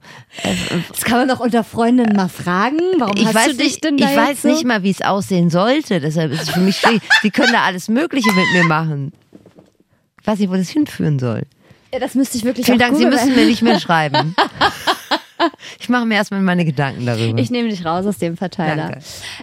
das 0.91 1.05
kann 1.05 1.19
man 1.19 1.29
doch 1.29 1.41
unter 1.41 1.65
Freundinnen 1.65 2.15
mal 2.15 2.29
fragen. 2.29 2.79
Warum 2.99 3.17
ich 3.17 3.25
hast 3.29 3.35
weiß 3.35 3.47
du 3.53 3.57
dich 3.57 3.67
nicht, 3.67 3.85
denn 3.85 3.95
ich 3.97 4.05
da 4.05 4.17
weiß 4.17 4.29
jetzt 4.29 4.43
so? 4.43 4.49
nicht 4.49 4.67
mal, 4.67 4.83
wie 4.83 4.91
es 4.91 5.01
aussehen 5.01 5.49
sollte. 5.49 6.01
Deshalb 6.01 6.33
ist 6.33 6.43
es 6.43 6.51
für 6.51 6.61
mich 6.61 6.77
schwierig. 6.77 7.01
Sie 7.23 7.31
können 7.31 7.53
da 7.53 7.63
alles 7.63 7.89
Mögliche 7.89 8.31
mit 8.33 8.45
mir 8.53 8.65
machen. 8.65 9.13
Ich 10.21 10.27
weiß 10.27 10.39
nicht, 10.39 10.51
wo 10.51 10.55
das 10.55 10.69
hinführen 10.69 11.19
soll. 11.19 11.45
Ja, 11.95 11.99
das 12.01 12.15
müsste 12.15 12.37
ich 12.37 12.45
wirklich 12.45 12.67
Vielen 12.67 12.79
Dank, 12.79 12.97
Sie 12.97 13.05
googeln. 13.05 13.23
müssen 13.25 13.35
mir 13.37 13.47
nicht 13.47 13.63
mehr 13.63 13.81
schreiben. 13.81 14.35
Ich 15.81 15.89
mache 15.89 16.07
mir 16.07 16.15
erstmal 16.15 16.41
meine 16.43 16.65
Gedanken 16.65 17.07
darüber. 17.07 17.39
Ich 17.39 17.51
nehme 17.51 17.69
dich 17.69 17.85
raus 17.85 18.07
aus 18.07 18.19
dem 18.19 18.37
Verteiler. 18.37 18.89
Danke. 18.91 18.99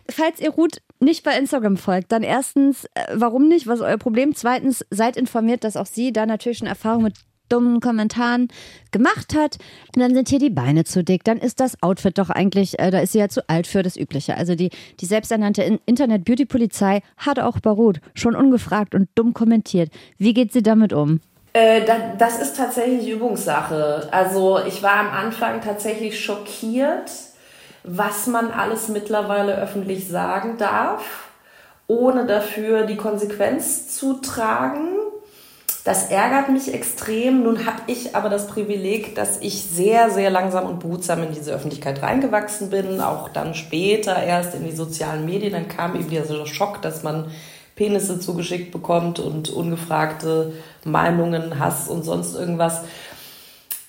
Falls 0.09 0.39
ihr 0.39 0.49
Ruth 0.51 0.81
nicht 0.99 1.23
bei 1.23 1.37
Instagram 1.37 1.77
folgt, 1.77 2.11
dann 2.11 2.23
erstens, 2.23 2.85
äh, 2.93 3.05
warum 3.13 3.47
nicht? 3.47 3.67
Was 3.67 3.79
ist 3.79 3.85
euer 3.85 3.97
Problem? 3.97 4.33
Zweitens, 4.35 4.85
seid 4.89 5.17
informiert, 5.17 5.63
dass 5.63 5.77
auch 5.77 5.85
sie 5.85 6.13
da 6.13 6.25
natürlich 6.25 6.59
schon 6.59 6.67
Erfahrung 6.67 7.03
mit 7.03 7.15
dummen 7.49 7.81
Kommentaren 7.81 8.47
gemacht 8.91 9.35
hat. 9.35 9.57
Und 9.93 10.01
dann 10.01 10.13
sind 10.13 10.29
hier 10.29 10.39
die 10.39 10.49
Beine 10.49 10.85
zu 10.85 11.03
dick. 11.03 11.25
Dann 11.25 11.37
ist 11.37 11.59
das 11.59 11.81
Outfit 11.83 12.17
doch 12.17 12.29
eigentlich, 12.29 12.79
äh, 12.79 12.91
da 12.91 12.99
ist 12.99 13.11
sie 13.11 13.19
ja 13.19 13.27
zu 13.27 13.47
alt 13.49 13.67
für 13.67 13.83
das 13.83 13.97
Übliche. 13.97 14.37
Also 14.37 14.55
die, 14.55 14.69
die 15.01 15.05
selbsternannte 15.05 15.61
In- 15.63 15.79
Internet-Beauty-Polizei 15.85 17.01
hat 17.17 17.39
auch 17.39 17.59
Barut 17.59 17.99
schon 18.13 18.35
ungefragt 18.35 18.95
und 18.95 19.09
dumm 19.15 19.33
kommentiert. 19.33 19.91
Wie 20.17 20.33
geht 20.33 20.53
sie 20.53 20.63
damit 20.63 20.93
um? 20.93 21.19
Äh, 21.54 21.84
da, 21.86 22.14
das 22.18 22.39
ist 22.39 22.56
tatsächlich 22.56 23.10
Übungssache. 23.10 24.08
Also 24.12 24.60
ich 24.66 24.82
war 24.84 24.93
am 24.93 25.10
Anfang 25.10 25.62
tatsächlich 25.62 26.24
schockiert, 26.24 27.12
was 27.84 28.28
man 28.28 28.52
alles 28.52 28.88
mittlerweile 28.88 29.58
öffentlich 29.58 30.08
sagen 30.08 30.58
darf, 30.58 31.30
ohne 31.88 32.26
dafür 32.26 32.84
die 32.84 32.95
Konsequenz 32.95 33.89
zu 33.97 34.14
tragen. 34.22 34.97
Das 35.84 36.12
ärgert 36.12 36.49
mich 36.49 36.74
extrem. 36.74 37.43
Nun 37.43 37.66
habe 37.66 37.82
ich 37.88 38.16
aber 38.16 38.30
das 38.30 38.47
Privileg, 38.47 39.16
dass 39.16 39.41
ich 39.41 39.64
sehr, 39.64 40.12
sehr 40.12 40.30
langsam 40.30 40.68
und 40.68 40.80
behutsam 40.80 41.24
in 41.24 41.34
diese 41.34 41.52
Öffentlichkeit 41.52 42.04
reingewachsen 42.04 42.70
bin, 42.70 43.02
auch 43.02 43.30
dann 43.30 43.56
später 43.56 44.16
erst 44.22 44.54
in 44.54 44.64
die 44.64 44.76
sozialen 44.76 45.26
Medien. 45.26 45.54
Dann 45.54 45.68
kam 45.68 45.95
eben 45.95 46.10
dieser 46.10 46.45
Schock, 46.45 46.84
dass 46.84 47.02
man 47.02 47.32
Penisse 47.82 48.19
zugeschickt 48.19 48.71
bekommt 48.71 49.17
und 49.17 49.49
ungefragte 49.49 50.53
Meinungen, 50.84 51.57
Hass 51.57 51.88
und 51.88 52.03
sonst 52.03 52.36
irgendwas. 52.36 52.84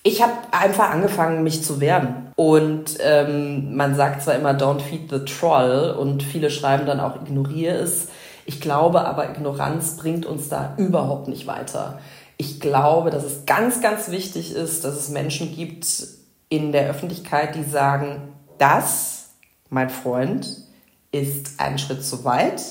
Ich 0.03 0.22
habe 0.22 0.32
einfach 0.51 0.90
angefangen, 0.90 1.43
mich 1.43 1.62
zu 1.62 1.78
wehren. 1.78 2.32
Und 2.34 2.97
ähm, 3.01 3.76
man 3.76 3.95
sagt 3.95 4.22
zwar 4.22 4.34
immer, 4.36 4.53
don't 4.53 4.80
feed 4.80 5.11
the 5.11 5.18
troll 5.26 5.95
und 5.99 6.22
viele 6.22 6.49
schreiben 6.49 6.86
dann 6.86 7.01
auch, 7.01 7.16
ignoriere 7.16 7.74
es. 7.74 8.09
Ich 8.47 8.62
glaube 8.62 9.05
aber, 9.05 9.28
Ignoranz 9.28 9.99
bringt 9.99 10.24
uns 10.24 10.49
da 10.49 10.72
überhaupt 10.78 11.28
nicht 11.28 11.47
weiter. 11.47 11.99
Ich 12.38 12.61
glaube, 12.61 13.11
dass 13.11 13.24
es 13.24 13.45
ganz, 13.45 13.82
ganz 13.82 14.11
wichtig 14.11 14.55
ist, 14.55 14.86
dass 14.86 14.95
es 14.95 15.11
Menschen 15.11 15.55
gibt 15.55 15.86
in 16.49 16.72
der 16.72 16.88
Öffentlichkeit, 16.88 17.57
die 17.57 17.62
sagen, 17.62 18.32
das, 18.57 19.34
mein 19.68 19.90
Freund, 19.90 20.49
ist 21.12 21.61
ein 21.61 21.76
Schritt 21.76 22.03
zu 22.03 22.24
weit. 22.24 22.62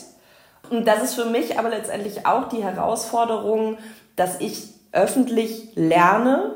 Und 0.72 0.88
das 0.88 1.04
ist 1.04 1.14
für 1.16 1.26
mich 1.26 1.60
aber 1.60 1.70
letztendlich 1.70 2.26
auch 2.26 2.48
die 2.48 2.64
Herausforderung, 2.64 3.78
dass 4.16 4.40
ich 4.40 4.70
öffentlich 4.94 5.70
lerne, 5.76 6.56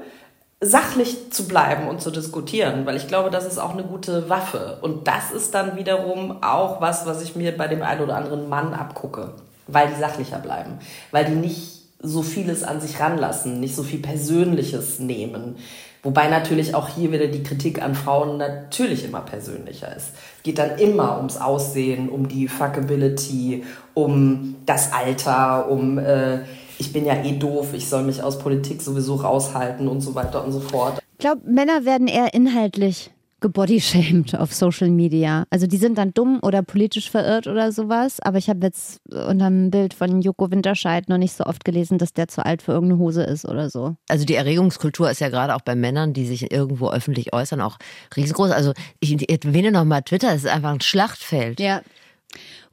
sachlich 0.62 1.32
zu 1.32 1.48
bleiben 1.48 1.90
und 1.90 2.02
zu 2.02 2.12
diskutieren, 2.12 2.86
weil 2.86 2.96
ich 2.96 3.08
glaube, 3.08 3.30
das 3.30 3.46
ist 3.46 3.60
auch 3.60 3.74
eine 3.74 3.84
gute 3.84 4.30
Waffe. 4.30 4.78
Und 4.82 5.08
das 5.08 5.32
ist 5.32 5.54
dann 5.54 5.76
wiederum 5.76 6.42
auch 6.42 6.80
was, 6.80 7.06
was 7.06 7.22
ich 7.22 7.36
mir 7.36 7.56
bei 7.56 7.68
dem 7.68 7.82
einen 7.84 8.02
oder 8.02 8.16
anderen 8.16 8.48
Mann 8.48 8.74
abgucke, 8.74 9.34
weil 9.68 9.90
die 9.90 10.00
sachlicher 10.00 10.40
bleiben, 10.40 10.80
weil 11.12 11.26
die 11.26 11.36
nicht 11.36 11.82
so 12.02 12.22
vieles 12.22 12.64
an 12.64 12.80
sich 12.80 13.00
ranlassen, 13.00 13.60
nicht 13.60 13.76
so 13.76 13.84
viel 13.84 14.00
Persönliches 14.00 15.00
nehmen. 15.00 15.58
Wobei 16.06 16.28
natürlich 16.28 16.76
auch 16.76 16.88
hier 16.88 17.12
wieder 17.12 17.26
die 17.26 17.42
Kritik 17.42 17.82
an 17.82 17.96
Frauen 17.96 18.38
natürlich 18.38 19.04
immer 19.04 19.22
persönlicher 19.22 19.88
ist. 19.96 20.12
Es 20.38 20.44
geht 20.44 20.60
dann 20.60 20.78
immer 20.78 21.18
ums 21.18 21.38
Aussehen, 21.38 22.10
um 22.10 22.28
die 22.28 22.48
Fuckability, 22.48 23.64
um 23.96 24.56
das 24.68 24.94
Alter, 24.94 25.68
um 25.68 25.98
äh, 25.98 26.42
ich 26.78 26.94
bin 26.94 27.06
ja 27.06 27.16
eh 27.24 27.32
doof, 27.40 27.74
ich 27.74 27.90
soll 27.90 28.04
mich 28.04 28.22
aus 28.22 28.38
Politik 28.38 28.84
sowieso 28.84 29.16
raushalten 29.16 29.88
und 29.88 30.02
so 30.02 30.14
weiter 30.14 30.46
und 30.46 30.52
so 30.52 30.60
fort. 30.60 31.00
Ich 31.14 31.18
glaube, 31.18 31.42
Männer 31.50 31.86
werden 31.86 32.08
eher 32.08 32.36
inhaltlich 32.36 33.10
gebodyshamed 33.46 34.34
auf 34.40 34.56
Social 34.56 34.90
Media. 34.90 35.46
Also 35.52 35.68
die 35.68 35.78
sind 35.78 36.00
dann 36.00 36.16
dumm 36.16 36.40
oder 36.42 36.64
politisch 36.64 37.12
verirrt 37.12 37.46
oder 37.46 37.72
sowas. 37.72 38.20
Aber 38.20 38.40
ich 38.40 38.50
habe 38.50 38.66
jetzt 38.66 39.02
unter 39.12 39.50
dem 39.50 39.70
Bild 39.70 39.94
von 39.94 40.24
Joko 40.24 40.50
Winterscheid 40.50 41.08
noch 41.10 41.20
nicht 41.20 41.34
so 41.34 41.44
oft 41.44 41.64
gelesen, 41.64 42.00
dass 42.00 42.12
der 42.14 42.28
zu 42.28 42.44
alt 42.44 42.64
für 42.64 42.72
irgendeine 42.72 43.00
Hose 43.00 43.22
ist 43.22 43.46
oder 43.46 43.70
so. 43.70 43.98
Also 44.10 44.26
die 44.26 44.34
Erregungskultur 44.34 45.12
ist 45.12 45.22
ja 45.22 45.30
gerade 45.30 45.54
auch 45.54 45.62
bei 45.62 45.76
Männern, 45.76 46.14
die 46.14 46.26
sich 46.26 46.52
irgendwo 46.52 46.90
öffentlich 46.90 47.34
äußern, 47.34 47.62
auch 47.62 47.78
riesengroß. 48.16 48.50
Also 48.50 48.74
ich 49.00 49.30
erwähne 49.30 49.72
nochmal 49.72 50.02
Twitter, 50.02 50.30
es 50.34 50.46
ist 50.46 50.50
einfach 50.50 50.72
ein 50.72 50.82
Schlachtfeld. 50.82 51.60
Ja. 51.60 51.82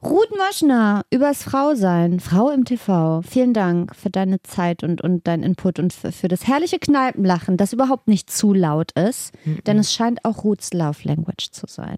Ruth 0.03 0.31
Moschner 0.37 1.05
übers 1.11 1.43
Frausein, 1.43 2.19
Frau 2.19 2.49
im 2.49 2.65
TV. 2.65 3.21
Vielen 3.21 3.53
Dank 3.53 3.95
für 3.95 4.09
deine 4.09 4.41
Zeit 4.43 4.83
und, 4.83 5.01
und 5.01 5.25
deinen 5.27 5.43
Input 5.43 5.79
und 5.79 5.93
für, 5.93 6.11
für 6.11 6.27
das 6.27 6.45
herrliche 6.45 6.77
Kneipenlachen, 6.77 7.55
das 7.55 7.71
überhaupt 7.71 8.07
nicht 8.07 8.29
zu 8.29 8.53
laut 8.53 8.91
ist, 8.93 9.33
denn 9.65 9.79
es 9.79 9.93
scheint 9.93 10.25
auch 10.25 10.43
Ruths 10.43 10.73
Love 10.73 10.99
Language 11.03 11.51
zu 11.51 11.67
sein. 11.67 11.97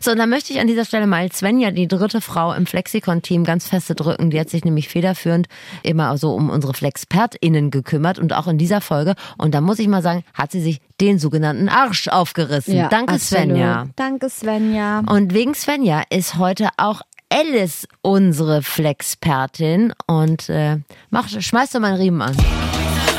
So, 0.00 0.10
und 0.10 0.18
dann 0.18 0.30
möchte 0.30 0.52
ich 0.52 0.60
an 0.60 0.66
dieser 0.66 0.84
Stelle 0.84 1.06
mal 1.06 1.30
Svenja, 1.32 1.70
die 1.70 1.88
dritte 1.88 2.20
Frau 2.20 2.52
im 2.52 2.66
Flexikon-Team, 2.66 3.44
ganz 3.44 3.68
feste 3.68 3.94
drücken. 3.94 4.30
Die 4.30 4.40
hat 4.40 4.50
sich 4.50 4.64
nämlich 4.64 4.88
federführend 4.88 5.48
immer 5.82 6.16
so 6.18 6.34
um 6.34 6.50
unsere 6.50 6.74
FlexpertInnen 6.74 7.70
gekümmert 7.70 8.18
und 8.18 8.32
auch 8.32 8.46
in 8.46 8.58
dieser 8.58 8.80
Folge. 8.80 9.14
Und 9.36 9.54
da 9.54 9.60
muss 9.60 9.78
ich 9.78 9.88
mal 9.88 10.02
sagen, 10.02 10.24
hat 10.34 10.52
sie 10.52 10.60
sich 10.60 10.80
den 11.00 11.18
sogenannten 11.18 11.68
Arsch 11.68 12.08
aufgerissen. 12.08 12.86
Danke, 12.90 13.14
absolut. 13.14 13.44
Svenja. 13.44 13.86
Danke, 13.96 14.28
Svenja. 14.30 15.02
Und 15.06 15.34
wegen 15.34 15.54
Svenja 15.54 16.02
ist 16.10 16.36
heute 16.36 16.68
auch 16.76 17.02
Alice 17.30 17.86
unsere 18.02 18.62
Flexpertin 18.62 19.92
und 20.06 20.48
äh, 20.48 20.78
mach, 21.10 21.28
schmeiß 21.28 21.70
doch 21.70 21.80
mal 21.80 21.88
einen 21.88 22.00
Riemen 22.00 22.22
an. 22.22 22.36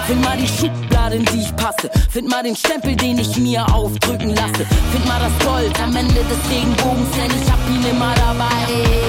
Find 0.08 0.22
mal 0.24 0.36
die 0.38 0.48
Schublade, 0.48 0.99
in 1.12 1.26
die 1.26 1.42
ich 1.42 1.56
passe. 1.56 1.90
Find 2.10 2.30
mal 2.30 2.44
den 2.44 2.56
Stempel, 2.56 2.96
den 2.96 3.20
ich 3.20 3.38
mir 3.38 3.66
aufdrücken 3.74 4.36
lasse. 4.36 4.66
Find 4.92 5.06
mal 5.08 5.20
das 5.20 5.48
Gold 5.48 5.80
am 5.82 5.96
Ende 5.96 6.14
des 6.14 6.52
Regenbogens, 6.52 7.12
denn 7.12 7.32
ich 7.42 7.52
hab 7.52 7.60
ihn 7.70 7.90
immer 7.90 8.14
dabei. 8.16 8.46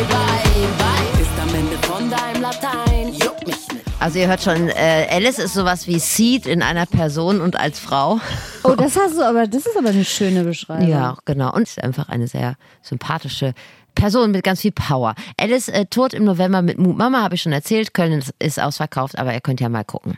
Bye, 0.09 0.69
bye. 0.79 1.23
Ist 1.23 1.31
am 1.41 1.55
Ende 1.55 1.79
von 1.87 2.11
deinem 2.11 2.43
Latein, 2.43 3.15
juckt 3.15 3.47
mich 3.47 3.69
nicht. 3.73 3.85
Also 3.99 4.19
ihr 4.19 4.29
hört 4.29 4.43
schon, 4.43 4.71
äh, 4.71 5.07
Alice 5.11 5.39
ist 5.39 5.53
sowas 5.53 5.87
wie 5.87 5.99
Seed 5.99 6.47
in 6.47 6.63
einer 6.63 6.87
Person 6.87 7.41
und 7.41 7.61
als 7.61 7.79
Frau. 7.79 8.19
Oh, 8.65 8.75
das 8.75 8.97
hast 8.97 9.19
du 9.19 9.23
aber, 9.23 9.47
das 9.47 9.67
ist 9.67 9.77
aber 9.77 9.91
eine 9.91 10.05
schöne 10.05 10.45
Beschreibung. 10.45 10.89
Ja, 10.89 11.19
genau. 11.27 11.53
Und 11.53 11.63
ist 11.63 11.83
einfach 11.83 12.09
eine 12.09 12.27
sehr 12.27 12.57
sympathische 12.83 13.53
Person 13.95 14.31
mit 14.31 14.43
ganz 14.43 14.63
viel 14.63 14.73
Power. 14.73 15.15
Alice 15.39 15.69
äh, 15.69 15.85
tourt 15.85 16.15
im 16.15 16.25
November 16.25 16.63
mit 16.63 16.79
Mut 16.79 16.97
Mama, 16.97 17.23
habe 17.23 17.35
ich 17.35 17.43
schon 17.43 17.53
erzählt. 17.53 17.93
Köln 17.93 18.13
ist, 18.13 18.33
ist 18.39 18.59
ausverkauft, 18.59 19.19
aber 19.19 19.35
ihr 19.35 19.41
könnt 19.41 19.61
ja 19.61 19.69
mal 19.69 19.85
gucken. 19.85 20.17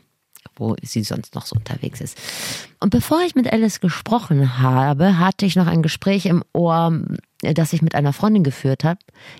Wo 0.57 0.76
sie 0.82 1.03
sonst 1.03 1.34
noch 1.34 1.47
so 1.47 1.57
unterwegs 1.57 2.01
ist. 2.01 2.18
Und 2.80 2.90
bevor 2.90 3.22
ich 3.22 3.34
mit 3.34 3.53
Alice 3.53 3.80
gesprochen 3.80 4.59
habe, 4.59 5.18
hatte 5.18 5.47
ich 5.47 5.57
noch 5.57 5.66
ein 5.66 5.82
Gespräch 5.82 6.26
im 6.26 6.45
Ohr, 6.53 7.01
das 7.40 7.72
ich 7.72 7.82
mit 7.82 7.95
einer 7.95 8.12
Freundin 8.12 8.45
geführt 8.45 8.84
habe, 8.84 8.99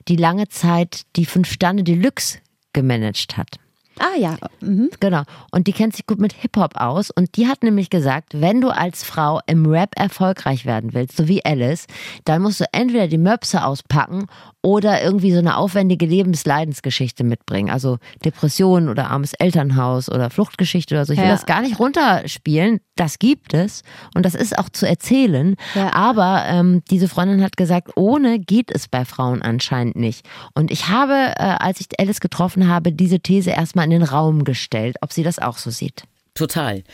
die 0.09 0.16
lange 0.16 0.48
Zeit 0.48 1.03
die 1.16 1.26
Fünf 1.26 1.50
Sterne 1.50 1.84
Deluxe 1.84 2.38
gemanagt 2.72 3.36
hat. 3.36 3.59
Ah 3.98 4.18
ja. 4.18 4.36
Mhm. 4.61 4.90
Genau. 5.00 5.22
Und 5.50 5.66
die 5.66 5.72
kennt 5.72 5.94
sich 5.94 6.07
gut 6.07 6.18
mit 6.18 6.32
Hip-Hop 6.32 6.76
aus. 6.76 7.11
Und 7.11 7.36
die 7.36 7.46
hat 7.46 7.62
nämlich 7.62 7.90
gesagt, 7.90 8.40
wenn 8.40 8.61
du 8.61 8.70
als 8.70 9.05
Frau 9.05 9.40
im 9.46 9.66
Rap 9.66 9.90
erfolgreich 9.96 10.64
werden 10.64 10.94
willst, 10.94 11.16
so 11.16 11.28
wie 11.28 11.44
Alice, 11.44 11.86
dann 12.24 12.42
musst 12.42 12.61
du 12.61 12.64
entweder 12.72 13.07
die 13.07 13.18
Möpse 13.18 13.64
auspacken 13.64 14.26
oder 14.62 15.02
irgendwie 15.02 15.32
so 15.32 15.38
eine 15.38 15.56
aufwendige 15.56 16.06
Lebensleidensgeschichte 16.06 17.24
mitbringen. 17.24 17.68
Also 17.70 17.98
Depressionen 18.24 18.88
oder 18.88 19.10
armes 19.10 19.32
Elternhaus 19.34 20.08
oder 20.08 20.30
Fluchtgeschichte 20.30 20.94
oder 20.94 21.04
so. 21.04 21.12
Ich 21.12 21.18
will 21.18 21.26
Ja. 21.26 21.32
das 21.32 21.46
gar 21.46 21.60
nicht 21.62 21.78
runterspielen. 21.80 22.80
Das 22.94 23.18
gibt 23.18 23.54
es. 23.54 23.82
Und 24.14 24.24
das 24.24 24.34
ist 24.34 24.56
auch 24.56 24.68
zu 24.68 24.86
erzählen. 24.86 25.56
Ja. 25.74 25.92
Aber 25.94 26.44
ähm, 26.46 26.82
diese 26.90 27.08
Freundin 27.08 27.42
hat 27.42 27.56
gesagt, 27.56 27.90
ohne 27.96 28.38
geht 28.38 28.70
es 28.70 28.86
bei 28.88 29.04
Frauen 29.04 29.42
anscheinend 29.42 29.96
nicht. 29.96 30.26
Und 30.54 30.70
ich 30.70 30.88
habe, 30.88 31.14
äh, 31.36 31.56
als 31.58 31.80
ich 31.80 31.86
Alice 31.98 32.20
getroffen 32.20 32.68
habe, 32.68 32.92
diese 32.92 33.18
These 33.20 33.50
erstmal 33.50 33.86
in 33.86 33.90
den 33.90 34.02
Raum 34.04 34.44
gestellt, 34.44 34.96
ob 35.00 35.12
sie 35.12 35.22
das 35.24 35.38
auch 35.40 35.58
so 35.58 35.70
sieht. 35.70 36.04
Total. 36.34 36.84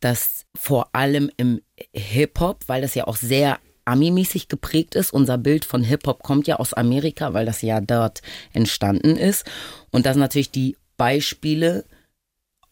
Das 0.00 0.42
vor 0.54 0.88
allem 0.92 1.30
im 1.36 1.60
Hip-Hop, 1.94 2.64
weil 2.66 2.82
das 2.82 2.94
ja 2.94 3.06
auch 3.06 3.16
sehr 3.16 3.58
Ami-mäßig 3.84 4.48
geprägt 4.48 4.94
ist. 4.94 5.12
Unser 5.12 5.38
Bild 5.38 5.64
von 5.64 5.82
Hip-Hop 5.82 6.22
kommt 6.22 6.46
ja 6.46 6.56
aus 6.56 6.72
Amerika, 6.74 7.34
weil 7.34 7.46
das 7.46 7.62
ja 7.62 7.80
dort 7.80 8.22
entstanden 8.52 9.16
ist. 9.16 9.44
Und 9.90 10.06
dass 10.06 10.16
natürlich 10.16 10.50
die 10.50 10.76
Beispiele 10.96 11.84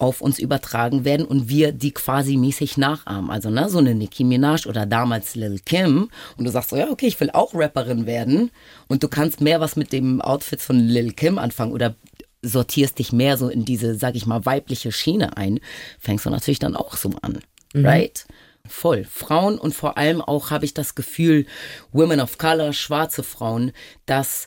auf 0.03 0.21
uns 0.21 0.41
übertragen 0.41 1.05
werden 1.05 1.25
und 1.25 1.49
wir 1.49 1.71
die 1.71 1.93
quasi 1.93 2.37
mäßig 2.37 2.77
nachahmen. 2.77 3.31
Also 3.31 3.51
ne, 3.51 3.69
so 3.69 3.79
eine 3.79 3.95
Nicki 3.95 4.25
Minaj 4.25 4.67
oder 4.67 4.85
damals 4.85 5.37
Lil 5.37 5.61
Kim 5.65 6.11
und 6.37 6.45
du 6.45 6.51
sagst 6.51 6.71
so, 6.71 6.77
ja 6.77 6.91
okay, 6.91 7.07
ich 7.07 7.21
will 7.21 7.31
auch 7.31 7.55
Rapperin 7.55 8.05
werden 8.05 8.51
und 8.89 9.05
du 9.05 9.09
kannst 9.09 9.41
mehr 9.41 9.61
was 9.61 9.77
mit 9.77 9.93
dem 9.93 10.21
Outfit 10.21 10.61
von 10.61 10.81
Lil 10.81 11.13
Kim 11.13 11.39
anfangen 11.39 11.71
oder 11.73 11.95
sortierst 12.43 12.99
dich 12.99 13.13
mehr 13.13 13.37
so 13.37 13.49
in 13.49 13.65
diese, 13.65 13.95
sag 13.95 14.17
ich 14.17 14.27
mal, 14.27 14.45
weibliche 14.45 14.91
Schiene 14.91 15.37
ein, 15.37 15.61
fängst 16.01 16.27
du 16.27 16.31
natürlich 16.31 16.59
dann 16.59 16.75
auch 16.75 16.97
so 16.97 17.13
an, 17.23 17.39
right? 17.73 18.27
Voll. 18.67 19.05
Frauen 19.05 19.59
und 19.59 19.75
vor 19.75 19.99
allem 19.99 20.21
auch 20.21 20.51
habe 20.51 20.65
ich 20.65 20.75
das 20.75 20.95
Gefühl, 20.95 21.47
Women 21.93 22.21
of 22.21 22.39
Color, 22.39 22.73
schwarze 22.73 23.23
Frauen, 23.23 23.73
dass 24.07 24.47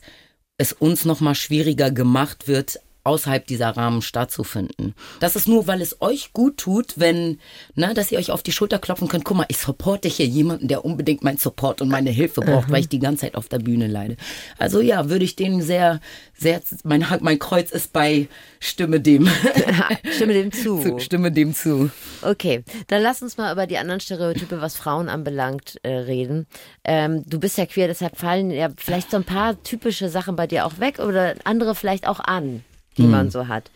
es 0.58 0.72
uns 0.72 1.04
noch 1.04 1.20
mal 1.20 1.34
schwieriger 1.34 1.90
gemacht 1.90 2.48
wird, 2.48 2.80
außerhalb 3.06 3.46
dieser 3.46 3.70
Rahmen 3.70 4.02
stattzufinden. 4.02 4.94
Das 5.20 5.36
ist 5.36 5.48
nur, 5.48 5.66
weil 5.66 5.80
es 5.80 6.00
euch 6.00 6.32
gut 6.32 6.58
tut, 6.58 6.94
wenn, 6.96 7.38
na, 7.74 7.94
dass 7.94 8.10
ihr 8.10 8.18
euch 8.18 8.30
auf 8.30 8.42
die 8.42 8.52
Schulter 8.52 8.78
klopfen 8.78 9.08
könnt. 9.08 9.24
Guck 9.24 9.36
mal, 9.36 9.46
ich 9.48 9.58
supporte 9.58 10.08
hier 10.08 10.26
jemanden, 10.26 10.68
der 10.68 10.84
unbedingt 10.84 11.22
meinen 11.22 11.38
Support 11.38 11.80
und 11.80 11.88
meine 11.88 12.10
Hilfe 12.10 12.40
braucht, 12.40 12.70
weil 12.70 12.80
ich 12.80 12.88
die 12.88 12.98
ganze 12.98 13.22
Zeit 13.22 13.36
auf 13.36 13.48
der 13.48 13.60
Bühne 13.60 13.86
leide. 13.86 14.16
Also 14.58 14.80
ja, 14.80 15.08
würde 15.08 15.24
ich 15.24 15.36
denen 15.36 15.62
sehr, 15.62 16.00
sehr, 16.36 16.60
mein, 16.82 17.06
mein 17.20 17.38
Kreuz 17.38 17.70
ist 17.70 17.92
bei 17.92 18.28
Stimme 18.60 19.00
dem. 19.00 19.28
Stimme 20.10 20.32
dem 20.32 20.52
zu. 20.52 20.98
Stimme 20.98 21.30
dem 21.30 21.54
zu. 21.54 21.90
Okay, 22.22 22.64
dann 22.88 23.02
lass 23.02 23.22
uns 23.22 23.36
mal 23.36 23.52
über 23.52 23.66
die 23.66 23.78
anderen 23.78 24.00
Stereotype, 24.00 24.60
was 24.60 24.76
Frauen 24.76 25.08
anbelangt, 25.08 25.78
äh, 25.82 25.90
reden. 25.90 26.46
Ähm, 26.84 27.22
du 27.26 27.38
bist 27.38 27.56
ja 27.58 27.66
queer, 27.66 27.86
deshalb 27.86 28.16
fallen 28.16 28.50
ja 28.50 28.70
vielleicht 28.76 29.10
so 29.10 29.16
ein 29.16 29.24
paar 29.24 29.62
typische 29.62 30.08
Sachen 30.08 30.34
bei 30.34 30.46
dir 30.46 30.66
auch 30.66 30.80
weg 30.80 30.98
oder 30.98 31.34
andere 31.44 31.74
vielleicht 31.74 32.06
auch 32.06 32.20
an, 32.20 32.64
die 32.98 33.06
man 33.06 33.30
so 33.30 33.48
hat. 33.48 33.70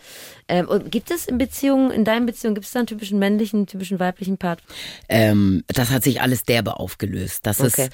Ähm, 0.49 0.69
und 0.69 0.91
gibt 0.91 1.11
es 1.11 1.27
in 1.27 1.39
Beziehungen, 1.39 1.91
in 1.91 2.05
deinen 2.05 2.27
Beziehungen, 2.27 2.55
gibt 2.55 2.67
es 2.67 2.73
da 2.73 2.81
einen 2.81 2.87
typischen 2.87 3.19
männlichen, 3.19 3.67
typischen 3.67 3.99
weiblichen 4.01 4.39
Part? 4.39 4.61
Ähm, 5.09 5.63
das 5.69 5.91
hat 5.91 6.05
sich 6.05 6.21
alles 6.23 6.45
derbe 6.45 6.79
aufgelöst. 6.79 7.47
Das 7.47 7.61
Okay. 7.61 7.85
ist, 7.85 7.91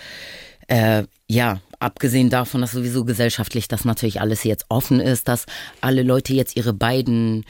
äh, 0.68 1.04
ja, 1.28 1.60
abgesehen 1.78 2.30
davon, 2.30 2.60
dass 2.60 2.72
sowieso 2.72 3.04
gesellschaftlich 3.04 3.68
das 3.68 3.84
natürlich 3.84 4.20
alles 4.20 4.44
jetzt 4.44 4.66
offen 4.68 5.00
ist, 5.00 5.28
dass 5.28 5.46
alle 5.80 6.02
Leute 6.02 6.32
jetzt 6.34 6.56
ihre 6.56 6.72
beiden 6.72 7.44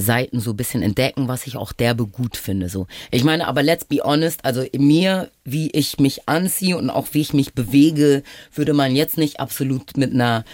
Seiten 0.00 0.38
so 0.38 0.52
ein 0.52 0.56
bisschen 0.56 0.82
entdecken, 0.82 1.26
was 1.26 1.48
ich 1.48 1.56
auch 1.56 1.72
derbe 1.72 2.06
gut 2.06 2.36
finde. 2.36 2.68
So, 2.68 2.86
ich 3.10 3.24
meine, 3.24 3.48
aber 3.48 3.64
let's 3.64 3.84
be 3.84 3.98
honest, 4.04 4.44
also 4.44 4.64
mir, 4.76 5.28
wie 5.44 5.70
ich 5.72 5.98
mich 5.98 6.28
anziehe 6.28 6.78
und 6.78 6.88
auch 6.88 7.08
wie 7.12 7.20
ich 7.20 7.32
mich 7.32 7.52
bewege, 7.52 8.22
würde 8.54 8.74
man 8.74 8.94
jetzt 8.94 9.18
nicht 9.18 9.40
absolut 9.40 9.96
mit 9.96 10.14
einer 10.14 10.44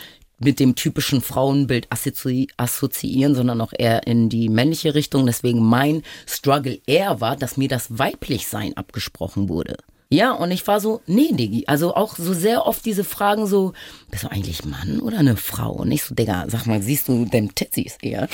mit 0.45 0.61
dem 0.61 0.75
typischen 0.75 1.21
Frauenbild 1.21 1.87
assozi 1.91 2.49
assoziieren, 2.57 3.35
sondern 3.35 3.61
auch 3.61 3.73
eher 3.77 4.07
in 4.07 4.29
die 4.29 4.49
männliche 4.49 4.95
Richtung. 4.95 5.27
Deswegen 5.27 5.61
mein 5.61 6.03
Struggle 6.27 6.81
eher 6.87 7.21
war, 7.21 7.37
dass 7.37 7.57
mir 7.57 7.69
das 7.69 7.99
Weiblichsein 7.99 8.77
abgesprochen 8.77 9.49
wurde. 9.49 9.77
Ja, 10.11 10.33
und 10.33 10.53
ich 10.53 10.67
war 10.67 10.81
so, 10.81 11.01
nee, 11.07 11.33
Diggi. 11.33 11.65
Also 11.67 11.95
auch 11.95 12.17
so 12.17 12.35
sehr 12.35 12.67
oft 12.67 12.85
diese 12.85 13.05
Fragen 13.05 13.47
so, 13.47 13.73
bist 14.11 14.25
du 14.25 14.31
eigentlich 14.31 14.65
Mann 14.65 15.01
oder 15.01 15.19
eine 15.19 15.37
Frau? 15.37 15.73
Und 15.73 15.91
ich 15.91 16.05
so, 16.05 16.15
Digga, 16.15 16.45
sag 16.49 16.67
mal, 16.67 16.83
siehst 16.83 17.09
du 17.09 17.25
dem 17.25 17.55
Titties 17.55 17.97
eher? 18.01 18.29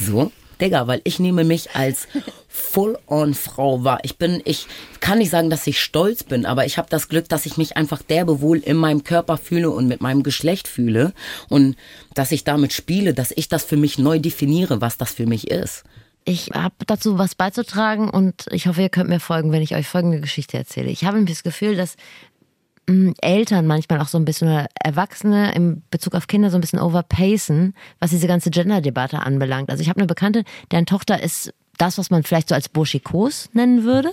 So, 0.00 0.32
Digga, 0.60 0.86
weil 0.86 1.00
ich 1.04 1.18
nehme 1.18 1.44
mich 1.44 1.74
als 1.74 2.08
Full-on-Frau 2.48 3.84
wahr. 3.84 3.98
Ich 4.02 4.16
bin, 4.16 4.40
ich 4.44 4.66
kann 5.00 5.18
nicht 5.18 5.30
sagen, 5.30 5.50
dass 5.50 5.66
ich 5.66 5.80
stolz 5.80 6.24
bin, 6.24 6.46
aber 6.46 6.64
ich 6.64 6.78
habe 6.78 6.88
das 6.90 7.08
Glück, 7.08 7.28
dass 7.28 7.46
ich 7.46 7.56
mich 7.56 7.76
einfach 7.76 8.02
derbe 8.02 8.40
wohl 8.40 8.58
in 8.58 8.76
meinem 8.76 9.04
Körper 9.04 9.36
fühle 9.36 9.70
und 9.70 9.86
mit 9.88 10.00
meinem 10.00 10.22
Geschlecht 10.22 10.68
fühle 10.68 11.12
und 11.48 11.76
dass 12.14 12.32
ich 12.32 12.44
damit 12.44 12.72
spiele, 12.72 13.12
dass 13.12 13.32
ich 13.36 13.48
das 13.48 13.64
für 13.64 13.76
mich 13.76 13.98
neu 13.98 14.18
definiere, 14.18 14.80
was 14.80 14.96
das 14.96 15.12
für 15.12 15.26
mich 15.26 15.50
ist. 15.50 15.84
Ich 16.28 16.50
habe 16.54 16.74
dazu 16.86 17.18
was 17.18 17.36
beizutragen 17.36 18.10
und 18.10 18.46
ich 18.50 18.66
hoffe, 18.66 18.82
ihr 18.82 18.88
könnt 18.88 19.08
mir 19.08 19.20
folgen, 19.20 19.52
wenn 19.52 19.62
ich 19.62 19.76
euch 19.76 19.86
folgende 19.86 20.20
Geschichte 20.20 20.56
erzähle. 20.56 20.90
Ich 20.90 21.04
habe 21.04 21.24
das 21.24 21.44
Gefühl, 21.44 21.76
dass 21.76 21.94
Eltern 23.20 23.66
manchmal 23.66 24.00
auch 24.00 24.08
so 24.08 24.18
ein 24.18 24.24
bisschen 24.24 24.48
oder 24.48 24.66
Erwachsene 24.82 25.54
im 25.54 25.82
Bezug 25.90 26.14
auf 26.14 26.28
Kinder 26.28 26.50
so 26.50 26.56
ein 26.56 26.60
bisschen 26.60 26.78
overpacen, 26.78 27.74
was 27.98 28.10
diese 28.10 28.28
ganze 28.28 28.50
Gender-Debatte 28.50 29.18
anbelangt. 29.18 29.70
Also 29.70 29.82
ich 29.82 29.88
habe 29.88 29.98
eine 29.98 30.06
Bekannte, 30.06 30.44
deren 30.70 30.86
Tochter 30.86 31.22
ist 31.22 31.52
das, 31.78 31.98
was 31.98 32.10
man 32.10 32.22
vielleicht 32.22 32.48
so 32.48 32.54
als 32.54 32.68
burschikos 32.68 33.50
nennen 33.52 33.82
würde. 33.82 34.12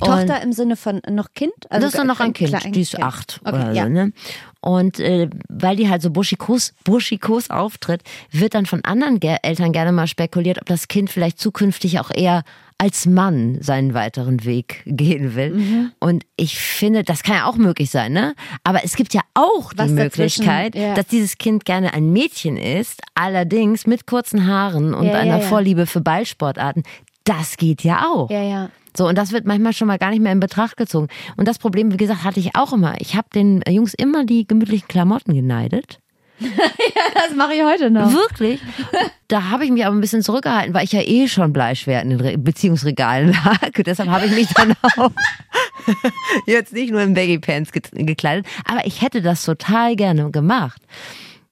Und 0.00 0.06
Tochter 0.06 0.42
im 0.42 0.52
Sinne 0.52 0.76
von 0.76 1.00
noch 1.10 1.28
Kind? 1.34 1.52
Also 1.70 1.86
das 1.86 1.94
ist 1.94 1.98
doch 1.98 2.04
noch 2.04 2.20
ein 2.20 2.32
Kind, 2.32 2.56
die 2.74 2.82
ist 2.82 2.92
Kind. 2.92 3.02
acht 3.02 3.40
Okay, 3.44 3.54
oder 3.54 3.72
ja. 3.72 3.84
so, 3.84 3.88
ne? 3.88 4.12
Und 4.60 5.00
äh, 5.00 5.28
weil 5.48 5.76
die 5.76 5.88
halt 5.88 6.02
so 6.02 6.10
burschikos, 6.10 6.74
burschikos 6.84 7.50
auftritt, 7.50 8.02
wird 8.30 8.54
dann 8.54 8.66
von 8.66 8.84
anderen 8.84 9.18
Ge 9.18 9.36
Eltern 9.42 9.72
gerne 9.72 9.92
mal 9.92 10.06
spekuliert, 10.06 10.60
ob 10.60 10.66
das 10.66 10.88
Kind 10.88 11.10
vielleicht 11.10 11.40
zukünftig 11.40 11.98
auch 12.00 12.10
eher 12.14 12.42
als 12.78 13.06
Mann 13.06 13.58
seinen 13.60 13.92
weiteren 13.92 14.44
Weg 14.44 14.82
gehen 14.86 15.34
will. 15.34 15.54
Mhm. 15.54 15.92
Und 15.98 16.24
ich 16.36 16.58
finde, 16.58 17.02
das 17.02 17.24
kann 17.24 17.34
ja 17.34 17.46
auch 17.46 17.56
möglich 17.56 17.90
sein, 17.90 18.12
ne? 18.12 18.34
Aber 18.62 18.84
es 18.84 18.94
gibt 18.94 19.14
ja 19.14 19.22
auch 19.34 19.72
die 19.72 19.78
Was 19.78 19.94
dazwischen, 19.94 20.44
Möglichkeit, 20.44 20.74
ja. 20.76 20.94
dass 20.94 21.08
dieses 21.08 21.38
Kind 21.38 21.64
gerne 21.64 21.92
ein 21.92 22.12
Mädchen 22.12 22.56
ist, 22.56 23.02
allerdings 23.14 23.86
mit 23.86 24.06
kurzen 24.06 24.46
Haaren 24.46 24.94
und 24.94 25.06
ja, 25.06 25.14
einer 25.14 25.38
ja. 25.38 25.40
Vorliebe 25.40 25.86
für 25.86 26.00
Ballsportarten. 26.00 26.84
Das 27.24 27.56
geht 27.56 27.82
ja 27.82 28.06
auch. 28.06 28.30
Ja, 28.30 28.42
ja. 28.42 28.70
So, 28.96 29.06
und 29.06 29.18
das 29.18 29.32
wird 29.32 29.44
manchmal 29.44 29.72
schon 29.72 29.88
mal 29.88 29.98
gar 29.98 30.10
nicht 30.10 30.22
mehr 30.22 30.32
in 30.32 30.40
Betracht 30.40 30.76
gezogen. 30.76 31.08
Und 31.36 31.46
das 31.46 31.58
Problem, 31.58 31.92
wie 31.92 31.96
gesagt, 31.96 32.24
hatte 32.24 32.40
ich 32.40 32.54
auch 32.54 32.72
immer. 32.72 32.94
Ich 33.00 33.16
habe 33.16 33.28
den 33.34 33.62
Jungs 33.68 33.92
immer 33.94 34.24
die 34.24 34.46
gemütlichen 34.46 34.88
Klamotten 34.88 35.34
geneidet. 35.34 36.00
Das 37.14 37.34
mache 37.36 37.54
ich 37.54 37.62
heute 37.62 37.90
noch. 37.90 38.12
Wirklich. 38.12 38.60
Da 39.28 39.50
habe 39.50 39.64
ich 39.64 39.70
mich 39.70 39.84
aber 39.84 39.96
ein 39.96 40.00
bisschen 40.00 40.22
zurückgehalten, 40.22 40.72
weil 40.74 40.84
ich 40.84 40.92
ja 40.92 41.02
eh 41.02 41.28
schon 41.28 41.52
bleischwer 41.52 42.00
in 42.02 42.10
den 42.10 42.20
Re 42.20 42.38
Beziehungsregalen 42.38 43.32
lag. 43.32 43.70
Deshalb 43.76 44.08
habe 44.08 44.26
ich 44.26 44.32
mich 44.32 44.48
dann 44.54 44.74
auch 44.96 45.10
jetzt 46.46 46.72
nicht 46.72 46.90
nur 46.90 47.00
in 47.02 47.14
Baggy 47.14 47.38
Pants 47.38 47.72
ge 47.72 47.82
gekleidet. 47.92 48.46
Aber 48.64 48.86
ich 48.86 49.02
hätte 49.02 49.22
das 49.22 49.44
total 49.44 49.96
gerne 49.96 50.30
gemacht. 50.30 50.80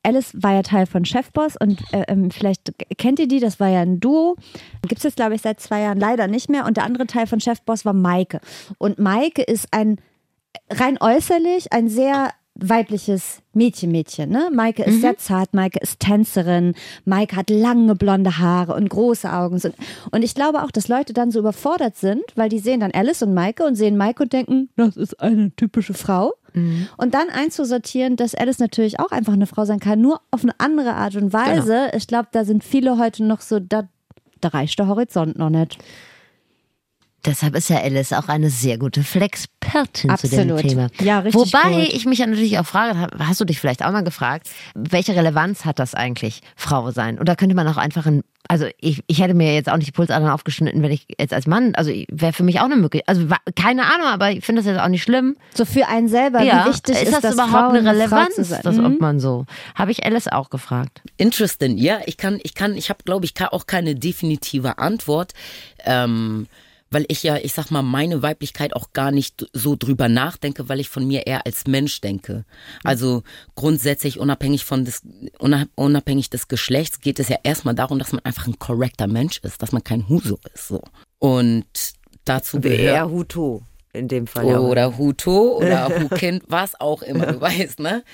Alice 0.02 0.32
war 0.34 0.52
ja 0.52 0.62
Teil 0.62 0.86
von 0.86 1.04
Chefboss 1.04 1.56
und 1.56 1.80
äh, 1.92 2.04
ähm, 2.06 2.30
vielleicht 2.30 2.72
kennt 2.96 3.18
ihr 3.18 3.26
die, 3.26 3.40
das 3.40 3.58
war 3.58 3.68
ja 3.68 3.80
ein 3.80 3.98
Duo. 3.98 4.36
Gibt 4.82 4.98
es 4.98 5.02
jetzt, 5.02 5.16
glaube 5.16 5.34
ich, 5.34 5.42
seit 5.42 5.60
zwei 5.60 5.80
Jahren 5.80 5.98
leider 5.98 6.28
nicht 6.28 6.48
mehr. 6.48 6.64
Und 6.64 6.76
der 6.76 6.84
andere 6.84 7.08
Teil 7.08 7.26
von 7.26 7.40
Chefboss 7.40 7.84
war 7.84 7.92
Maike. 7.92 8.40
Und 8.78 9.00
Maike 9.00 9.42
ist 9.42 9.66
ein 9.72 9.98
rein 10.70 10.98
äußerlich 11.00 11.72
ein 11.72 11.88
sehr 11.88 12.30
weibliches 12.58 13.42
Mädchen-Mädchen. 13.52 14.30
Ne? 14.30 14.50
Maike 14.52 14.84
ist 14.84 15.00
sehr 15.00 15.16
zart, 15.18 15.54
Maike 15.54 15.78
ist 15.80 16.00
Tänzerin, 16.00 16.74
Maike 17.04 17.36
hat 17.36 17.50
lange 17.50 17.94
blonde 17.94 18.38
Haare 18.38 18.74
und 18.74 18.88
große 18.88 19.32
Augen. 19.32 19.60
Und 20.10 20.22
ich 20.22 20.34
glaube 20.34 20.62
auch, 20.62 20.70
dass 20.70 20.88
Leute 20.88 21.12
dann 21.12 21.30
so 21.30 21.38
überfordert 21.38 21.96
sind, 21.96 22.22
weil 22.34 22.48
die 22.48 22.58
sehen 22.58 22.80
dann 22.80 22.92
Alice 22.92 23.22
und 23.22 23.34
Maike 23.34 23.64
und 23.64 23.74
sehen 23.74 23.96
Maike 23.96 24.24
und 24.24 24.32
denken, 24.32 24.68
das 24.76 24.96
ist 24.96 25.20
eine 25.20 25.54
typische 25.56 25.94
Frau. 25.94 26.34
Und 26.96 27.12
dann 27.12 27.28
einzusortieren, 27.28 28.16
dass 28.16 28.34
Alice 28.34 28.58
natürlich 28.58 28.98
auch 28.98 29.10
einfach 29.10 29.34
eine 29.34 29.46
Frau 29.46 29.66
sein 29.66 29.78
kann, 29.78 30.00
nur 30.00 30.22
auf 30.30 30.42
eine 30.42 30.54
andere 30.58 30.94
Art 30.94 31.14
und 31.14 31.32
Weise. 31.34 31.90
Ich 31.94 32.06
glaube, 32.06 32.28
da 32.32 32.44
sind 32.46 32.64
viele 32.64 32.96
heute 32.98 33.24
noch 33.24 33.42
so, 33.42 33.60
da, 33.60 33.88
da 34.40 34.48
reicht 34.48 34.78
der 34.78 34.86
Horizont 34.88 35.36
noch 35.36 35.50
nicht. 35.50 35.78
Deshalb 37.26 37.56
ist 37.56 37.68
ja 37.68 37.78
Alice 37.82 38.12
auch 38.12 38.28
eine 38.28 38.50
sehr 38.50 38.78
gute 38.78 39.02
Flexpertin 39.02 40.16
zu 40.16 40.28
dem 40.28 40.50
Absolut. 40.52 40.60
Thema. 40.60 40.88
Ja, 41.00 41.18
richtig 41.20 41.52
Wobei 41.52 41.84
gut. 41.84 41.92
ich 41.92 42.06
mich 42.06 42.20
ja 42.20 42.26
natürlich 42.26 42.58
auch 42.58 42.66
frage, 42.66 43.08
hast 43.18 43.40
du 43.40 43.44
dich 43.44 43.58
vielleicht 43.60 43.84
auch 43.84 43.90
mal 43.90 44.04
gefragt, 44.04 44.48
welche 44.74 45.14
Relevanz 45.16 45.64
hat 45.64 45.78
das 45.78 45.94
eigentlich, 45.94 46.40
Frau 46.54 46.90
sein? 46.92 47.18
Oder 47.18 47.36
könnte 47.36 47.54
man 47.56 47.66
auch 47.68 47.76
einfach 47.76 48.06
ein, 48.06 48.22
also 48.48 48.66
ich, 48.78 49.02
ich 49.08 49.20
hätte 49.20 49.34
mir 49.34 49.54
jetzt 49.54 49.68
auch 49.68 49.76
nicht 49.76 49.88
die 49.88 49.92
Pulsadern 49.92 50.30
aufgeschnitten, 50.30 50.82
wenn 50.82 50.92
ich 50.92 51.06
jetzt 51.18 51.34
als 51.34 51.46
Mann, 51.48 51.74
also 51.74 51.90
wäre 52.08 52.32
für 52.32 52.44
mich 52.44 52.60
auch 52.60 52.66
eine 52.66 52.76
Möglichkeit, 52.76 53.08
also 53.08 53.26
keine 53.56 53.92
Ahnung, 53.92 54.06
aber 54.06 54.30
ich 54.30 54.44
finde 54.44 54.62
das 54.62 54.70
jetzt 54.70 54.80
auch 54.80 54.88
nicht 54.88 55.02
schlimm. 55.02 55.36
So 55.54 55.64
für 55.64 55.88
einen 55.88 56.08
selber, 56.08 56.42
ja, 56.42 56.64
wie 56.64 56.70
wichtig 56.70 56.94
ist, 56.94 57.08
ist 57.08 57.24
das 57.24 57.34
überhaupt 57.34 57.50
Frauen 57.52 57.76
eine 57.76 57.90
Relevanz, 57.90 58.36
sein? 58.36 58.60
das, 58.62 58.76
Mhm. 58.76 58.84
ob 58.86 59.00
man 59.00 59.18
so, 59.20 59.46
habe 59.74 59.90
ich 59.90 60.04
Alice 60.04 60.28
auch 60.28 60.48
gefragt. 60.50 61.02
Interesting, 61.16 61.76
ja, 61.76 61.98
ich 62.06 62.16
kann, 62.18 62.38
ich 62.42 62.54
kann, 62.54 62.76
ich 62.76 62.88
habe, 62.88 63.00
glaube 63.04 63.24
ich, 63.24 63.34
auch 63.50 63.66
keine 63.66 63.94
definitive 63.96 64.78
Antwort, 64.78 65.32
ähm, 65.84 66.46
weil 66.90 67.04
ich 67.08 67.22
ja, 67.22 67.36
ich 67.36 67.52
sag 67.52 67.70
mal, 67.70 67.82
meine 67.82 68.22
Weiblichkeit 68.22 68.74
auch 68.74 68.92
gar 68.92 69.10
nicht 69.10 69.46
so 69.52 69.74
drüber 69.76 70.08
nachdenke, 70.08 70.68
weil 70.68 70.80
ich 70.80 70.88
von 70.88 71.06
mir 71.06 71.26
eher 71.26 71.44
als 71.46 71.66
Mensch 71.66 72.00
denke. 72.00 72.44
Also 72.84 73.22
grundsätzlich 73.56 74.18
unabhängig 74.20 74.64
von 74.64 74.84
des, 74.84 75.02
unab- 75.38 75.68
unabhängig 75.74 76.30
des 76.30 76.48
Geschlechts 76.48 77.00
geht 77.00 77.18
es 77.18 77.28
ja 77.28 77.38
erstmal 77.42 77.74
darum, 77.74 77.98
dass 77.98 78.12
man 78.12 78.24
einfach 78.24 78.46
ein 78.46 78.58
korrekter 78.58 79.06
Mensch 79.08 79.38
ist, 79.42 79.62
dass 79.62 79.72
man 79.72 79.82
kein 79.82 80.08
Huso 80.08 80.38
ist, 80.54 80.68
so. 80.68 80.80
Und 81.18 81.66
dazu 82.24 82.60
gehört 82.60 83.10
Hutu 83.10 83.60
in 83.92 84.08
dem 84.08 84.26
Fall. 84.26 84.44
oder 84.44 84.96
Huto 84.98 85.56
oder 85.58 85.88
Hukind, 86.00 86.44
was 86.48 86.78
auch 86.80 87.02
immer, 87.02 87.26
du 87.26 87.40
weißt, 87.40 87.80
ne? 87.80 88.04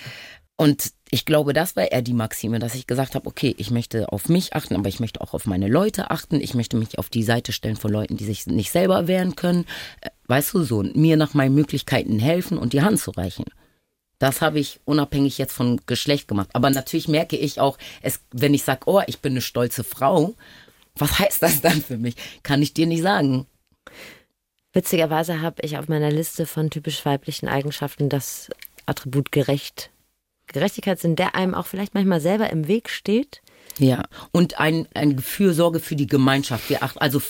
Und 0.56 0.92
ich 1.14 1.26
glaube, 1.26 1.52
das 1.52 1.76
war 1.76 1.92
eher 1.92 2.00
die 2.00 2.14
Maxime, 2.14 2.58
dass 2.58 2.74
ich 2.74 2.86
gesagt 2.86 3.14
habe, 3.14 3.26
okay, 3.26 3.54
ich 3.58 3.70
möchte 3.70 4.10
auf 4.10 4.30
mich 4.30 4.54
achten, 4.54 4.74
aber 4.74 4.88
ich 4.88 4.98
möchte 4.98 5.20
auch 5.20 5.34
auf 5.34 5.44
meine 5.44 5.68
Leute 5.68 6.10
achten. 6.10 6.40
Ich 6.40 6.54
möchte 6.54 6.78
mich 6.78 6.98
auf 6.98 7.10
die 7.10 7.22
Seite 7.22 7.52
stellen 7.52 7.76
von 7.76 7.92
Leuten, 7.92 8.16
die 8.16 8.24
sich 8.24 8.46
nicht 8.46 8.72
selber 8.72 9.06
wehren 9.06 9.36
können. 9.36 9.66
Äh, 10.00 10.08
Weißt 10.28 10.54
du 10.54 10.62
so, 10.62 10.82
mir 10.82 11.18
nach 11.18 11.34
meinen 11.34 11.54
Möglichkeiten 11.54 12.18
helfen 12.18 12.56
und 12.56 12.72
die 12.72 12.80
Hand 12.80 12.98
zu 12.98 13.10
reichen. 13.10 13.44
Das 14.18 14.40
habe 14.40 14.58
ich 14.58 14.80
unabhängig 14.86 15.36
jetzt 15.36 15.52
von 15.52 15.82
Geschlecht 15.84 16.28
gemacht. 16.28 16.48
Aber 16.54 16.70
natürlich 16.70 17.08
merke 17.08 17.36
ich 17.36 17.60
auch, 17.60 17.76
es, 18.00 18.20
wenn 18.30 18.54
ich 18.54 18.62
sage, 18.62 18.84
oh, 18.86 19.02
ich 19.06 19.18
bin 19.18 19.34
eine 19.34 19.42
stolze 19.42 19.84
Frau, 19.84 20.32
was 20.96 21.18
heißt 21.18 21.42
das 21.42 21.60
dann 21.60 21.82
für 21.82 21.98
mich? 21.98 22.14
Kann 22.42 22.62
ich 22.62 22.72
dir 22.72 22.86
nicht 22.86 23.02
sagen. 23.02 23.46
Witzigerweise 24.72 25.42
habe 25.42 25.60
ich 25.60 25.76
auf 25.76 25.88
meiner 25.88 26.10
Liste 26.10 26.46
von 26.46 26.70
typisch 26.70 27.04
weiblichen 27.04 27.48
Eigenschaften 27.48 28.08
das 28.08 28.48
Attribut 28.86 29.30
gerecht. 29.30 29.90
Gerechtigkeitssinn, 30.46 31.16
der 31.16 31.34
einem 31.34 31.54
auch 31.54 31.66
vielleicht 31.66 31.94
manchmal 31.94 32.20
selber 32.20 32.50
im 32.50 32.68
Weg 32.68 32.88
steht. 32.90 33.42
Ja, 33.78 34.02
und 34.32 34.60
ein, 34.60 34.86
ein 34.94 35.16
Gefühl 35.16 35.54
Sorge 35.54 35.80
für 35.80 35.96
die 35.96 36.06
Gemeinschaft. 36.06 36.68
Wir 36.68 36.82
achten, 36.82 36.98
also 36.98 37.22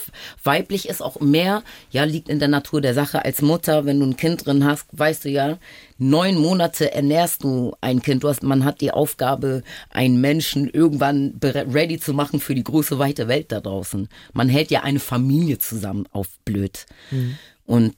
weiblich 0.42 0.88
ist 0.88 1.00
auch 1.00 1.20
mehr, 1.20 1.62
ja, 1.90 2.04
liegt 2.04 2.28
in 2.28 2.40
der 2.40 2.48
Natur 2.48 2.80
der 2.80 2.94
Sache. 2.94 3.24
Als 3.24 3.42
Mutter, 3.42 3.84
wenn 3.84 4.00
du 4.00 4.06
ein 4.06 4.16
Kind 4.16 4.44
drin 4.44 4.64
hast, 4.64 4.86
weißt 4.92 5.24
du 5.24 5.28
ja, 5.30 5.58
neun 5.98 6.36
Monate 6.36 6.92
ernährst 6.92 7.44
du 7.44 7.76
ein 7.80 8.02
Kind. 8.02 8.24
Du 8.24 8.28
hast, 8.28 8.42
man 8.42 8.64
hat 8.64 8.80
die 8.80 8.90
Aufgabe, 8.90 9.62
einen 9.90 10.20
Menschen 10.20 10.68
irgendwann 10.68 11.38
ready 11.42 11.98
zu 12.00 12.12
machen 12.12 12.40
für 12.40 12.56
die 12.56 12.64
große, 12.64 12.98
weite 12.98 13.28
Welt 13.28 13.52
da 13.52 13.60
draußen. 13.60 14.08
Man 14.32 14.48
hält 14.48 14.72
ja 14.72 14.82
eine 14.82 15.00
Familie 15.00 15.58
zusammen 15.58 16.08
auf 16.10 16.28
blöd. 16.44 16.86
Und 17.66 17.94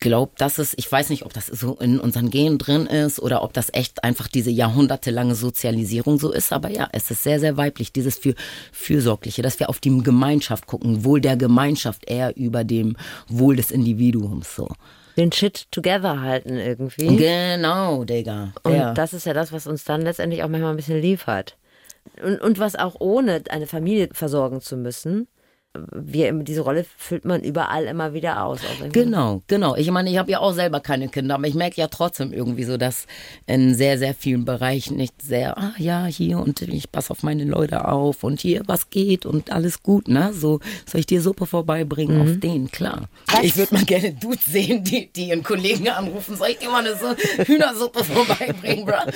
glaubt, 0.00 0.40
dass 0.40 0.58
es, 0.58 0.74
ich 0.76 0.90
weiß 0.90 1.10
nicht, 1.10 1.24
ob 1.24 1.32
das 1.32 1.46
so 1.46 1.74
in 1.76 2.00
unseren 2.00 2.30
Genen 2.30 2.58
drin 2.58 2.86
ist 2.86 3.20
oder 3.20 3.42
ob 3.42 3.52
das 3.52 3.72
echt 3.72 4.04
einfach 4.04 4.28
diese 4.28 4.50
jahrhundertelange 4.50 5.34
Sozialisierung 5.34 6.18
so 6.18 6.32
ist. 6.32 6.52
Aber 6.52 6.70
ja, 6.70 6.88
es 6.92 7.10
ist 7.10 7.22
sehr, 7.22 7.40
sehr 7.40 7.56
weiblich, 7.56 7.92
dieses 7.92 8.18
für 8.18 8.34
Fürsorgliche, 8.72 9.42
dass 9.42 9.58
wir 9.60 9.68
auf 9.68 9.80
die 9.80 9.96
Gemeinschaft 9.98 10.66
gucken, 10.66 11.04
Wohl 11.04 11.20
der 11.20 11.36
Gemeinschaft 11.36 12.08
eher 12.08 12.36
über 12.36 12.64
dem 12.64 12.96
Wohl 13.28 13.56
des 13.56 13.70
Individuums 13.70 14.54
so. 14.54 14.68
Den 15.16 15.30
Shit 15.30 15.70
together 15.70 16.20
halten 16.20 16.56
irgendwie. 16.56 17.16
Genau, 17.16 18.04
Digga. 18.04 18.52
Und 18.64 18.74
ja. 18.74 18.92
das 18.94 19.12
ist 19.14 19.26
ja 19.26 19.32
das, 19.32 19.52
was 19.52 19.66
uns 19.66 19.84
dann 19.84 20.02
letztendlich 20.02 20.42
auch 20.42 20.48
manchmal 20.48 20.72
ein 20.72 20.76
bisschen 20.76 21.00
liefert. 21.00 21.56
Und, 22.22 22.40
und 22.40 22.58
was 22.58 22.74
auch 22.74 22.96
ohne 22.98 23.42
eine 23.48 23.66
Familie 23.66 24.08
versorgen 24.12 24.60
zu 24.60 24.76
müssen, 24.76 25.28
wir, 25.92 26.32
diese 26.32 26.60
Rolle 26.60 26.86
füllt 26.96 27.24
man 27.24 27.42
überall 27.42 27.84
immer 27.86 28.12
wieder 28.14 28.44
aus. 28.44 28.60
Wenn- 28.80 28.92
Genau, 28.92 29.42
genau. 29.48 29.74
Ich 29.74 29.90
meine, 29.90 30.08
ich 30.10 30.18
habe 30.18 30.30
ja 30.30 30.38
auch 30.38 30.52
selber 30.52 30.78
keine 30.80 31.08
Kinder, 31.08 31.34
aber 31.34 31.46
ich 31.48 31.54
merke 31.54 31.80
ja 31.80 31.88
trotzdem 31.88 32.32
irgendwie 32.32 32.62
so, 32.64 32.76
dass 32.76 33.06
in 33.46 33.74
sehr, 33.74 33.98
sehr 33.98 34.14
vielen 34.14 34.44
Bereichen 34.44 34.96
nicht 34.96 35.20
sehr, 35.20 35.58
ah 35.58 35.72
ja, 35.78 36.04
hier 36.06 36.38
und 36.38 36.62
ich 36.62 36.92
passe 36.92 37.10
auf 37.10 37.22
meine 37.24 37.44
Leute 37.44 37.88
auf 37.88 38.22
und 38.22 38.40
hier, 38.40 38.62
was 38.66 38.90
geht 38.90 39.26
und 39.26 39.50
alles 39.50 39.82
gut, 39.82 40.06
ne? 40.06 40.32
So, 40.32 40.60
soll 40.86 41.00
ich 41.00 41.06
dir 41.06 41.20
Suppe 41.20 41.46
vorbeibringen? 41.46 42.20
Auf 42.22 42.38
den, 42.38 42.70
klar. 42.70 43.08
Ich 43.42 43.56
würde 43.56 43.74
mal 43.74 43.84
gerne 43.84 44.12
Dudes 44.12 44.44
sehen, 44.44 44.84
die, 44.84 45.10
die 45.12 45.28
ihren 45.30 45.42
Kollegen 45.42 45.88
anrufen. 45.88 46.36
Soll 46.36 46.48
ich 46.50 46.58
dir 46.58 46.70
mal 46.70 46.86
eine 46.86 46.94
so 46.96 47.14
Hühnersuppe 47.44 48.04
vorbeibringen, 48.04 48.84
bro? 48.86 49.10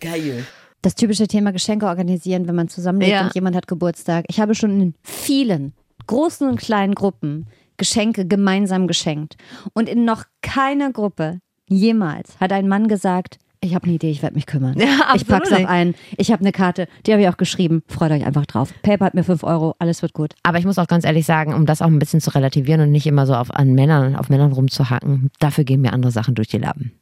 Geil. 0.00 0.44
Das 0.82 0.94
typische 0.94 1.28
Thema 1.28 1.52
Geschenke 1.52 1.86
organisieren, 1.86 2.48
wenn 2.48 2.54
man 2.54 2.68
zusammenlebt 2.68 3.12
Ja. 3.12 3.26
und 3.26 3.34
jemand 3.34 3.54
hat 3.54 3.68
Geburtstag. 3.68 4.24
Ich 4.28 4.40
habe 4.40 4.54
schon 4.54 4.80
in 4.80 4.94
vielen 5.02 5.74
großen 6.10 6.48
und 6.48 6.58
kleinen 6.58 6.94
Gruppen 6.94 7.46
Geschenke 7.76 8.26
gemeinsam 8.26 8.88
geschenkt. 8.88 9.36
Und 9.72 9.88
in 9.88 10.04
noch 10.04 10.24
keiner 10.42 10.92
Gruppe 10.92 11.40
jemals 11.68 12.38
hat 12.40 12.52
ein 12.52 12.68
Mann 12.68 12.88
gesagt, 12.88 13.38
ich 13.62 13.74
habe 13.74 13.84
eine 13.84 13.94
Idee, 13.94 14.10
ich 14.10 14.22
werde 14.22 14.34
mich 14.34 14.46
kümmern. 14.46 14.74
Ja, 14.78 15.14
ich 15.14 15.26
pack's 15.26 15.52
auf 15.52 15.64
ein. 15.66 15.94
Ich 16.16 16.32
habe 16.32 16.40
eine 16.40 16.50
Karte, 16.50 16.88
die 17.06 17.12
habe 17.12 17.22
ich 17.22 17.28
auch 17.28 17.36
geschrieben. 17.36 17.82
Freut 17.86 18.10
euch 18.10 18.26
einfach 18.26 18.46
drauf. 18.46 18.74
Paper 18.82 19.04
hat 19.04 19.14
mir 19.14 19.22
5 19.22 19.44
Euro, 19.44 19.76
alles 19.78 20.02
wird 20.02 20.12
gut. 20.12 20.34
Aber 20.42 20.58
ich 20.58 20.64
muss 20.64 20.78
auch 20.78 20.88
ganz 20.88 21.04
ehrlich 21.04 21.26
sagen, 21.26 21.54
um 21.54 21.64
das 21.64 21.80
auch 21.80 21.86
ein 21.86 21.98
bisschen 21.98 22.20
zu 22.20 22.34
relativieren 22.34 22.80
und 22.80 22.90
nicht 22.90 23.06
immer 23.06 23.26
so 23.26 23.34
auf, 23.34 23.54
an 23.54 23.74
Männern, 23.74 24.16
auf 24.16 24.28
Männern 24.30 24.52
rumzuhacken, 24.52 25.30
dafür 25.38 25.64
gehen 25.64 25.80
mir 25.80 25.92
andere 25.92 26.10
Sachen 26.10 26.34
durch 26.34 26.48
die 26.48 26.58
Lappen. 26.58 26.92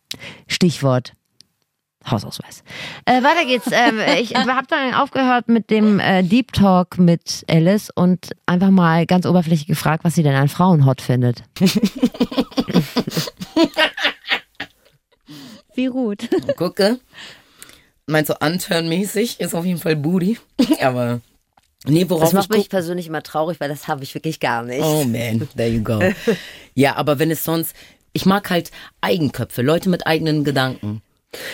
Stichwort 0.49 1.15
Hausausweis. 2.07 2.63
Äh, 3.05 3.23
weiter 3.23 3.45
geht's. 3.45 3.71
Ähm, 3.71 4.01
ich 4.21 4.35
habe 4.37 4.67
dann 4.69 4.95
aufgehört 4.95 5.49
mit 5.49 5.71
dem 5.71 6.01
äh, 6.01 6.23
Deep 6.23 6.53
Talk 6.53 6.99
mit 6.99 7.45
Alice 7.49 7.91
und 7.95 8.35
einfach 8.47 8.71
mal 8.71 9.07
ganz 9.07 9.27
oberflächlich 9.27 9.67
gefragt, 9.67 10.05
was 10.05 10.15
sie 10.15 10.23
denn 10.23 10.35
an 10.35 10.49
Frauen 10.49 10.87
hot 10.87 11.01
findet. 11.03 11.43
Wie 15.75 15.87
gut. 15.87 16.29
Gucke. 16.57 16.99
Meinst 18.07 18.31
du, 18.31 18.35
unturnmäßig 18.41 19.39
ist 19.39 19.55
auf 19.55 19.65
jeden 19.65 19.79
Fall 19.79 19.95
Booty. 19.97 20.39
Aber, 20.81 21.21
nee, 21.85 22.09
worauf 22.09 22.23
Das 22.25 22.33
macht 22.33 22.51
mich 22.51 22.71
persönlich 22.71 23.07
immer 23.07 23.23
traurig, 23.23 23.61
weil 23.61 23.69
das 23.69 23.87
habe 23.87 24.03
ich 24.03 24.15
wirklich 24.15 24.41
gar 24.41 24.63
nicht. 24.63 24.83
Oh 24.83 25.05
man, 25.05 25.47
there 25.57 25.69
you 25.69 25.83
go. 25.83 26.01
ja, 26.75 26.97
aber 26.97 27.19
wenn 27.19 27.31
es 27.31 27.45
sonst, 27.45 27.77
ich 28.13 28.25
mag 28.25 28.49
halt 28.51 28.71
Eigenköpfe, 29.03 29.63
Leute 29.63 29.89
mit 29.91 30.07
eigenen 30.07 30.43
Gedanken. 30.43 31.03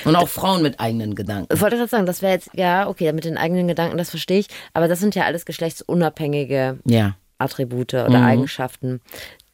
Und 0.04 0.14
auch 0.16 0.28
Frauen 0.28 0.62
mit 0.62 0.78
eigenen 0.78 1.14
Gedanken. 1.14 1.52
Ich 1.52 1.60
wollte 1.60 1.76
gerade 1.76 1.88
sagen, 1.90 2.06
das 2.06 2.22
wäre 2.22 2.32
jetzt, 2.32 2.50
ja, 2.54 2.88
okay, 2.88 3.12
mit 3.12 3.24
den 3.24 3.36
eigenen 3.36 3.66
Gedanken, 3.66 3.98
das 3.98 4.10
verstehe 4.10 4.38
ich, 4.38 4.46
aber 4.72 4.86
das 4.86 5.00
sind 5.00 5.14
ja 5.14 5.24
alles 5.24 5.44
geschlechtsunabhängige 5.46 6.78
Ja. 6.84 7.16
Attribute 7.38 7.94
oder 7.94 8.22
Eigenschaften. 8.22 9.00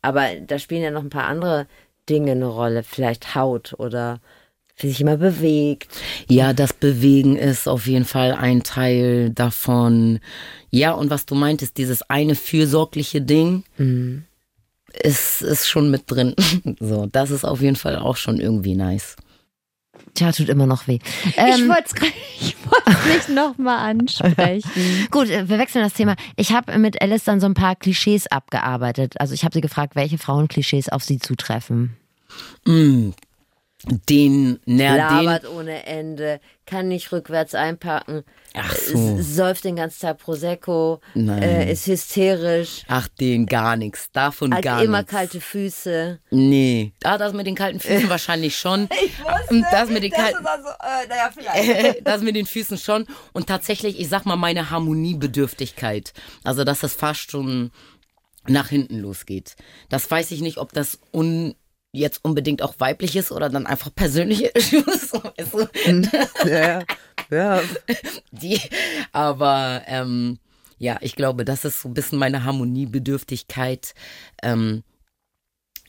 Aber 0.03 0.27
da 0.47 0.59
spielen 0.59 0.83
ja 0.83 0.91
noch 0.91 1.03
ein 1.03 1.11
paar 1.11 1.25
andere 1.25 1.66
Dinge 2.09 2.33
eine 2.33 2.47
Rolle. 2.47 2.83
Vielleicht 2.83 3.35
Haut 3.35 3.75
oder 3.79 4.21
wie 4.77 4.89
sich 4.89 5.01
immer 5.01 5.16
bewegt. 5.16 5.89
Ja, 6.29 6.53
das 6.53 6.73
Bewegen 6.73 7.37
ist 7.37 7.68
auf 7.68 7.87
jeden 7.87 8.05
Fall 8.05 8.33
ein 8.33 8.62
Teil 8.62 9.31
davon. 9.31 10.21
Ja, 10.71 10.93
und 10.93 11.11
was 11.11 11.27
du 11.27 11.35
meintest, 11.35 11.77
dieses 11.79 12.03
eine 12.09 12.35
fürsorgliche 12.35 13.21
Ding 13.23 13.64
ist, 15.03 15.43
ist 15.43 15.68
schon 15.68 15.91
mit 15.91 16.05
drin. 16.11 16.35
So, 16.81 17.07
das 17.07 17.31
ist 17.31 17.45
auf 17.45 17.61
jeden 17.61 17.77
Fall 17.77 17.97
auch 17.97 18.16
schon 18.16 18.41
irgendwie 18.41 18.75
nice. 18.75 19.16
Tja, 20.14 20.32
tut 20.32 20.48
immer 20.48 20.66
noch 20.66 20.86
weh. 20.86 20.98
ich 21.24 21.36
Ähm, 21.36 21.68
wollte 21.68 21.94
es 21.94 23.06
nicht 23.06 23.28
nochmal 23.28 23.90
ansprechen. 23.90 24.70
gut, 25.11 25.28
äh, 25.30 25.48
wir 25.48 25.58
wechseln 25.58 25.82
das 25.82 25.94
Thema. 25.94 26.16
Ich 26.36 26.52
habe 26.52 26.76
mit 26.78 27.00
Alice 27.00 27.24
dann 27.24 27.40
so 27.40 27.46
ein 27.46 27.54
paar 27.54 27.76
Klischees 27.76 28.26
abgearbeitet. 28.26 29.20
Also 29.20 29.34
ich 29.34 29.44
habe 29.44 29.54
sie 29.54 29.61
gefragt, 29.61 29.96
welche 29.96 30.18
Frauenklischees 30.18 30.88
auf 30.88 31.04
sie 31.04 31.18
zutreffen. 31.18 31.96
Den, 33.87 34.61
na, 34.66 35.09
den, 35.09 35.24
Labert 35.24 35.49
ohne 35.49 35.87
Ende, 35.87 36.41
kann 36.66 36.89
nicht 36.89 37.11
rückwärts 37.12 37.55
einpacken, 37.55 38.24
Ach 38.55 38.74
so. 38.74 39.16
säuft 39.22 39.64
den 39.64 39.74
ganzen 39.76 40.01
Tag 40.03 40.18
Prosecco, 40.18 41.01
Nein. 41.14 41.43
äh, 41.43 41.72
ist 41.72 41.87
hysterisch, 41.87 42.85
ach, 42.89 43.09
den 43.09 43.47
gar 43.47 43.76
nichts. 43.76 44.11
Davon 44.12 44.55
hat 44.55 44.62
gar 44.62 44.83
immer 44.83 44.99
nichts. 44.99 45.12
kalte 45.12 45.41
Füße. 45.41 46.20
Nee. 46.31 46.93
Ah, 47.03 47.16
das 47.16 47.33
mit 47.33 47.47
den 47.47 47.55
kalten 47.55 47.81
Füßen 47.81 48.09
wahrscheinlich 48.11 48.55
schon. 48.57 48.89
Und 49.49 49.64
das 49.72 49.89
mit 49.89 50.03
den 50.03 50.12
kalten. 50.12 50.45
also, 50.45 50.68
äh, 50.68 51.09
naja, 51.09 51.31
vielleicht. 51.35 52.07
das 52.07 52.20
mit 52.20 52.37
den 52.37 52.47
Füßen 52.47 52.76
schon. 52.76 53.07
Und 53.33 53.47
tatsächlich, 53.47 53.99
ich 53.99 54.09
sag 54.11 54.26
mal, 54.26 54.37
meine 54.37 54.68
Harmoniebedürftigkeit. 54.68 56.12
Also, 56.45 56.64
dass 56.64 56.81
das 56.81 56.95
fast 56.95 57.31
schon 57.31 57.70
nach 58.47 58.68
hinten 58.68 58.99
losgeht. 58.99 59.57
Das 59.89 60.11
weiß 60.11 60.31
ich 60.31 60.41
nicht, 60.41 60.59
ob 60.59 60.72
das 60.72 60.99
un 61.12 61.55
jetzt 61.93 62.24
unbedingt 62.24 62.62
auch 62.62 62.74
weiblich 62.78 63.16
ist 63.16 63.32
oder 63.32 63.49
dann 63.49 63.66
einfach 63.66 63.95
persönliche 63.95 64.47
Issues. 64.55 65.12
weißt 65.12 65.55
du? 65.55 66.49
ja, 66.49 66.82
ja. 67.30 67.62
Die, 68.30 68.61
aber 69.12 69.82
ähm, 69.86 70.38
ja, 70.78 70.99
ich 71.01 71.16
glaube, 71.16 71.45
das 71.45 71.64
ist 71.64 71.82
so 71.82 71.88
ein 71.88 71.95
bisschen 71.95 72.18
meine 72.18 72.45
Harmoniebedürftigkeit. 72.45 73.95
Ähm, 74.43 74.82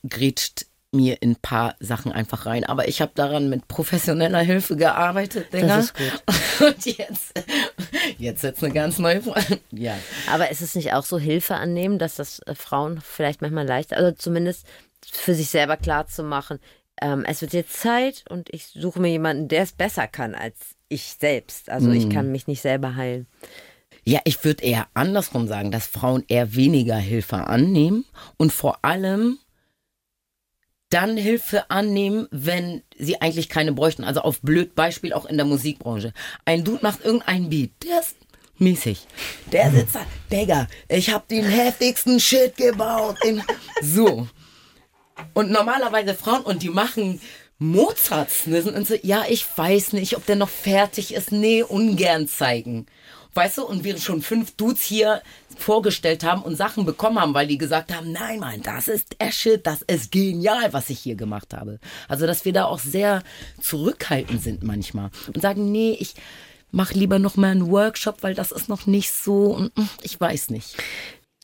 grätscht 0.08 0.66
mir 0.94 1.22
in 1.22 1.32
ein 1.32 1.36
paar 1.38 1.76
Sachen 1.80 2.12
einfach 2.12 2.46
rein. 2.46 2.66
Aber 2.66 2.88
ich 2.88 3.02
habe 3.02 3.14
daran 3.16 3.50
mit 3.50 3.68
professioneller 3.68 4.40
Hilfe 4.40 4.76
gearbeitet, 4.76 5.54
Digga. 5.54 5.68
Das 5.68 5.86
ist 5.86 5.96
gut. 5.96 6.24
Und 6.68 6.86
jetzt, 6.86 7.34
jetzt 8.18 8.44
jetzt 8.44 8.64
eine 8.64 8.74
ganz 8.74 9.00
neue 9.00 9.22
Frage. 9.22 9.60
Ja. 9.72 9.98
Aber 10.30 10.52
ist 10.52 10.62
es 10.62 10.76
nicht 10.76 10.94
auch 10.94 11.06
so 11.06 11.18
Hilfe 11.18 11.56
annehmen, 11.56 11.98
dass 11.98 12.16
das 12.16 12.40
äh, 12.40 12.56
Frauen 12.56 13.00
vielleicht 13.02 13.42
manchmal 13.42 13.66
leichter, 13.66 13.98
also 13.98 14.12
zumindest 14.12 14.66
für 15.10 15.34
sich 15.34 15.50
selber 15.50 15.78
klar 15.78 16.08
zu 16.08 16.24
machen, 16.24 16.60
ähm, 17.02 17.26
es 17.26 17.42
wird 17.42 17.54
jetzt 17.54 17.74
Zeit 17.74 18.24
und 18.30 18.50
ich 18.54 18.68
suche 18.68 19.00
mir 19.00 19.10
jemanden, 19.10 19.48
der 19.48 19.64
es 19.64 19.72
besser 19.72 20.08
kann 20.08 20.36
als 20.36 20.56
ich 20.90 21.16
selbst. 21.20 21.70
Also 21.70 21.90
ich 21.92 22.10
kann 22.10 22.32
mich 22.32 22.48
nicht 22.48 22.62
selber 22.62 22.96
heilen. 22.96 23.28
Ja, 24.04 24.20
ich 24.24 24.44
würde 24.44 24.64
eher 24.64 24.88
andersrum 24.94 25.48
sagen, 25.48 25.72
dass 25.72 25.88
Frauen 25.88 26.24
eher 26.28 26.56
weniger 26.56 26.98
Hilfe 26.98 27.48
annehmen 27.48 28.06
und 28.38 28.52
vor 28.52 28.84
allem 28.84 29.38
dann 30.90 31.18
Hilfe 31.18 31.70
annehmen, 31.70 32.28
wenn 32.32 32.84
sie 32.98 33.22
eigentlich 33.22 33.48
keine 33.48 33.72
bräuchten. 33.72 34.04
Also 34.04 34.22
auf 34.22 34.42
blöd 34.42 34.76
Beispiel 34.76 35.14
auch 35.14 35.26
in 35.26 35.38
der 35.38 35.46
Musikbranche. 35.46 36.14
Ein 36.46 36.64
Dude 36.64 36.82
macht 36.82 37.06
irgendeinen 37.06 37.50
Beat, 37.50 37.72
der 37.84 38.02
ist 38.02 38.16
mäßig. 38.58 39.08
Der 39.52 39.72
sitzt 39.72 39.96
da, 39.96 40.06
Digga, 40.32 40.68
ich 40.90 41.10
hab 41.12 41.28
den 41.28 41.46
heftigsten 41.46 42.20
Shit 42.20 42.58
gebaut. 42.58 43.18
In 43.24 43.42
so. 43.82 44.28
Und 45.34 45.52
normalerweise 45.52 46.14
Frauen, 46.14 46.42
und 46.42 46.64
die 46.64 46.70
machen 46.70 47.22
Mozarts, 47.60 48.48
ne, 48.48 48.64
und 48.64 48.88
so, 48.88 48.96
ja, 49.04 49.24
ich 49.30 49.46
weiß 49.56 49.94
nicht, 49.94 50.18
ob 50.18 50.26
der 50.26 50.36
noch 50.36 50.50
fertig 50.50 51.14
ist. 51.14 51.32
Nee, 51.32 51.64
ungern 51.64 52.28
zeigen. 52.28 52.88
Weißt 53.34 53.60
du, 53.60 53.66
und 53.66 53.84
wir 53.84 53.98
schon 53.98 54.22
fünf 54.22 54.58
Dudes 54.58 54.82
hier 54.82 55.22
vorgestellt 55.58 56.24
haben 56.24 56.42
und 56.42 56.58
Sachen 56.58 56.86
bekommen 56.86 57.20
haben, 57.20 57.34
weil 57.34 57.48
die 57.48 57.58
gesagt 57.58 57.94
haben, 57.94 58.12
nein, 58.12 58.40
Mann, 58.40 58.62
das 58.62 58.90
ist 58.90 59.16
der 59.22 59.58
das 59.60 59.84
ist 59.84 60.12
genial, 60.12 60.74
was 60.74 60.90
ich 60.90 61.00
hier 61.00 61.16
gemacht 61.16 61.54
habe. 61.54 61.80
Also, 62.10 62.28
dass 62.28 62.44
wir 62.44 62.52
da 62.52 62.66
auch 62.66 62.80
sehr 62.80 63.24
zurückhaltend 63.62 64.44
sind 64.44 64.64
manchmal 64.64 65.12
und 65.28 65.42
sagen, 65.42 65.72
nee, 65.72 65.96
ich 65.98 66.16
mach 66.72 66.92
lieber 66.92 67.20
noch 67.20 67.38
mal 67.38 67.52
einen 67.52 67.70
Workshop, 67.70 68.24
weil 68.24 68.34
das 68.34 68.52
ist 68.52 68.68
noch 68.68 68.86
nicht 68.86 69.12
so 69.14 69.70
mm, 69.76 69.90
ich 70.02 70.20
weiß 70.20 70.50
nicht. 70.50 70.76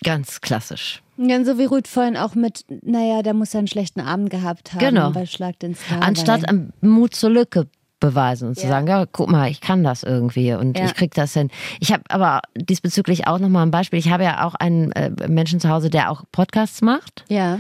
Ganz 0.03 0.41
klassisch. 0.41 1.01
Ja, 1.17 1.43
so 1.43 1.57
wie 1.57 1.65
Ruth 1.65 1.87
vorhin 1.87 2.15
auch 2.17 2.35
mit, 2.35 2.65
naja, 2.83 3.23
der 3.23 3.33
muss 3.33 3.53
ja 3.53 3.57
einen 3.59 3.67
schlechten 3.67 3.99
Abend 4.01 4.29
gehabt 4.29 4.73
haben 4.73 4.79
Genau. 4.79 5.09
bei 5.11 5.25
Schlag 5.25 5.57
den 5.59 5.73
Star. 5.75 6.01
Anstatt 6.03 6.47
am 6.47 6.71
Mut 6.81 7.15
zur 7.15 7.31
Lücke 7.31 7.67
beweisen 7.99 8.49
und 8.49 8.55
zu 8.55 8.63
Ja. 8.63 8.69
sagen, 8.69 8.85
ja, 8.87 9.05
guck 9.11 9.27
mal, 9.27 9.49
ich 9.49 9.59
kann 9.59 9.83
das 9.83 10.03
irgendwie 10.03 10.53
und 10.53 10.77
Ja. 10.77 10.85
ich 10.85 10.93
krieg 10.93 11.15
das 11.15 11.33
hin. 11.33 11.49
Ich 11.79 11.91
habe 11.91 12.03
aber 12.09 12.41
diesbezüglich 12.55 13.25
auch 13.25 13.39
nochmal 13.39 13.65
ein 13.65 13.71
Beispiel. 13.71 13.97
Ich 13.97 14.11
habe 14.11 14.23
ja 14.23 14.45
auch 14.45 14.53
einen 14.53 14.91
äh, 14.91 15.09
Menschen 15.27 15.59
zu 15.59 15.69
Hause, 15.69 15.89
der 15.89 16.11
auch 16.11 16.23
Podcasts 16.31 16.83
macht. 16.83 17.25
Ja. 17.27 17.57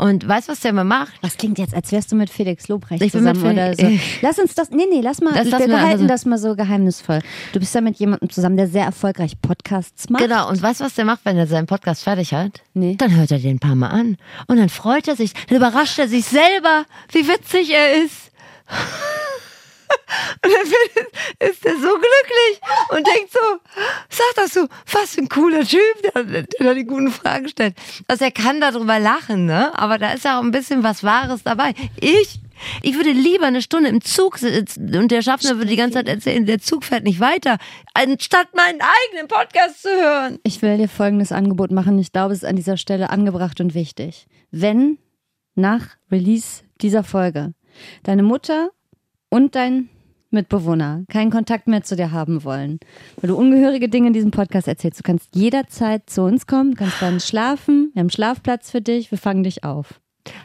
Und 0.00 0.26
weißt 0.26 0.48
du, 0.48 0.52
was 0.52 0.60
der 0.60 0.70
immer 0.70 0.84
macht? 0.84 1.12
Was 1.20 1.36
klingt 1.36 1.58
jetzt, 1.58 1.74
als 1.74 1.92
wärst 1.92 2.10
du 2.10 2.16
mit 2.16 2.30
Felix 2.30 2.68
Lobrecht 2.68 3.02
Ich 3.02 3.12
bin 3.12 3.22
mit 3.22 3.36
zusammen 3.36 3.52
oder 3.52 3.74
so. 3.74 3.86
Lass 4.22 4.38
uns 4.38 4.54
das, 4.54 4.70
nee, 4.70 4.86
nee, 4.90 5.00
lass 5.02 5.20
mal, 5.20 5.34
Das 5.34 5.44
wir 5.44 5.50
lassen 5.52 5.68
wir 5.68 5.80
halten 5.80 5.92
also- 5.92 6.06
das 6.06 6.24
mal 6.24 6.38
so 6.38 6.56
geheimnisvoll. 6.56 7.20
Du 7.52 7.60
bist 7.60 7.74
ja 7.74 7.80
mit 7.82 7.96
jemandem 7.96 8.30
zusammen, 8.30 8.56
der 8.56 8.66
sehr 8.66 8.84
erfolgreich 8.84 9.40
Podcasts 9.42 10.08
macht. 10.08 10.22
Genau, 10.22 10.48
und 10.48 10.62
weißt 10.62 10.80
du, 10.80 10.84
was 10.84 10.94
der 10.94 11.04
macht, 11.04 11.20
wenn 11.24 11.36
er 11.36 11.46
seinen 11.46 11.66
Podcast 11.66 12.04
fertig 12.04 12.32
hat? 12.32 12.62
Nee. 12.72 12.96
Dann 12.96 13.14
hört 13.14 13.30
er 13.30 13.38
den 13.38 13.56
ein 13.56 13.58
paar 13.58 13.74
Mal 13.74 13.88
an. 13.88 14.16
Und 14.46 14.56
dann 14.56 14.70
freut 14.70 15.06
er 15.06 15.16
sich, 15.16 15.34
dann 15.48 15.58
überrascht 15.58 15.98
er 15.98 16.08
sich 16.08 16.24
selber, 16.24 16.84
wie 17.12 17.28
witzig 17.28 17.70
er 17.70 18.02
ist. 18.04 18.30
Und 20.42 20.52
dann 20.52 21.48
ist 21.48 21.64
er 21.64 21.74
so 21.74 21.88
glücklich 21.88 22.60
und 22.90 23.06
denkt 23.06 23.32
so, 23.32 23.38
sag 24.08 24.34
das 24.36 24.54
so, 24.54 24.66
was 24.92 25.14
für 25.14 25.22
ein 25.22 25.28
cooler 25.28 25.64
Typ, 25.64 25.80
der, 26.02 26.24
der 26.24 26.46
da 26.58 26.74
die 26.74 26.84
guten 26.84 27.10
Fragen 27.10 27.48
stellt. 27.48 27.74
Also 28.08 28.24
er 28.24 28.30
kann 28.30 28.60
darüber 28.60 28.98
lachen, 28.98 29.46
ne? 29.46 29.76
Aber 29.78 29.98
da 29.98 30.12
ist 30.12 30.26
auch 30.26 30.42
ein 30.42 30.50
bisschen 30.50 30.82
was 30.82 31.04
Wahres 31.04 31.42
dabei. 31.42 31.74
Ich, 32.00 32.40
ich 32.82 32.94
würde 32.94 33.12
lieber 33.12 33.46
eine 33.46 33.62
Stunde 33.62 33.88
im 33.88 34.00
Zug 34.00 34.38
sitzen 34.38 34.96
und 34.96 35.10
der 35.10 35.22
Schaffner 35.22 35.56
würde 35.56 35.70
die 35.70 35.76
ganze 35.76 35.94
Zeit 35.94 36.08
erzählen, 36.08 36.46
der 36.46 36.60
Zug 36.60 36.84
fährt 36.84 37.04
nicht 37.04 37.20
weiter, 37.20 37.58
anstatt 37.94 38.54
meinen 38.54 38.80
eigenen 38.80 39.28
Podcast 39.28 39.82
zu 39.82 39.88
hören. 39.88 40.38
Ich 40.42 40.60
will 40.62 40.76
dir 40.76 40.88
folgendes 40.88 41.32
Angebot 41.32 41.70
machen. 41.70 41.98
Ich 41.98 42.12
glaube, 42.12 42.32
es 42.34 42.42
ist 42.42 42.48
an 42.48 42.56
dieser 42.56 42.76
Stelle 42.76 43.10
angebracht 43.10 43.60
und 43.60 43.74
wichtig. 43.74 44.26
Wenn 44.50 44.98
nach 45.54 45.96
Release 46.10 46.62
dieser 46.80 47.04
Folge 47.04 47.52
deine 48.02 48.22
Mutter 48.22 48.70
und 49.30 49.54
dein 49.54 49.88
Mitbewohner 50.30 51.04
keinen 51.10 51.30
Kontakt 51.30 51.66
mehr 51.66 51.82
zu 51.82 51.96
dir 51.96 52.12
haben 52.12 52.44
wollen, 52.44 52.78
weil 53.20 53.28
du 53.28 53.36
ungehörige 53.36 53.88
Dinge 53.88 54.08
in 54.08 54.12
diesem 54.12 54.30
Podcast 54.30 54.68
erzählst, 54.68 55.00
du 55.00 55.02
kannst 55.02 55.34
jederzeit 55.34 56.08
zu 56.08 56.22
uns 56.22 56.46
kommen, 56.46 56.72
du 56.72 56.76
kannst 56.76 57.00
bei 57.00 57.08
uns 57.08 57.26
schlafen, 57.26 57.90
wir 57.94 58.00
haben 58.00 58.10
Schlafplatz 58.10 58.70
für 58.70 58.80
dich, 58.80 59.10
wir 59.10 59.18
fangen 59.18 59.42
dich 59.42 59.64
auf. 59.64 60.00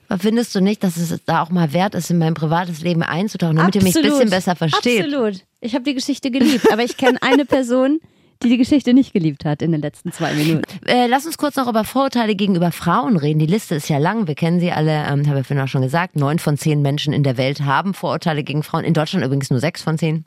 Aber 0.07 0.19
findest 0.19 0.55
du 0.55 0.61
nicht, 0.61 0.83
dass 0.83 0.97
es 0.97 1.23
da 1.25 1.43
auch 1.43 1.49
mal 1.49 1.73
wert 1.73 1.95
ist, 1.95 2.09
in 2.09 2.17
mein 2.17 2.33
privates 2.33 2.81
Leben 2.81 3.03
einzutauchen, 3.03 3.57
damit 3.57 3.75
ihr 3.75 3.83
mich 3.83 3.95
ein 3.95 4.03
bisschen 4.03 4.29
besser 4.29 4.55
versteht? 4.55 5.05
Absolut. 5.05 5.41
Ich 5.61 5.75
habe 5.75 5.83
die 5.83 5.93
Geschichte 5.93 6.31
geliebt, 6.31 6.71
aber 6.71 6.83
ich 6.83 6.97
kenne 6.97 7.21
eine 7.21 7.45
Person, 7.45 7.99
die 8.43 8.49
die 8.49 8.57
Geschichte 8.57 8.93
nicht 8.93 9.13
geliebt 9.13 9.45
hat 9.45 9.61
in 9.61 9.71
den 9.71 9.81
letzten 9.81 10.11
zwei 10.11 10.33
Minuten. 10.33 10.63
Äh, 10.85 11.07
lass 11.07 11.25
uns 11.25 11.37
kurz 11.37 11.55
noch 11.55 11.67
über 11.67 11.83
Vorurteile 11.83 12.35
gegenüber 12.35 12.71
Frauen 12.71 13.17
reden. 13.17 13.39
Die 13.39 13.45
Liste 13.47 13.75
ist 13.75 13.89
ja 13.89 13.97
lang. 13.97 14.27
Wir 14.27 14.35
kennen 14.35 14.59
sie 14.59 14.71
alle, 14.71 14.91
ähm, 15.07 15.27
habe 15.27 15.39
ich 15.39 15.47
vorhin 15.47 15.63
auch 15.63 15.67
schon 15.67 15.81
gesagt. 15.81 16.15
Neun 16.15 16.37
von 16.39 16.57
zehn 16.57 16.81
Menschen 16.81 17.11
in 17.13 17.23
der 17.23 17.37
Welt 17.37 17.61
haben 17.61 17.93
Vorurteile 17.93 18.43
gegen 18.43 18.61
Frauen. 18.61 18.83
In 18.83 18.93
Deutschland 18.93 19.25
übrigens 19.25 19.49
nur 19.49 19.59
sechs 19.59 19.81
von 19.81 19.97
zehn. 19.97 20.25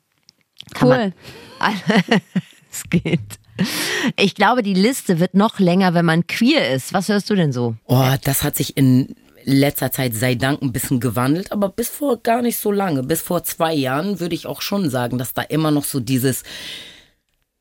Kann 0.75 0.89
Cool. 0.89 1.13
man- 1.61 1.81
Es 2.71 2.85
geht. 2.91 3.21
Ich 4.17 4.35
glaube, 4.35 4.63
die 4.63 4.75
Liste 4.75 5.21
wird 5.21 5.35
noch 5.35 5.59
länger, 5.59 5.95
wenn 5.95 6.05
man 6.05 6.27
queer 6.27 6.71
ist. 6.75 6.93
Was 6.93 7.09
hörst 7.09 7.29
du 7.31 7.35
denn 7.35 7.53
so? 7.53 7.75
Oh, 7.87 8.13
das 8.25 8.43
hat 8.45 8.57
sich 8.57 8.77
in 8.77 9.15
letzter 9.45 9.91
Zeit 9.91 10.15
sei 10.15 10.35
Dank 10.35 10.61
ein 10.63 10.73
bisschen 10.73 11.01
gewandelt, 11.01 11.51
aber 11.53 11.69
bis 11.71 11.89
vor 11.89 12.19
gar 12.19 12.43
nicht 12.43 12.59
so 12.59 12.71
lange, 12.71 13.03
bis 13.03 13.23
vor 13.23 13.43
zwei 13.45 13.73
Jahren 13.75 14.21
würde 14.21 14.35
ich 14.35 14.47
auch 14.47 14.61
schon 14.61 14.91
sagen, 14.91 15.17
dass 15.19 15.33
da 15.35 15.43
immer 15.43 15.71
noch 15.71 15.85
so 15.85 15.99
dieses 16.01 16.43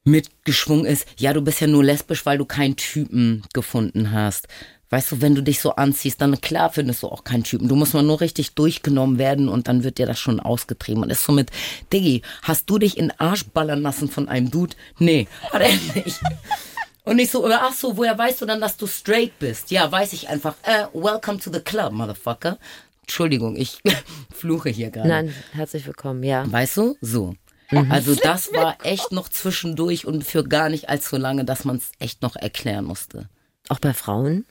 mitgeschwungen 0.08 0.86
ist, 0.86 1.05
ja, 1.18 1.34
du 1.34 1.41
bist 1.41 1.62
ja 1.62 1.68
nur 1.68 1.84
lesbisch, 1.84 2.26
weil 2.26 2.38
du 2.38 2.45
keinen 2.45 2.76
Typen 2.76 3.43
gefunden 3.53 4.12
hast. 4.12 4.47
Weißt 4.89 5.12
du, 5.12 5.22
wenn 5.22 5.36
du 5.36 5.43
dich 5.43 5.60
so 5.60 5.76
anziehst, 5.76 6.22
dann 6.22 6.39
klar 6.39 6.72
findest 6.72 7.03
du 7.03 7.08
auch 7.08 7.26
keinen 7.26 7.43
Typen. 7.43 7.68
Du 7.68 7.76
musst 7.76 7.93
mal 7.93 8.03
nur 8.03 8.22
richtig 8.22 8.55
durchgenommen 8.55 9.18
werden 9.18 9.49
und 9.49 9.68
dann 9.68 9.84
wird 9.84 9.97
dir 9.97 10.05
das 10.05 10.18
schon 10.18 10.39
ausgetrieben. 10.39 11.03
Und 11.03 11.10
ist 11.10 11.26
so 11.26 11.34
mit, 11.34 11.51
Diggi, 11.91 12.22
hast 12.41 12.70
du 12.70 12.80
dich 12.80 12.97
in 12.97 13.10
den 13.10 13.20
Arsch 13.20 13.45
ballern 13.47 13.82
lassen 13.82 14.08
von 14.08 14.30
einem 14.30 14.49
Dude? 14.49 14.76
Nee, 14.97 15.28
hat 15.51 15.62
er 15.62 15.74
nicht. 16.01 16.22
Und 17.03 17.18
nicht 17.18 17.32
so, 17.32 17.45
ach 17.45 17.74
so, 17.74 17.97
woher 17.97 18.18
weißt 18.18 18.41
du 18.41 18.45
dann, 18.45 18.62
dass 18.62 18.78
du 18.78 18.88
straight 18.88 19.38
bist? 19.39 19.72
Ja, 19.72 19.91
weiß 19.91 20.14
ich 20.14 20.30
einfach. 20.30 20.55
Äh, 20.64 20.86
welcome 20.93 21.39
to 21.39 21.51
the 21.51 21.60
club, 21.60 21.91
motherfucker. 21.91 22.58
Entschuldigung, 23.01 23.58
ich 23.58 23.80
fluche 24.34 24.70
hier 24.70 24.89
gerade. 24.89 25.10
Nein, 25.10 25.34
herzlich 25.51 25.86
willkommen, 25.86 26.24
ja. 26.24 26.49
Weißt 26.49 26.78
du? 26.78 26.97
So. 27.01 27.36
Also 27.89 28.15
das 28.15 28.53
war 28.53 28.78
echt 28.84 29.11
noch 29.11 29.30
zwischendurch 29.30 30.05
und 30.05 30.24
für 30.24 30.43
gar 30.43 30.70
nicht 30.70 30.89
allzu 30.89 31.18
lange, 31.18 31.43
dass 31.43 31.65
man 31.65 31.78
es 31.78 31.91
echt 31.99 32.22
noch 32.22 32.36
erklären 32.36 32.86
musste. 32.86 33.30
Auch 33.68 33.80
bei 33.80 33.93
Frauen? 33.93 34.45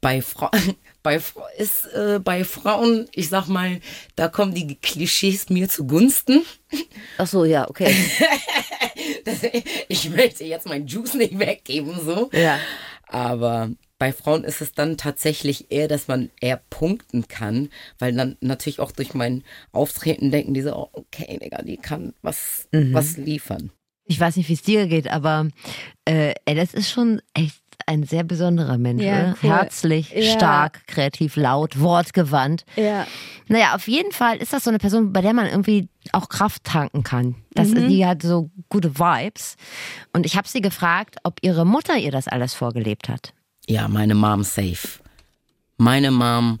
Bei 0.00 0.22
Frauen, 0.22 0.50
bei 1.02 1.20
ist 1.56 1.86
äh, 1.92 2.20
bei 2.22 2.44
Frauen, 2.44 3.08
ich 3.12 3.28
sag 3.28 3.48
mal, 3.48 3.80
da 4.14 4.28
kommen 4.28 4.54
die 4.54 4.76
Klischees 4.76 5.50
mir 5.50 5.68
zugunsten. 5.68 6.44
Ach 7.18 7.26
so, 7.26 7.44
ja, 7.44 7.68
okay. 7.68 7.94
Das, 9.24 9.38
ich 9.88 10.10
möchte 10.10 10.44
jetzt 10.44 10.66
meinen 10.66 10.86
Juice 10.86 11.14
nicht 11.14 11.38
weggeben 11.38 12.00
so. 12.04 12.30
Ja. 12.32 12.58
Aber 13.06 13.70
bei 13.98 14.12
Frauen 14.12 14.44
ist 14.44 14.60
es 14.60 14.72
dann 14.72 14.96
tatsächlich 14.96 15.70
eher, 15.72 15.88
dass 15.88 16.06
man 16.08 16.30
eher 16.40 16.60
punkten 16.70 17.26
kann, 17.28 17.68
weil 17.98 18.12
dann 18.14 18.36
natürlich 18.40 18.80
auch 18.80 18.92
durch 18.92 19.14
mein 19.14 19.42
Auftreten 19.72 20.30
denken 20.30 20.54
die 20.54 20.62
so, 20.62 20.88
okay, 20.92 21.38
Digga, 21.42 21.62
die 21.62 21.76
kann 21.78 22.14
was, 22.22 22.68
was 22.72 23.16
liefern. 23.16 23.70
Ich 24.04 24.18
weiß 24.18 24.36
nicht, 24.36 24.48
wie 24.48 24.54
es 24.54 24.62
dir 24.62 24.86
geht, 24.86 25.08
aber 25.08 25.48
äh, 26.04 26.32
Alice 26.46 26.74
ist 26.74 26.90
schon 26.90 27.20
echt 27.34 27.60
ein 27.86 28.04
sehr 28.04 28.24
besonderer 28.24 28.78
Mensch, 28.78 29.02
Ja, 29.02 29.12
oder? 29.20 29.36
cool. 29.42 29.50
Herzlich, 29.50 30.12
Ja. 30.12 30.22
stark, 30.22 30.86
kreativ, 30.86 31.36
laut, 31.36 31.80
wortgewandt. 31.80 32.64
Ja. 32.76 33.06
Naja, 33.48 33.74
auf 33.74 33.88
jeden 33.88 34.12
Fall 34.12 34.36
ist 34.38 34.52
das 34.52 34.64
so 34.64 34.70
eine 34.70 34.78
Person, 34.78 35.12
bei 35.12 35.20
der 35.22 35.32
man 35.32 35.46
irgendwie 35.46 35.88
auch 36.12 36.28
Kraft 36.28 36.64
tanken 36.64 37.02
kann. 37.02 37.34
Das, 37.54 37.72
Die 37.72 38.04
hat 38.06 38.22
so 38.22 38.50
gute 38.68 38.98
Vibes. 38.98 39.56
Und 40.12 40.24
ich 40.26 40.36
habe 40.36 40.46
sie 40.48 40.60
gefragt, 40.60 41.16
ob 41.24 41.38
ihre 41.42 41.64
Mutter 41.66 41.96
ihr 41.96 42.10
das 42.12 42.28
alles 42.28 42.54
vorgelebt 42.54 43.08
hat. 43.08 43.32
Ja, 43.68 43.86
meine 43.88 44.14
Mom 44.14 44.42
safe. 44.44 45.00
Meine 45.76 46.10
Mom, 46.10 46.58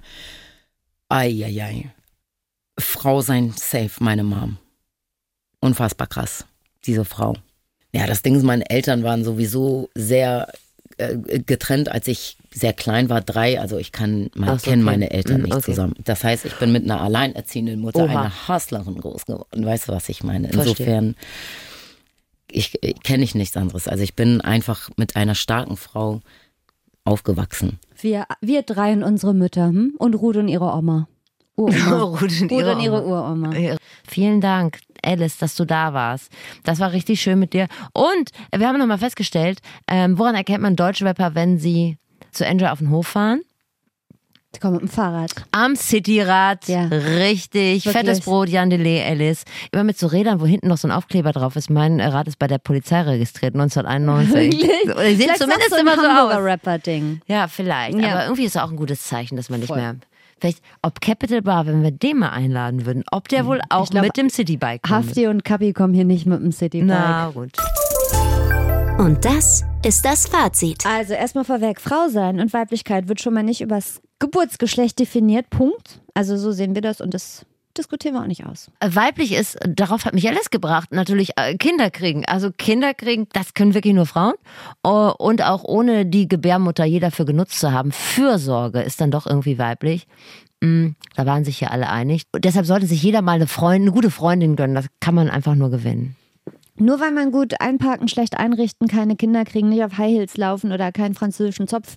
ei. 1.08 1.90
Frau 2.78 3.20
sein 3.22 3.52
safe, 3.56 3.90
meine 3.98 4.22
Mom. 4.22 4.58
Unfassbar 5.60 6.06
krass, 6.06 6.44
diese 6.84 7.04
Frau. 7.04 7.34
Ja, 7.92 8.06
das 8.06 8.22
Ding 8.22 8.36
ist, 8.36 8.44
meine 8.44 8.68
Eltern 8.70 9.02
waren 9.02 9.24
sowieso 9.24 9.88
sehr 9.94 10.52
äh, 10.98 11.16
getrennt, 11.40 11.88
als 11.88 12.06
ich 12.06 12.36
sehr 12.52 12.72
klein 12.74 13.08
war, 13.08 13.22
drei. 13.22 13.58
Also 13.58 13.78
ich 13.78 13.90
kann, 13.90 14.30
man 14.34 14.50
Ach 14.50 14.62
kenne 14.62 14.82
okay. 14.82 14.84
meine 14.84 15.10
Eltern 15.10 15.38
Mhm, 15.38 15.42
nicht 15.44 15.54
okay. 15.54 15.64
zusammen. 15.72 15.94
Das 16.04 16.22
heißt, 16.22 16.44
ich 16.44 16.54
bin 16.58 16.70
mit 16.70 16.84
einer 16.84 17.00
alleinerziehenden 17.00 17.80
Mutter, 17.80 18.04
Oha. 18.04 18.20
einer 18.20 18.48
Hustlerin 18.48 19.00
groß 19.00 19.24
geworden. 19.26 19.64
Weißt 19.64 19.88
du, 19.88 19.92
was 19.92 20.08
ich 20.10 20.22
meine? 20.22 20.50
Insofern 20.50 21.16
ich, 22.50 22.82
ich 22.82 23.02
kenne 23.02 23.24
ich 23.24 23.34
nichts 23.34 23.56
anderes. 23.56 23.88
Also 23.88 24.04
ich 24.04 24.14
bin 24.14 24.40
einfach 24.40 24.90
mit 24.96 25.16
einer 25.16 25.34
starken 25.34 25.76
Frau 25.76 26.20
aufgewachsen. 27.04 27.78
Wir, 28.00 28.26
wir 28.40 28.62
drei 28.62 28.92
und 28.92 29.02
unsere 29.02 29.34
Mütter 29.34 29.68
hm? 29.68 29.94
und 29.98 30.14
Ruth 30.14 30.36
und 30.36 30.48
ihre 30.48 30.74
Oma. 30.74 31.08
Uroma. 31.56 32.02
Ruth 32.02 32.22
und 32.22 32.42
Ruth 32.42 32.50
ihre 32.52 32.74
und 32.74 32.80
ihre 32.80 33.04
Oma. 33.04 33.20
Uroma. 33.28 33.56
Ja. 33.56 33.76
Vielen 34.06 34.40
Dank, 34.40 34.78
Alice, 35.02 35.38
dass 35.38 35.56
du 35.56 35.64
da 35.64 35.92
warst. 35.92 36.32
Das 36.64 36.80
war 36.80 36.92
richtig 36.92 37.20
schön 37.20 37.38
mit 37.38 37.52
dir. 37.52 37.66
Und 37.92 38.30
wir 38.54 38.68
haben 38.68 38.78
nochmal 38.78 38.98
festgestellt, 38.98 39.60
ähm, 39.88 40.18
woran 40.18 40.34
erkennt 40.34 40.62
man 40.62 40.76
deutsche 40.76 41.04
Rapper, 41.04 41.34
wenn 41.34 41.58
sie 41.58 41.98
zu 42.30 42.46
Angel 42.46 42.68
auf 42.68 42.78
den 42.78 42.90
Hof 42.90 43.08
fahren? 43.08 43.40
Die 44.58 44.60
kommen 44.60 44.72
mit 44.74 44.82
dem 44.82 44.88
Fahrrad. 44.88 45.30
Am 45.52 45.76
Cityrad, 45.76 46.66
Ja. 46.66 46.86
richtig. 46.86 47.84
Wirklich. 47.84 47.92
Fettes 47.92 48.20
Brot, 48.22 48.48
Jan 48.48 48.70
Delay, 48.70 49.00
Alice. 49.08 49.44
Immer 49.70 49.84
mit 49.84 49.96
so 49.96 50.08
Rädern, 50.08 50.40
wo 50.40 50.46
hinten 50.46 50.66
noch 50.66 50.78
so 50.78 50.88
ein 50.88 50.90
Aufkleber 50.90 51.30
drauf 51.30 51.54
ist. 51.54 51.70
Mein 51.70 52.00
Rad 52.00 52.26
ist 52.26 52.40
bei 52.40 52.48
der 52.48 52.58
Polizei 52.58 53.02
registriert, 53.02 53.54
1991. 53.54 54.64
Oder 54.84 55.04
die 55.04 55.14
sehen 55.14 55.16
Vielleicht 55.20 55.38
zumindest 55.38 55.72
ein 55.74 55.80
immer 55.80 55.94
so 55.94 56.08
aus. 56.08 56.42
Rapper-Ding. 56.42 57.20
Ja, 57.28 57.46
vielleicht. 57.46 58.00
Ja. 58.00 58.08
Aber 58.14 58.22
irgendwie 58.24 58.46
ist 58.46 58.56
es 58.56 58.60
auch 58.60 58.68
ein 58.70 58.76
gutes 58.76 59.04
Zeichen, 59.04 59.36
dass 59.36 59.48
man 59.48 59.60
nicht 59.60 59.68
Voll. 59.68 59.76
mehr. 59.76 59.94
Vielleicht, 60.40 60.60
ob 60.82 61.00
Capital 61.00 61.40
Bar, 61.42 61.66
wenn 61.66 61.84
wir 61.84 61.92
den 61.92 62.18
mal 62.18 62.30
einladen 62.30 62.84
würden, 62.84 63.04
ob 63.12 63.28
der 63.28 63.46
wohl 63.46 63.60
auch 63.70 63.88
glaub, 63.90 64.02
mit 64.06 64.16
dem 64.16 64.28
Citybike 64.28 64.80
kommt. 64.82 65.06
Hafti 65.06 65.28
und 65.28 65.44
Kapi 65.44 65.72
kommen 65.72 65.94
hier 65.94 66.04
nicht 66.04 66.26
mit 66.26 66.40
dem 66.42 66.50
Citybike. 66.50 66.84
Na 66.86 67.30
gut. 67.32 67.52
Und 68.98 69.24
das 69.24 69.64
ist 69.84 70.04
das 70.04 70.26
Fazit. 70.26 70.84
Also 70.84 71.14
erstmal 71.14 71.44
vorweg, 71.44 71.80
Frau 71.80 72.08
sein 72.08 72.40
und 72.40 72.52
Weiblichkeit 72.52 73.06
wird 73.08 73.20
schon 73.20 73.34
mal 73.34 73.44
nicht 73.44 73.60
übers 73.60 74.00
Geburtsgeschlecht 74.18 74.98
definiert. 74.98 75.50
Punkt. 75.50 76.00
Also 76.14 76.36
so 76.36 76.52
sehen 76.52 76.74
wir 76.74 76.82
das 76.82 77.00
und 77.00 77.14
das 77.14 77.44
diskutieren 77.76 78.14
wir 78.14 78.22
auch 78.22 78.26
nicht 78.26 78.44
aus. 78.44 78.70
Weiblich 78.84 79.32
ist, 79.32 79.56
darauf 79.66 80.04
hat 80.04 80.12
mich 80.14 80.28
alles 80.28 80.50
gebracht, 80.50 80.92
natürlich 80.92 81.30
äh, 81.36 81.56
Kinder 81.56 81.90
kriegen. 81.90 82.24
Also 82.26 82.50
Kinder 82.50 82.92
kriegen, 82.92 83.28
das 83.32 83.54
können 83.54 83.74
wirklich 83.74 83.94
nur 83.94 84.06
Frauen. 84.06 84.34
Oh, 84.82 85.12
Und 85.16 85.42
auch 85.42 85.62
ohne 85.64 86.04
die 86.04 86.26
Gebärmutter 86.28 86.84
je 86.84 86.98
dafür 86.98 87.24
genutzt 87.24 87.60
zu 87.60 87.72
haben. 87.72 87.92
Fürsorge 87.92 88.80
ist 88.80 89.00
dann 89.00 89.12
doch 89.12 89.26
irgendwie 89.26 89.58
weiblich. 89.58 90.08
Mm, 90.60 90.88
Da 91.14 91.24
waren 91.24 91.44
sich 91.44 91.60
ja 91.60 91.68
alle 91.68 91.88
einig. 91.88 92.24
Und 92.32 92.44
deshalb 92.44 92.66
sollte 92.66 92.86
sich 92.86 93.02
jeder 93.02 93.22
mal 93.22 93.32
eine 93.32 93.46
Freundin, 93.46 93.82
eine 93.82 93.92
gute 93.92 94.10
Freundin 94.10 94.56
gönnen. 94.56 94.74
Das 94.74 94.86
kann 95.00 95.14
man 95.14 95.30
einfach 95.30 95.54
nur 95.54 95.70
gewinnen. 95.70 96.16
Nur 96.78 97.00
weil 97.00 97.12
man 97.12 97.32
gut 97.32 97.60
einparken, 97.60 98.08
schlecht 98.08 98.38
einrichten, 98.38 98.88
keine 98.88 99.16
Kinder 99.16 99.44
kriegen, 99.44 99.68
nicht 99.68 99.82
auf 99.82 99.98
High 99.98 100.12
Heels 100.12 100.36
laufen 100.36 100.72
oder 100.72 100.92
keinen 100.92 101.14
französischen 101.14 101.66
Zopf 101.66 101.96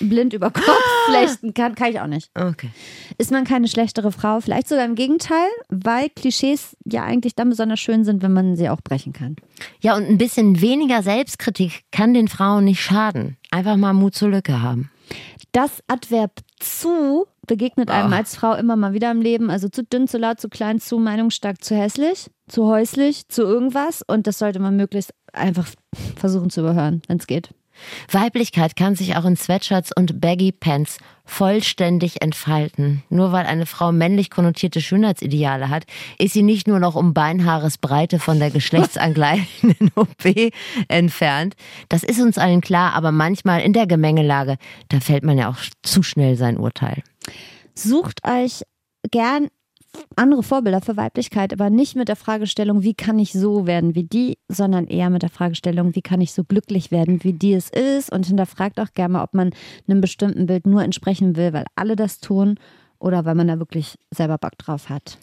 blind 0.00 0.32
über 0.32 0.50
Kopf 0.50 0.82
flechten 1.08 1.54
kann, 1.54 1.74
kann 1.74 1.90
ich 1.90 2.00
auch 2.00 2.06
nicht. 2.06 2.30
Okay. 2.34 2.70
Ist 3.18 3.30
man 3.30 3.44
keine 3.44 3.68
schlechtere 3.68 4.10
Frau? 4.10 4.40
Vielleicht 4.40 4.68
sogar 4.68 4.84
im 4.84 4.94
Gegenteil, 4.94 5.48
weil 5.68 6.08
Klischees 6.10 6.76
ja 6.84 7.04
eigentlich 7.04 7.34
dann 7.34 7.50
besonders 7.50 7.80
schön 7.80 8.04
sind, 8.04 8.22
wenn 8.22 8.32
man 8.32 8.56
sie 8.56 8.68
auch 8.68 8.80
brechen 8.82 9.12
kann. 9.12 9.36
Ja, 9.80 9.96
und 9.96 10.08
ein 10.08 10.18
bisschen 10.18 10.60
weniger 10.60 11.02
Selbstkritik 11.02 11.82
kann 11.92 12.14
den 12.14 12.28
Frauen 12.28 12.64
nicht 12.64 12.82
schaden. 12.82 13.36
Einfach 13.50 13.76
mal 13.76 13.92
Mut 13.92 14.14
zur 14.14 14.30
Lücke 14.30 14.60
haben. 14.60 14.90
Das 15.52 15.82
Adverb 15.86 16.32
zu 16.58 17.26
begegnet 17.46 17.90
einem 17.90 18.12
als 18.12 18.36
Frau 18.36 18.54
immer 18.54 18.76
mal 18.76 18.92
wieder 18.92 19.10
im 19.10 19.20
Leben. 19.20 19.50
Also 19.50 19.68
zu 19.68 19.84
dünn, 19.84 20.08
zu 20.08 20.18
laut, 20.18 20.40
zu 20.40 20.48
klein, 20.48 20.80
zu 20.80 20.98
meinungsstark, 20.98 21.62
zu 21.62 21.76
hässlich, 21.76 22.30
zu 22.48 22.66
häuslich, 22.66 23.28
zu 23.28 23.42
irgendwas. 23.42 24.02
Und 24.06 24.26
das 24.26 24.38
sollte 24.38 24.58
man 24.58 24.76
möglichst 24.76 25.14
einfach 25.32 25.68
versuchen 26.16 26.50
zu 26.50 26.60
überhören, 26.60 27.02
wenn 27.08 27.18
es 27.18 27.26
geht. 27.26 27.50
Weiblichkeit 28.10 28.76
kann 28.76 28.96
sich 28.96 29.16
auch 29.16 29.24
in 29.24 29.36
Sweatshirts 29.36 29.92
und 29.96 30.20
Baggy 30.20 30.52
Pants 30.52 30.98
vollständig 31.24 32.22
entfalten. 32.22 33.02
Nur 33.08 33.32
weil 33.32 33.46
eine 33.46 33.66
Frau 33.66 33.92
männlich 33.92 34.30
konnotierte 34.30 34.80
Schönheitsideale 34.80 35.68
hat, 35.68 35.84
ist 36.18 36.34
sie 36.34 36.42
nicht 36.42 36.68
nur 36.68 36.78
noch 36.78 36.94
um 36.94 37.14
Beinhaaresbreite 37.14 38.18
von 38.18 38.38
der 38.38 38.50
geschlechtsangleichenden 38.50 39.90
OP 39.94 40.52
entfernt. 40.88 41.54
Das 41.88 42.04
ist 42.04 42.20
uns 42.20 42.38
allen 42.38 42.60
klar, 42.60 42.94
aber 42.94 43.12
manchmal 43.12 43.62
in 43.62 43.72
der 43.72 43.86
Gemengelage, 43.86 44.56
da 44.88 45.00
fällt 45.00 45.24
man 45.24 45.36
ja 45.36 45.50
auch 45.50 45.58
zu 45.82 46.02
schnell 46.02 46.36
sein 46.36 46.58
Urteil. 46.58 47.02
Sucht 47.74 48.20
euch 48.26 48.62
gern 49.10 49.48
andere 50.16 50.42
Vorbilder 50.42 50.80
für 50.80 50.96
Weiblichkeit, 50.96 51.52
aber 51.52 51.70
nicht 51.70 51.96
mit 51.96 52.08
der 52.08 52.16
Fragestellung, 52.16 52.82
wie 52.82 52.94
kann 52.94 53.18
ich 53.18 53.32
so 53.32 53.66
werden 53.66 53.94
wie 53.94 54.04
die, 54.04 54.38
sondern 54.48 54.86
eher 54.86 55.10
mit 55.10 55.22
der 55.22 55.30
Fragestellung, 55.30 55.94
wie 55.94 56.02
kann 56.02 56.20
ich 56.20 56.32
so 56.32 56.44
glücklich 56.44 56.90
werden, 56.90 57.22
wie 57.24 57.32
die 57.32 57.54
es 57.54 57.70
ist 57.70 58.12
und 58.12 58.26
hinterfragt 58.26 58.80
auch 58.80 58.92
gerne 58.94 59.14
mal, 59.14 59.24
ob 59.24 59.34
man 59.34 59.50
einem 59.88 60.00
bestimmten 60.00 60.46
Bild 60.46 60.66
nur 60.66 60.82
entsprechen 60.82 61.36
will, 61.36 61.52
weil 61.52 61.66
alle 61.74 61.96
das 61.96 62.20
tun 62.20 62.58
oder 62.98 63.24
weil 63.24 63.34
man 63.34 63.48
da 63.48 63.58
wirklich 63.58 63.98
selber 64.10 64.38
Bock 64.38 64.56
drauf 64.58 64.88
hat. 64.88 65.18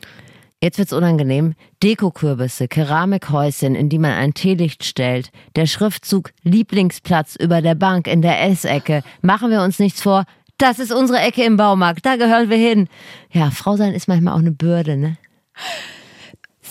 Jetzt 0.63 0.77
wird's 0.77 0.93
unangenehm. 0.93 1.55
Dekokürbisse, 1.83 2.69
Keramikhäuschen, 2.69 3.75
in 3.75 3.89
die 3.89 3.99
man 3.99 4.11
ein 4.11 4.33
Teelicht 4.33 4.85
stellt, 4.85 5.29
der 5.57 5.65
Schriftzug 5.65 6.31
Lieblingsplatz 6.43 7.35
über 7.35 7.61
der 7.61 7.75
Bank 7.75 8.07
in 8.07 8.21
der 8.21 8.41
Essecke. 8.41 9.03
Machen 9.21 9.51
wir 9.51 9.61
uns 9.61 9.77
nichts 9.79 10.01
vor. 10.01 10.23
Das 10.57 10.79
ist 10.79 10.91
unsere 10.91 11.19
Ecke 11.19 11.43
im 11.43 11.57
Baumarkt. 11.57 12.05
Da 12.05 12.15
gehören 12.15 12.49
wir 12.49 12.57
hin. 12.57 12.87
Ja, 13.31 13.51
Frau 13.51 13.75
sein 13.75 13.93
ist 13.93 14.07
manchmal 14.07 14.33
auch 14.33 14.39
eine 14.39 14.51
Bürde, 14.51 14.97
ne? 14.97 15.17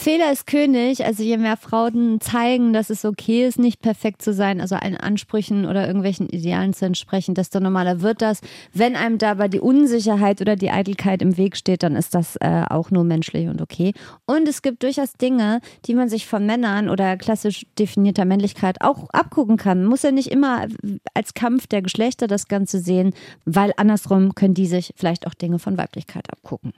Fehler 0.02 0.32
ist 0.32 0.48
König, 0.48 1.04
also 1.04 1.22
je 1.22 1.36
mehr 1.36 1.56
Frauen 1.56 2.20
zeigen, 2.20 2.72
dass 2.72 2.90
es 2.90 3.04
okay 3.04 3.46
ist, 3.46 3.60
nicht 3.60 3.80
perfekt 3.80 4.20
zu 4.20 4.32
sein, 4.32 4.60
also 4.60 4.74
allen 4.74 4.96
Ansprüchen 4.96 5.64
oder 5.64 5.86
irgendwelchen 5.86 6.28
Idealen 6.28 6.72
zu 6.72 6.86
entsprechen, 6.86 7.36
desto 7.36 7.60
normaler 7.60 8.00
wird 8.00 8.20
das. 8.20 8.40
Wenn 8.72 8.96
einem 8.96 9.18
dabei 9.18 9.46
die 9.46 9.60
Unsicherheit 9.60 10.40
oder 10.40 10.56
die 10.56 10.72
Eitelkeit 10.72 11.22
im 11.22 11.36
Weg 11.36 11.56
steht, 11.56 11.84
dann 11.84 11.94
ist 11.94 12.16
das 12.16 12.34
äh, 12.40 12.64
auch 12.68 12.90
nur 12.90 13.04
menschlich 13.04 13.46
und 13.46 13.62
okay. 13.62 13.92
Und 14.26 14.48
es 14.48 14.62
gibt 14.62 14.82
durchaus 14.82 15.12
Dinge, 15.12 15.60
die 15.84 15.94
man 15.94 16.08
sich 16.08 16.26
von 16.26 16.46
Männern 16.46 16.88
oder 16.88 17.16
klassisch 17.16 17.64
definierter 17.78 18.24
Männlichkeit 18.24 18.80
auch 18.80 19.08
abgucken 19.10 19.56
kann. 19.56 19.82
Man 19.82 19.88
muss 19.88 20.02
ja 20.02 20.10
nicht 20.10 20.32
immer 20.32 20.66
als 21.14 21.34
Kampf 21.34 21.68
der 21.68 21.80
Geschlechter 21.80 22.26
das 22.26 22.48
Ganze 22.48 22.80
sehen, 22.80 23.14
weil 23.44 23.72
andersrum 23.76 24.34
können 24.34 24.54
die 24.54 24.66
sich 24.66 24.94
vielleicht 24.96 25.28
auch 25.28 25.34
Dinge 25.34 25.60
von 25.60 25.78
Weiblichkeit 25.78 26.28
abgucken. 26.32 26.72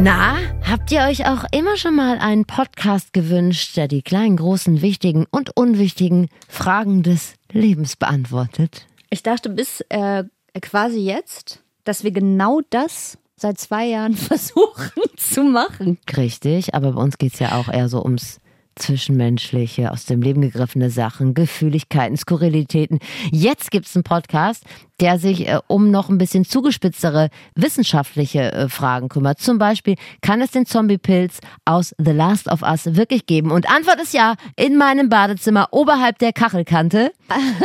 Na, 0.00 0.36
habt 0.64 0.92
ihr 0.92 1.00
euch 1.00 1.26
auch 1.26 1.44
immer 1.50 1.76
schon 1.76 1.96
mal 1.96 2.18
einen 2.18 2.44
Podcast 2.44 3.12
gewünscht, 3.12 3.76
der 3.76 3.88
die 3.88 4.02
kleinen, 4.02 4.36
großen, 4.36 4.80
wichtigen 4.80 5.26
und 5.32 5.56
unwichtigen 5.56 6.28
Fragen 6.46 7.02
des 7.02 7.34
Lebens 7.50 7.96
beantwortet? 7.96 8.86
Ich 9.10 9.24
dachte 9.24 9.50
bis 9.50 9.80
äh, 9.88 10.22
quasi 10.62 11.00
jetzt, 11.00 11.64
dass 11.82 12.04
wir 12.04 12.12
genau 12.12 12.60
das 12.70 13.18
seit 13.34 13.58
zwei 13.58 13.86
Jahren 13.86 14.14
versuchen 14.16 15.02
zu 15.16 15.42
machen. 15.42 15.98
Richtig, 16.16 16.74
aber 16.76 16.92
bei 16.92 17.02
uns 17.02 17.18
geht's 17.18 17.40
ja 17.40 17.58
auch 17.58 17.68
eher 17.68 17.88
so 17.88 18.00
ums 18.00 18.40
Zwischenmenschliche, 18.76 19.90
aus 19.90 20.04
dem 20.04 20.22
Leben 20.22 20.40
gegriffene 20.40 20.90
Sachen, 20.90 21.34
Gefühligkeiten, 21.34 22.16
Skurrilitäten. 22.16 23.00
Jetzt 23.32 23.72
gibt's 23.72 23.96
einen 23.96 24.04
Podcast, 24.04 24.64
der 25.00 25.18
sich 25.18 25.46
äh, 25.48 25.58
um 25.66 25.90
noch 25.90 26.08
ein 26.08 26.18
bisschen 26.18 26.44
zugespitztere 26.44 27.28
wissenschaftliche 27.54 28.52
äh, 28.52 28.68
Fragen 28.68 29.08
kümmert. 29.08 29.40
Zum 29.40 29.58
Beispiel, 29.58 29.96
kann 30.22 30.40
es 30.40 30.50
den 30.50 30.66
Zombie-Pilz 30.66 31.38
aus 31.64 31.94
The 31.98 32.12
Last 32.12 32.48
of 32.48 32.62
Us 32.62 32.96
wirklich 32.96 33.26
geben? 33.26 33.50
Und 33.50 33.70
Antwort 33.70 34.00
ist 34.00 34.14
ja, 34.14 34.34
in 34.56 34.76
meinem 34.76 35.08
Badezimmer 35.08 35.68
oberhalb 35.70 36.18
der 36.18 36.32
Kachelkante. 36.32 37.12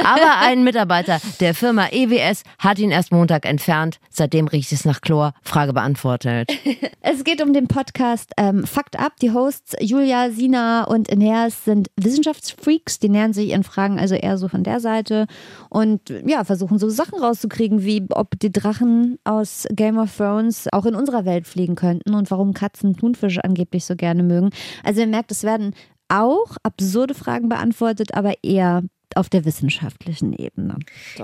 Aber 0.04 0.40
ein 0.42 0.64
Mitarbeiter 0.64 1.20
der 1.40 1.54
Firma 1.54 1.88
EWS 1.92 2.44
hat 2.60 2.80
ihn 2.80 2.92
erst 2.92 3.12
Montag 3.12 3.46
entfernt. 3.46 4.00
Seitdem 4.10 4.48
riecht 4.48 4.72
es 4.72 4.86
nach 4.86 5.02
Chlor. 5.02 5.34
Frage 5.42 5.74
beantwortet. 5.74 6.52
Es 7.06 7.26
geht 7.26 7.42
um 7.42 7.52
den 7.52 7.68
Podcast 7.68 8.32
ähm, 8.38 8.66
Fakt 8.66 8.98
ab. 8.98 9.14
Die 9.22 9.32
Hosts 9.32 9.76
Julia, 9.82 10.32
Sina 10.32 10.86
und 10.86 11.10
Ineas 11.10 11.66
sind 11.66 11.90
Wissenschaftsfreaks. 11.98 13.00
Die 13.00 13.10
nähern 13.10 13.34
sich 13.34 13.50
ihren 13.50 13.64
Fragen 13.64 14.00
also 14.00 14.16
eher 14.16 14.38
so 14.38 14.48
von 14.48 14.64
der 14.64 14.80
Seite 14.80 15.28
und 15.70 16.02
ja, 16.26 16.46
versuchen 16.46 16.80
so 16.80 16.90
Sachen 16.90 17.20
rauszukriegen, 17.24 17.84
wie 17.84 18.06
ob 18.10 18.40
die 18.40 18.52
Drachen 18.52 19.18
aus 19.24 19.66
Game 19.72 19.98
of 19.98 20.16
Thrones 20.16 20.68
auch 20.72 20.86
in 20.86 20.96
unserer 20.96 21.26
Welt 21.26 21.48
fliegen 21.48 21.76
könnten 21.76 22.14
und 22.14 22.30
warum 22.30 22.54
Katzen 22.54 22.96
Thunfische 22.96 23.44
angeblich 23.44 23.86
so 23.86 23.96
gerne 23.96 24.24
mögen. 24.24 24.50
Also 24.84 25.02
ihr 25.02 25.08
merkt, 25.08 25.32
es 25.32 25.44
werden 25.44 25.74
auch 26.10 26.58
absurde 26.64 27.14
Fragen 27.14 27.50
beantwortet, 27.50 28.14
aber 28.14 28.34
eher 28.44 28.84
auf 29.18 29.30
der 29.30 29.46
wissenschaftlichen 29.46 30.34
Ebene. 30.34 30.78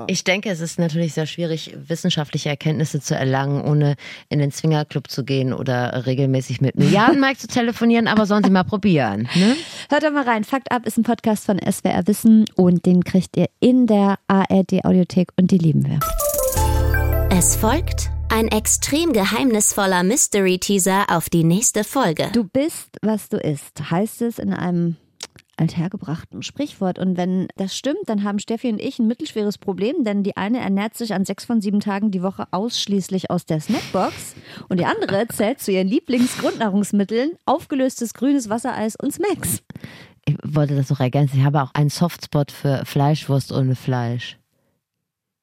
Ich 0.07 0.23
denke, 0.23 0.49
es 0.49 0.59
ist 0.59 0.79
natürlich 0.79 1.13
sehr 1.13 1.25
schwierig, 1.25 1.75
wissenschaftliche 1.87 2.49
Erkenntnisse 2.49 3.01
zu 3.01 3.15
erlangen, 3.15 3.61
ohne 3.61 3.95
in 4.29 4.39
den 4.39 4.51
Swingerclub 4.51 5.09
zu 5.09 5.23
gehen 5.23 5.53
oder 5.53 6.05
regelmäßig 6.05 6.61
mit 6.61 6.77
Milliarden 6.77 7.19
Mike 7.19 7.37
zu 7.37 7.47
telefonieren, 7.47 8.07
aber 8.07 8.25
sollen 8.25 8.43
Sie 8.43 8.49
mal 8.49 8.63
probieren. 8.63 9.27
Ne? 9.35 9.55
Hört 9.89 10.03
doch 10.03 10.11
mal 10.11 10.23
rein. 10.23 10.43
Fakt 10.43 10.71
ab 10.71 10.85
ist 10.85 10.97
ein 10.97 11.03
Podcast 11.03 11.45
von 11.45 11.59
SWR 11.59 12.07
Wissen 12.07 12.45
und 12.55 12.85
den 12.85 13.03
kriegt 13.03 13.37
ihr 13.37 13.47
in 13.59 13.87
der 13.87 14.19
ARD 14.27 14.85
Audiothek 14.85 15.29
und 15.37 15.51
die 15.51 15.57
lieben 15.57 15.85
wir. 15.85 15.99
Es 17.31 17.55
folgt 17.55 18.09
ein 18.29 18.47
extrem 18.47 19.11
geheimnisvoller 19.13 20.03
Mystery-Teaser 20.03 21.05
auf 21.09 21.29
die 21.29 21.43
nächste 21.43 21.83
Folge. 21.83 22.29
Du 22.33 22.43
bist, 22.43 22.97
was 23.01 23.29
du 23.29 23.37
isst, 23.37 23.91
heißt 23.91 24.21
es 24.21 24.39
in 24.39 24.53
einem 24.53 24.97
althergebrachten 25.59 26.41
Sprichwort. 26.41 26.99
Und 26.99 27.17
wenn 27.17 27.47
das 27.57 27.75
stimmt, 27.75 28.07
dann 28.07 28.23
haben 28.23 28.39
Steffi 28.39 28.69
und 28.69 28.79
ich 28.79 28.99
ein 28.99 29.07
mittelschweres 29.07 29.57
Problem, 29.57 30.03
denn 30.03 30.23
die 30.23 30.37
eine 30.37 30.59
ernährt 30.59 30.95
sich 30.95 31.13
an 31.13 31.25
sechs 31.25 31.45
von 31.45 31.61
sieben 31.61 31.79
Tagen 31.79 32.11
die 32.11 32.23
Woche 32.23 32.47
ausschließlich 32.51 33.29
aus 33.29 33.45
der 33.45 33.59
Snackbox 33.59 34.35
und 34.69 34.79
die 34.79 34.85
andere 34.85 35.27
zählt 35.29 35.59
zu 35.59 35.71
ihren 35.71 35.87
Lieblingsgrundnahrungsmitteln 35.87 37.31
aufgelöstes 37.45 38.13
grünes 38.13 38.49
Wassereis 38.49 38.95
und 38.95 39.13
Smacks. 39.13 39.61
Ich 40.25 40.35
wollte 40.43 40.75
das 40.75 40.89
noch 40.89 40.99
ergänzen. 40.99 41.39
Ich 41.39 41.45
habe 41.45 41.61
auch 41.61 41.73
einen 41.73 41.89
Softspot 41.89 42.51
für 42.51 42.85
Fleischwurst 42.85 43.51
ohne 43.51 43.75
Fleisch. 43.75 44.38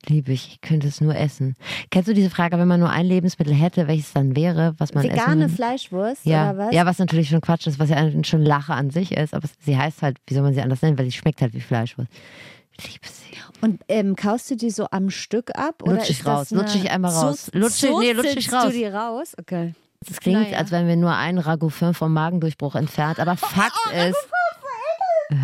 Liebe 0.09 0.33
ich, 0.33 0.53
ich 0.53 0.61
könnte 0.61 0.87
es 0.87 1.01
nur 1.01 1.17
essen. 1.17 1.57
Kennst 1.91 2.09
du 2.09 2.15
diese 2.15 2.31
Frage, 2.31 2.59
wenn 2.59 2.69
man 2.69 2.79
nur 2.79 2.91
ein 2.91 3.07
Lebensmittel 3.07 3.53
hätte, 3.55 3.89
welches 3.89 4.13
dann 4.13 4.37
wäre, 4.37 4.75
was 4.79 4.95
man 4.95 5.03
Vegane 5.05 5.47
essen 5.47 5.57
Fleischwurst 5.57 6.25
ja. 6.25 6.51
oder 6.51 6.59
was? 6.67 6.75
Ja, 6.75 6.87
was 6.87 6.99
natürlich 6.99 7.29
schon 7.29 7.41
Quatsch 7.41 7.67
ist, 7.67 7.79
was 7.79 7.91
ja 7.91 8.09
schon 8.25 8.43
Lache 8.43 8.73
an 8.73 8.91
sich 8.91 9.13
ist, 9.13 9.35
aber 9.35 9.49
sie 9.65 9.77
heißt 9.77 10.03
halt, 10.03 10.19
wie 10.27 10.35
soll 10.35 10.43
man 10.45 10.55
sie 10.55 10.61
anders 10.61 10.83
nennen, 10.83 10.97
weil 10.99 11.07
sie 11.07 11.13
schmeckt 11.13 11.41
halt 11.43 11.55
wie 11.55 11.61
Fleischwurst. 11.61 12.09
Ich 12.79 12.93
liebe 12.93 13.07
sie. 13.09 13.37
Und 13.63 13.81
ähm, 13.89 14.15
kaust 14.17 14.51
du 14.51 14.57
die 14.57 14.71
so 14.71 14.87
am 14.91 15.11
Stück 15.11 15.51
ab? 15.59 15.83
Oder 15.83 15.95
Lutsch 15.95 16.05
ich 16.05 16.19
ist 16.19 16.27
das 16.27 16.27
raus, 16.27 16.51
lutsch 16.51 16.75
ich 16.77 16.91
einmal 16.91 17.11
raus. 17.11 17.47
So, 17.47 17.59
Lutsch 17.59 17.83
ich- 17.83 17.91
so 17.91 18.01
nee, 18.01 18.13
lutsch 18.13 18.37
ich 18.37 18.53
raus. 18.53 18.65
du 18.67 18.71
die 18.73 18.85
raus? 18.87 19.33
Okay. 19.39 19.75
Das 20.07 20.21
klingt, 20.21 20.43
Naja. 20.43 20.59
als 20.59 20.71
wären 20.71 20.87
wir 20.87 20.97
nur 20.97 21.15
einen 21.15 21.39
Ragoufin 21.39 21.95
vom 21.95 22.13
Magendurchbruch 22.13 22.75
entfernt, 22.77 23.19
aber 23.19 23.37
Fakt 23.37 23.75
ist, 23.93 24.15
Oi, 24.15 25.37
mein 25.37 25.39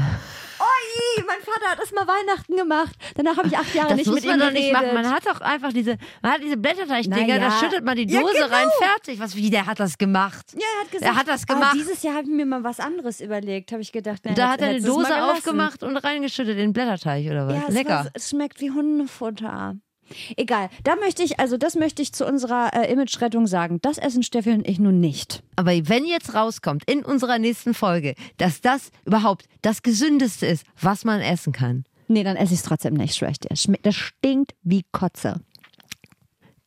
Vater 1.52 1.70
hat 1.72 1.78
das 1.80 1.92
mal 1.92 2.06
Weihnachten 2.06 2.56
gemacht. 2.56 2.92
Danach 3.14 3.36
habe 3.36 3.48
ich 3.48 3.56
acht 3.56 3.74
Jahre 3.74 3.88
das 3.90 3.96
nicht 3.98 4.06
muss 4.06 4.16
mit 4.16 4.24
man 4.26 4.34
ihm 4.34 4.40
doch 4.40 4.50
nicht 4.52 4.70
geredet. 4.70 4.92
machen. 4.92 4.94
Man 4.94 5.10
hat 5.12 5.26
doch 5.26 5.40
einfach 5.40 5.72
diese, 5.72 5.96
man 6.22 6.32
hat 6.32 6.42
diese 6.42 6.56
Blätterteig-Dinger, 6.56 7.36
ja. 7.36 7.38
da 7.38 7.50
schüttet 7.58 7.84
man 7.84 7.96
die 7.96 8.06
Ja, 8.08 8.20
Dose 8.20 8.34
genau. 8.34 8.46
rein, 8.46 8.68
fertig. 8.80 9.20
Was, 9.20 9.36
wie, 9.36 9.50
der 9.50 9.66
hat 9.66 9.80
das 9.80 9.98
gemacht? 9.98 10.46
Ja, 10.54 10.60
er 10.60 10.84
hat 10.84 10.90
gesagt, 10.92 11.12
Er 11.12 11.16
hat 11.18 11.28
das 11.28 11.42
ah, 11.48 11.54
gemacht. 11.54 11.74
dieses 11.74 12.02
Jahr 12.02 12.14
habe 12.14 12.24
ich 12.24 12.30
mir 12.32 12.46
mal 12.46 12.64
was 12.64 12.80
anderes 12.80 13.20
überlegt, 13.20 13.72
habe 13.72 13.82
ich 13.82 13.92
gedacht. 13.92 14.22
Na, 14.24 14.32
da 14.32 14.48
hat 14.50 14.60
er 14.60 14.68
eine 14.68 14.78
es 14.78 14.84
Dose 14.84 15.24
aufgemacht 15.24 15.82
und 15.82 15.96
reingeschüttet 15.96 16.52
in 16.54 16.58
den 16.68 16.72
Blätterteig 16.72 17.26
oder 17.26 17.46
was? 17.46 17.54
Ja, 17.54 17.62
es, 17.68 17.74
Lecker. 17.74 17.90
war, 17.90 18.06
es 18.14 18.30
schmeckt 18.30 18.60
wie 18.60 18.70
Hundefutter. 18.70 19.76
Egal, 20.36 20.70
da 20.84 20.96
möchte 20.96 21.22
ich, 21.22 21.40
also 21.40 21.56
das 21.56 21.74
möchte 21.74 22.02
ich 22.02 22.12
zu 22.12 22.26
unserer 22.26 22.72
äh, 22.74 22.92
Image-Rettung 22.92 23.46
sagen. 23.46 23.80
Das 23.82 23.98
essen 23.98 24.22
Steffi 24.22 24.50
und 24.50 24.68
ich 24.68 24.78
nun 24.78 25.00
nicht. 25.00 25.42
Aber 25.56 25.72
wenn 25.72 26.04
jetzt 26.04 26.34
rauskommt 26.34 26.84
in 26.90 27.04
unserer 27.04 27.38
nächsten 27.38 27.74
Folge, 27.74 28.14
dass 28.36 28.60
das 28.60 28.90
überhaupt 29.04 29.46
das 29.62 29.82
Gesündeste 29.82 30.46
ist, 30.46 30.64
was 30.80 31.04
man 31.04 31.20
essen 31.20 31.52
kann, 31.52 31.84
Nee, 32.12 32.24
dann 32.24 32.36
esse 32.36 32.52
ich 32.52 32.60
es 32.60 32.66
trotzdem 32.66 32.92
nicht, 32.92 33.16
schwör 33.16 33.30
ich 33.30 33.40
dir. 33.40 33.48
Das 33.82 33.94
stinkt 33.94 34.54
wie 34.62 34.84
Kotze. 34.92 35.40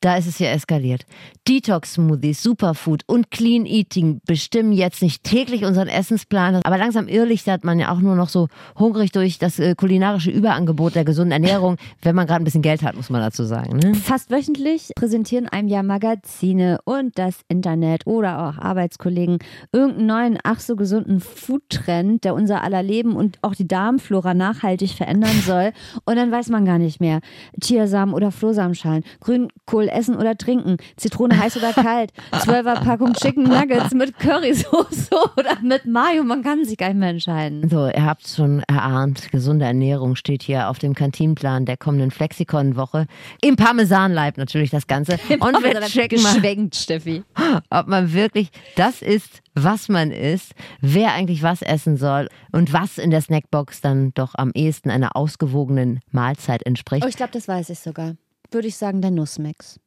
Da 0.02 0.18
ist 0.18 0.26
es 0.26 0.40
ja 0.40 0.50
eskaliert. 0.50 1.06
Detox-Smoothies, 1.48 2.42
Superfood 2.42 3.04
und 3.06 3.30
Clean 3.30 3.68
Eating 3.68 4.20
bestimmen 4.26 4.72
jetzt 4.72 5.04
nicht 5.04 5.24
täglich 5.24 5.64
unseren 5.64 5.88
Essensplan, 5.88 6.62
aber 6.64 6.78
langsam 6.80 7.08
irrlichtert 7.08 7.64
man 7.64 7.80
ja 7.80 7.92
auch 7.92 8.00
nur 8.00 8.16
noch 8.16 8.30
so 8.30 8.48
hungrig 8.80 9.12
durch 9.12 9.38
das 9.38 9.60
äh, 9.60 9.76
kulinarische 9.76 10.32
Überangebot 10.32 10.96
der 10.96 11.06
gesunden 11.06 11.32
Ernährung, 11.32 11.78
wenn 12.02 12.16
man 12.16 12.26
gerade 12.26 12.42
ein 12.42 12.46
bisschen 12.46 12.64
Geld 12.64 12.82
hat, 12.82 12.96
muss 12.96 13.12
man 13.12 13.22
dazu 13.22 13.44
sagen. 13.44 13.78
Ne? 13.78 13.94
Fast 13.94 14.32
wöchentlich 14.32 14.92
präsentieren 14.96 15.48
einem 15.48 15.68
ja 15.68 15.84
Magazine 15.84 16.80
und 16.84 17.18
das 17.20 17.42
Internet 17.48 18.08
oder 18.08 18.48
auch 18.48 18.58
Arbeitskollegen 18.58 19.38
irgendeinen 19.72 20.08
neuen, 20.08 20.38
ach 20.44 20.60
so 20.60 20.76
gesunden 20.76 21.20
Foodtrend, 21.20 22.24
der 22.24 22.34
unser 22.34 22.64
aller 22.64 22.82
Leben 22.82 23.16
und 23.16 23.38
auch 23.44 23.54
die 23.54 23.68
Darmflora 23.68 24.34
nachhaltig 24.34 24.94
verändern 24.94 25.42
soll. 25.46 25.74
Und 26.06 26.16
dann 26.16 26.32
weiß 26.32 26.50
man 26.50 26.66
gar 26.66 26.80
nicht 26.80 27.00
mehr. 27.00 27.20
Chiasamen 27.62 28.16
oder 28.16 28.32
Flohsamenschalen, 28.32 29.04
Grünkohl 29.20 29.90
essen 29.90 30.16
oder 30.16 30.38
trinken, 30.38 30.78
Zitrone 30.98 31.35
heiß 31.38 31.58
oder 31.58 31.74
kalt, 31.74 32.12
12er 32.32 32.84
Packung 32.84 33.14
Chicken 33.14 33.44
Nuggets 33.44 33.94
mit 33.94 34.18
Currysoße 34.20 35.10
oder 35.38 35.60
mit 35.62 35.86
Mayo. 35.86 36.24
Man 36.24 36.44
kann 36.44 36.66
sich 36.66 36.78
gar 36.78 36.90
nicht 36.90 36.98
mehr 37.00 37.10
entscheiden. 37.10 37.70
So, 37.70 37.88
ihr 37.88 38.06
habt 38.06 38.28
schon 38.28 38.62
erahnt, 38.68 39.32
gesunde 39.32 39.66
Ernährung 39.66 40.16
steht 40.16 40.44
hier 40.44 40.70
auf 40.70 40.80
dem 40.80 40.94
Kantinplan 40.94 41.66
der 41.66 41.78
kommenden 41.78 42.12
Flexikon-Woche. 42.12 43.08
Im 43.42 43.56
Parmesanleib 43.56 44.38
natürlich 44.38 44.70
das 44.70 44.88
Ganze. 44.88 45.14
Und 45.40 45.64
wir 45.64 45.82
checken 45.82 46.22
mal, 46.22 46.70
Steffi. 46.74 47.24
ob 47.70 47.88
man 47.88 48.14
wirklich 48.14 48.50
das 48.76 49.02
isst, 49.02 49.42
was 49.54 49.90
man 49.90 50.12
isst, 50.12 50.54
wer 50.82 51.14
eigentlich 51.14 51.44
was 51.44 51.62
essen 51.62 51.98
soll 51.98 52.28
und 52.52 52.74
was 52.74 52.98
in 52.98 53.12
der 53.12 53.22
Snackbox 53.22 53.82
dann 53.82 54.14
doch 54.14 54.36
am 54.36 54.52
ehesten 54.54 54.90
einer 54.90 55.16
ausgewogenen 55.16 56.02
Mahlzeit 56.12 56.66
entspricht. 56.66 57.06
Oh, 57.06 57.08
ich 57.08 57.18
glaube, 57.18 57.32
das 57.32 57.48
weiß 57.48 57.70
ich 57.70 57.80
sogar. 57.80 58.16
Würde 58.52 58.68
ich 58.68 58.78
sagen, 58.78 59.02
der 59.02 59.12
Nussmix. 59.12 59.80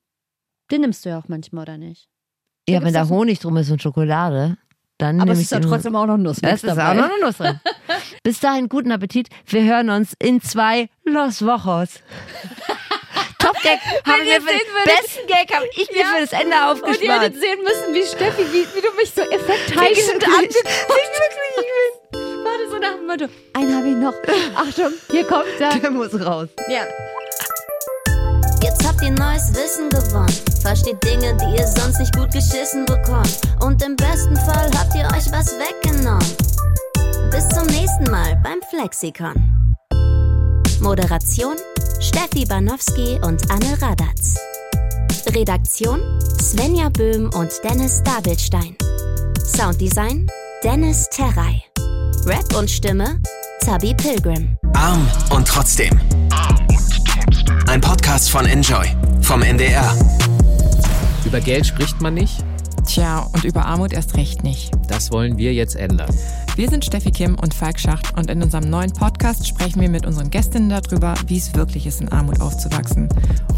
Den 0.71 0.81
nimmst 0.83 1.05
du 1.05 1.09
ja 1.11 1.19
auch 1.19 1.29
manchmal, 1.29 1.63
oder 1.63 1.79
nicht? 1.79 2.09
ja, 2.69 2.79
gibt's 2.81 2.87
wenn 2.87 2.95
da 2.95 3.09
Honig 3.09 3.39
drum 3.41 3.57
ist 3.57 3.71
und 3.71 3.81
Schokolade, 3.83 4.59
dann 4.99 5.21
Aber 5.21 5.33
es 5.33 5.41
ist 5.41 5.53
ja 5.53 5.59
den- 5.61 5.71
trotzdem 5.71 5.97
auch 5.97 6.07
noch 6.07 6.19
Nussmix 6.19 6.55
Es 6.57 6.65
ist 6.65 6.69
dabei. 6.77 6.91
auch 6.91 6.95
noch 6.95 7.11
eine 7.15 7.21
Nuss 7.25 7.37
drin. 7.39 7.61
Bis 8.23 8.41
dahin 8.41 8.69
guten 8.69 8.93
Appetit. 8.93 9.29
Wir 9.47 9.63
hören 9.65 9.89
uns 9.91 10.13
in 10.19 10.43
zwei 10.43 10.91
Los 11.05 11.41
Wochos. 11.47 12.01
Top 13.39 13.55
Gag 13.63 13.79
habe 14.05 14.19
ich 14.19 14.25
mir 14.25 14.35
ihr 14.35 14.41
für 14.43 14.49
den 14.49 14.61
besten 14.85 15.27
Gag 15.29 15.55
habe 15.55 15.65
ich 15.75 15.89
mir 15.93 16.05
für 16.05 16.21
das 16.21 16.33
Ende 16.33 16.47
Und 16.47 16.53
ihr 16.53 16.67
aufgespart. 16.73 17.23
hättet 17.23 17.41
sehen 17.41 17.59
müssen, 17.63 17.95
wie 17.95 18.03
Steffi, 18.05 18.43
wie, 18.53 18.67
wie 18.77 18.83
du 18.83 18.95
mich 18.97 19.11
so 19.13 19.23
effektheischend 19.23 20.25
anguckst. 20.27 20.65
Warte, 22.45 22.71
so 22.71 22.79
nach 22.79 22.95
dem 22.95 23.07
Motto, 23.07 23.27
einen 23.55 23.75
habe 23.77 23.89
ich 23.89 23.97
noch. 23.97 24.15
Achtung, 24.57 24.93
hier 25.11 25.25
kommt 25.25 25.47
er. 25.61 25.71
Der 25.79 25.91
muss 25.91 26.13
raus. 26.21 26.49
Ja. 26.69 26.83
Habt 28.99 29.11
ihr 29.11 29.17
neues 29.17 29.53
Wissen 29.55 29.89
gewonnen. 29.91 30.35
Versteht 30.61 31.01
Dinge, 31.05 31.37
die 31.37 31.57
ihr 31.57 31.69
sonst 31.69 32.01
nicht 32.01 32.17
gut 32.17 32.33
geschissen 32.33 32.85
bekommt. 32.85 33.39
Und 33.61 33.81
im 33.81 33.95
besten 33.95 34.35
Fall 34.35 34.69
habt 34.77 34.93
ihr 34.97 35.05
euch 35.17 35.31
was 35.31 35.55
weggenommen. 35.55 36.27
Bis 37.31 37.49
zum 37.49 37.65
nächsten 37.69 38.11
Mal 38.11 38.35
beim 38.43 38.59
Flexikon. 38.71 39.77
Moderation 40.81 41.55
Steffi 42.01 42.45
Banowski 42.45 43.21
und 43.23 43.49
Anne 43.53 43.81
Radatz. 43.81 44.35
Redaktion 45.33 46.01
Svenja 46.43 46.89
Böhm 46.89 47.31
und 47.35 47.53
Dennis 47.63 48.03
Dabelstein. 48.03 48.77
Sounddesign 49.45 50.29
Dennis 50.65 51.09
Terrei. 51.11 51.63
Rap 52.27 52.53
und 52.57 52.69
Stimme 52.69 53.21
Zabi 53.61 53.95
Pilgrim. 53.95 54.57
Arm 54.75 55.07
und 55.31 55.47
trotzdem. 55.47 56.01
Ein 57.69 57.83
Podcast 57.83 58.31
von 58.31 58.47
Enjoy 58.47 58.87
vom 59.21 59.43
NDR. 59.43 59.95
Über 61.27 61.39
Geld 61.39 61.67
spricht 61.67 62.01
man 62.01 62.15
nicht. 62.15 62.43
Tja, 62.89 63.29
und 63.35 63.45
über 63.45 63.67
Armut 63.67 63.93
erst 63.93 64.17
recht 64.17 64.43
nicht. 64.43 64.71
Das 64.89 65.13
wollen 65.13 65.37
wir 65.37 65.53
jetzt 65.53 65.77
ändern. 65.77 66.09
Wir 66.57 66.71
sind 66.71 66.87
Steffi 66.87 67.11
Kim 67.11 67.35
und 67.35 67.53
Falk 67.53 67.79
Schacht 67.79 68.17
und 68.17 68.31
in 68.31 68.43
unserem 68.43 68.71
neuen 68.71 68.95
Podcast 68.95 69.47
sprechen 69.47 69.83
wir 69.83 69.91
mit 69.91 70.07
unseren 70.07 70.31
Gästinnen 70.31 70.71
darüber, 70.71 71.13
wie 71.27 71.37
es 71.37 71.55
wirklich 71.55 71.87
ist, 71.87 72.01
in 72.01 72.11
Armut 72.11 72.41
aufzuwachsen 72.41 73.11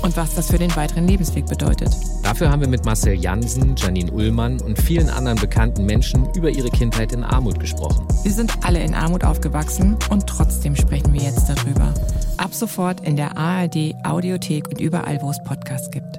und 0.03 0.17
was 0.17 0.35
das 0.35 0.51
für 0.51 0.59
den 0.59 0.75
weiteren 0.75 1.07
Lebensweg 1.07 1.47
bedeutet. 1.47 1.97
Dafür 2.25 2.51
haben 2.51 2.61
wir 2.61 2.69
mit 2.69 2.85
Marcel 2.85 3.15
Jansen, 3.15 3.77
Janine 3.77 4.11
Ullmann 4.11 4.61
und 4.61 4.83
vielen 4.83 5.09
anderen 5.09 5.39
bekannten 5.39 5.87
Menschen 5.87 6.29
über 6.35 6.51
ihre 6.51 6.71
Kindheit 6.71 7.13
in 7.13 7.23
Armut 7.23 7.61
gesprochen. 7.61 8.09
Wir 8.25 8.33
sind 8.33 8.53
alle 8.65 8.83
in 8.83 8.95
Armut 8.95 9.23
aufgewachsen 9.23 9.97
und 10.11 10.27
trotzdem 10.27 10.75
sprechen 10.75 11.13
wir 11.13 11.23
jetzt 11.23 11.49
darüber. 11.49 11.95
Ab 12.37 12.53
sofort 12.53 13.01
in 13.07 13.15
der 13.15 13.37
ARD 13.37 13.95
Audiothek 14.03 14.69
und 14.69 14.81
überall, 14.81 15.23
wo 15.23 15.31
es 15.31 15.41
Podcasts 15.45 15.93
gibt. 15.93 16.19